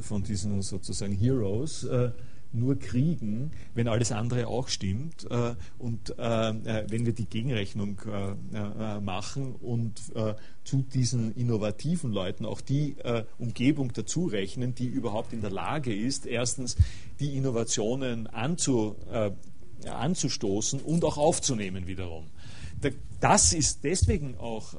[0.00, 1.86] von diesen sozusagen Heroes
[2.52, 8.00] nur kriegen, wenn alles andere auch stimmt äh, und äh, äh wenn wir die Gegenrechnung
[8.06, 10.34] äh, äh machen und äh,
[10.64, 12.94] zu diesen innovativen Leuten auch die
[13.38, 16.76] Umgebung dazu rechnen, die überhaupt in der Lage ist, erstens
[17.18, 18.94] die Innovationen anzu,
[19.84, 22.26] anzustoßen und auch aufzunehmen wiederum.
[23.18, 24.74] Das ist deswegen auch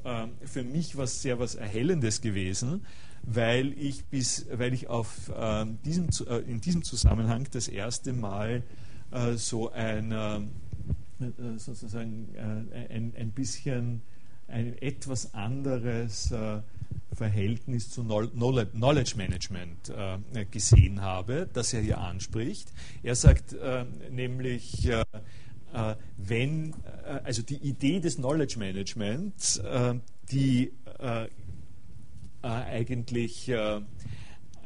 [0.46, 2.86] für mich was sehr was Erhellendes gewesen,
[3.26, 8.62] weil ich, bis, weil ich auf, äh, diesem, äh, in diesem Zusammenhang das erste Mal
[9.10, 10.36] äh, so ein, äh,
[11.24, 14.02] äh, sozusagen, äh, ein, ein bisschen
[14.46, 16.32] ein etwas anderes
[17.14, 19.90] Verhältnis zu Knowledge Management
[20.50, 22.70] gesehen habe, das er hier anspricht.
[23.02, 23.56] Er sagt
[24.10, 24.86] nämlich,
[26.18, 26.74] wenn,
[27.24, 29.62] also die Idee des Knowledge Managements,
[30.30, 30.72] die
[32.44, 33.80] äh, eigentlich äh,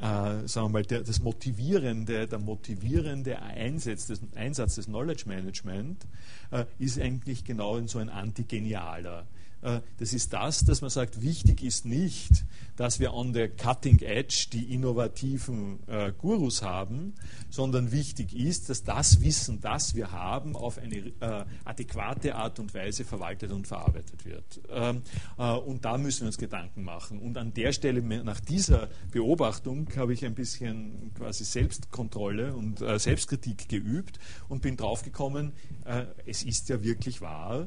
[0.00, 6.06] äh, sagen wir mal, der, das motivierende, der motivierende Einsatz des, Einsatz des Knowledge Management
[6.52, 9.26] äh, ist eigentlich genau so ein antigenialer.
[9.62, 12.44] Äh, das ist das, dass man sagt, wichtig ist nicht,
[12.76, 17.14] dass wir on the cutting edge die innovativen äh, Gurus haben,
[17.50, 22.72] sondern wichtig ist, dass das Wissen, das wir haben, auf eine äh, adäquate Art und
[22.74, 24.60] Weise verwaltet und verarbeitet wird.
[24.70, 25.02] Ähm,
[25.38, 27.18] äh, und da müssen wir uns Gedanken machen.
[27.18, 32.98] Und an der Stelle, nach dieser Beobachtung, habe ich ein bisschen quasi Selbstkontrolle und äh,
[32.98, 35.52] Selbstkritik geübt und bin draufgekommen,
[35.84, 37.66] äh, es ist ja wirklich wahr,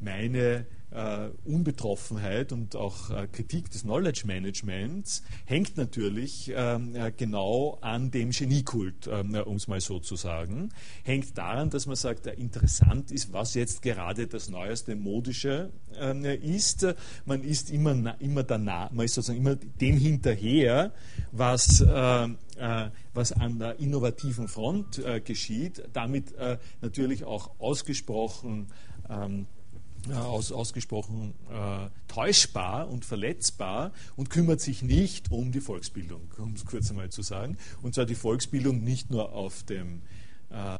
[0.00, 7.78] meine äh, Unbetroffenheit und auch äh, Kritik des Knowledge Managements hängt natürlich ähm, äh, genau
[7.80, 10.70] an dem Geniekult, ähm, um es mal so zu sagen.
[11.04, 16.86] Hängt daran, dass man sagt, interessant ist, was jetzt gerade das neueste Modische ähm, ist.
[17.24, 20.92] Man ist immer, immer danach, man ist sozusagen immer dem hinterher,
[21.32, 22.28] was äh,
[23.12, 28.68] was an der innovativen Front äh, geschieht, damit äh, natürlich auch ausgesprochen
[29.10, 29.46] ähm,
[30.14, 36.64] aus, ausgesprochen äh, täuschbar und verletzbar und kümmert sich nicht um die Volksbildung, um es
[36.64, 37.56] kurz einmal zu sagen.
[37.82, 40.02] Und zwar die Volksbildung nicht nur auf dem
[40.50, 40.78] äh,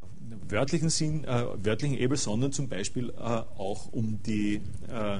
[0.49, 5.19] wörtlichen Sinn, äh, wörtlichen Ebel, sondern zum Beispiel äh, auch um die, äh,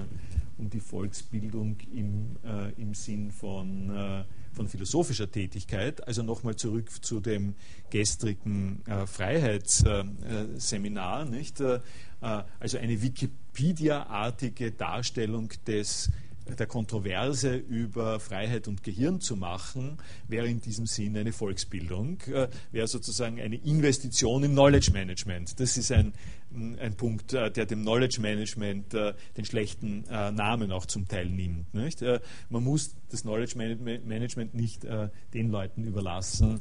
[0.59, 2.37] um die Volksbildung im,
[2.79, 4.25] im Sinn von
[4.57, 6.09] von philosophischer Tätigkeit.
[6.09, 7.55] Also nochmal zurück zu dem
[7.91, 11.27] gestrigen äh, Freiheitsseminar.
[11.27, 11.61] Nicht?
[11.61, 11.81] Äh,
[12.21, 16.11] also eine Wikipedia-artige Darstellung des
[16.55, 19.99] der Kontroverse über Freiheit und Gehirn zu machen,
[20.29, 25.59] wäre in diesem Sinn eine Volksbildung, äh, wäre sozusagen eine Investition im Knowledge Management.
[25.59, 26.13] Das ist ein,
[26.55, 31.75] ein Punkt, äh, der dem Knowledge Management äh, den schlechten Namen auch zum Teil nimmt.
[31.75, 32.03] Nicht?
[32.49, 34.87] Man muss das Knowledge Management nicht
[35.35, 36.61] den Leuten überlassen,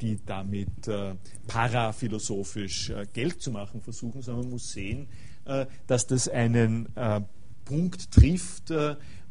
[0.00, 0.68] die damit
[1.46, 5.08] paraphilosophisch Geld zu machen versuchen, sondern man muss sehen,
[5.86, 6.88] dass das einen
[7.64, 8.70] Punkt trifft,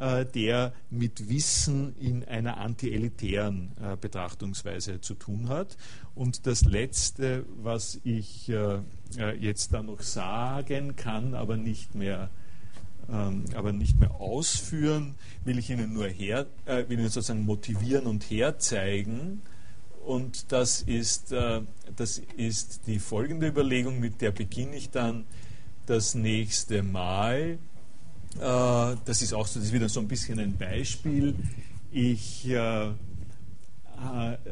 [0.04, 5.78] äh, der mit Wissen in einer antielitären äh, Betrachtungsweise zu tun hat.
[6.14, 8.80] Und das Letzte, was ich äh,
[9.40, 12.30] jetzt da noch sagen kann, aber nicht mehr
[13.10, 15.16] ähm, aber nicht mehr ausführen,
[15.46, 19.42] will ich Ihnen nur her, will Ihnen sozusagen motivieren und herzeigen.
[20.06, 25.26] Und das ist, das ist die folgende Überlegung, mit der beginne ich dann
[25.86, 27.58] das nächste Mal.
[28.40, 31.36] Äh, das ist auch so, das ist wieder so ein bisschen ein Beispiel.
[31.92, 32.94] Ich äh, äh,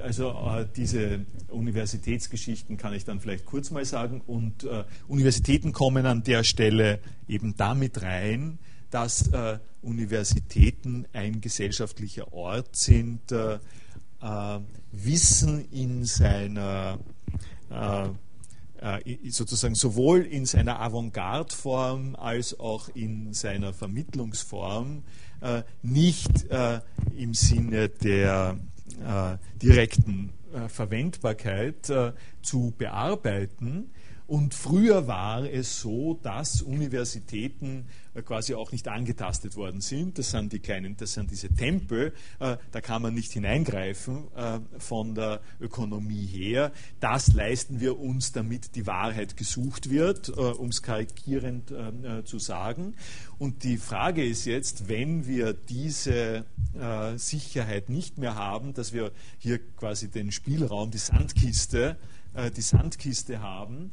[0.04, 0.36] also
[0.76, 4.22] diese Universitätsgeschichten kann ich dann vielleicht kurz mal sagen.
[4.26, 4.66] Und
[5.08, 8.60] Universitäten kommen an der Stelle eben damit rein,
[8.90, 9.30] dass
[9.82, 13.34] Universitäten ein gesellschaftlicher Ort sind,
[14.92, 17.00] Wissen in seiner
[19.30, 25.04] sozusagen sowohl in seiner Avantgarde-Form als auch in seiner Vermittlungsform
[25.84, 26.48] nicht
[27.16, 28.58] im Sinne der
[29.00, 33.92] äh, direkten äh, Verwendbarkeit äh, zu bearbeiten.
[34.32, 40.18] Und früher war es so, dass Universitäten äh, quasi auch nicht angetastet worden sind.
[40.18, 44.60] Das sind die kleinen, das sind diese Tempel, äh, da kann man nicht hineingreifen äh,
[44.80, 46.72] von der Ökonomie her.
[47.02, 51.74] Das leisten wir uns, damit die Wahrheit gesucht wird, um es karikierend
[52.24, 52.96] zu sagen.
[53.38, 56.46] Und die Frage ist jetzt, wenn wir diese
[57.16, 61.98] Sicherheit nicht mehr haben, dass wir hier quasi den Spielraum, die Sandkiste,
[62.56, 63.92] die Sandkiste haben,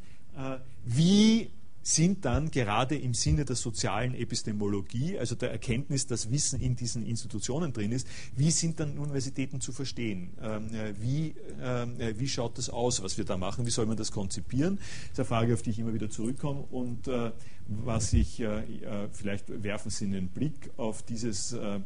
[0.85, 1.51] wie
[1.89, 7.07] sind dann gerade im Sinne der sozialen Epistemologie, also der Erkenntnis, dass Wissen in diesen
[7.07, 8.07] Institutionen drin ist,
[8.37, 10.31] wie sind dann Universitäten zu verstehen?
[10.43, 13.65] Ähm, äh, wie, äh, wie schaut das aus, was wir da machen?
[13.65, 14.77] Wie soll man das konzipieren?
[14.77, 16.61] Das ist eine Frage, auf die ich immer wieder zurückkomme.
[16.71, 17.33] Und äh,
[17.69, 21.81] was ich, äh, äh, vielleicht werfen Sie einen Blick auf dieses äh,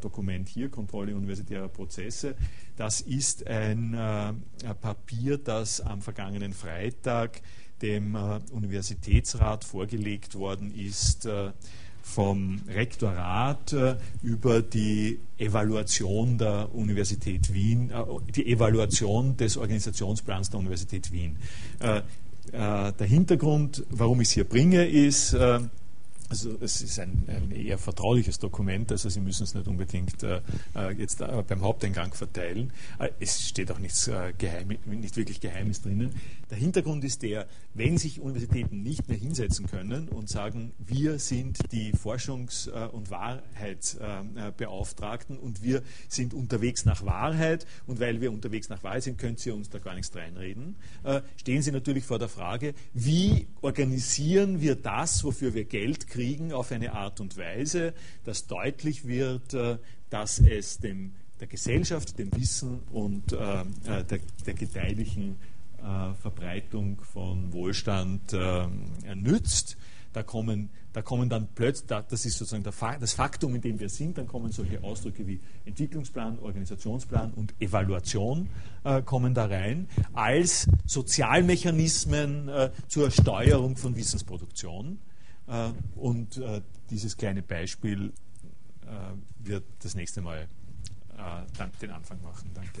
[0.00, 2.36] Dokument hier, Kontrolle universitärer Prozesse.
[2.76, 3.92] Das ist ein
[4.80, 7.42] Papier, das am vergangenen Freitag
[7.82, 11.50] dem äh, Universitätsrat vorgelegt worden ist äh,
[12.02, 17.92] vom Rektorat äh, über die Evaluation der Universität Wien,
[18.34, 21.36] die Evaluation des Organisationsplans der Universität Wien.
[22.52, 25.36] Der Hintergrund, warum ich es hier bringe, ist,
[26.30, 30.40] also es ist ein, ein, eher vertrauliches Dokument, also Sie müssen es nicht unbedingt äh,
[30.96, 32.72] jetzt äh, beim Haupteingang verteilen.
[33.18, 36.14] Es steht auch nichts äh, Geheim, nicht wirklich Geheimes drinnen.
[36.50, 41.72] Der Hintergrund ist der, wenn sich Universitäten nicht mehr hinsetzen können und sagen, wir sind
[41.72, 48.68] die Forschungs- äh, und Wahrheitsbeauftragten und wir sind unterwegs nach Wahrheit und weil wir unterwegs
[48.68, 50.74] nach Wahrheit sind, können Sie uns da gar nichts reinreden,
[51.36, 56.72] stehen Sie natürlich vor der Frage, wie organisieren wir das, wofür wir Geld kriegen, auf
[56.72, 57.94] eine Art und Weise,
[58.24, 59.78] dass deutlich wird, äh,
[60.10, 65.36] dass es dem, der Gesellschaft, dem Wissen und äh, äh, der, der gedeihlichen
[66.20, 68.36] Verbreitung von Wohlstand
[69.14, 69.76] nützt.
[70.12, 74.18] Da kommen, da kommen dann plötzlich, das ist sozusagen das Faktum, in dem wir sind,
[74.18, 78.48] dann kommen solche Ausdrücke wie Entwicklungsplan, Organisationsplan und Evaluation
[78.82, 84.98] äh, kommen da rein, als Sozialmechanismen äh, zur Steuerung von Wissensproduktion.
[85.50, 88.12] Äh, und äh, dieses kleine Beispiel
[88.82, 90.48] äh, wird das nächste Mal
[91.82, 92.50] den Anfang machen.
[92.54, 92.80] Danke.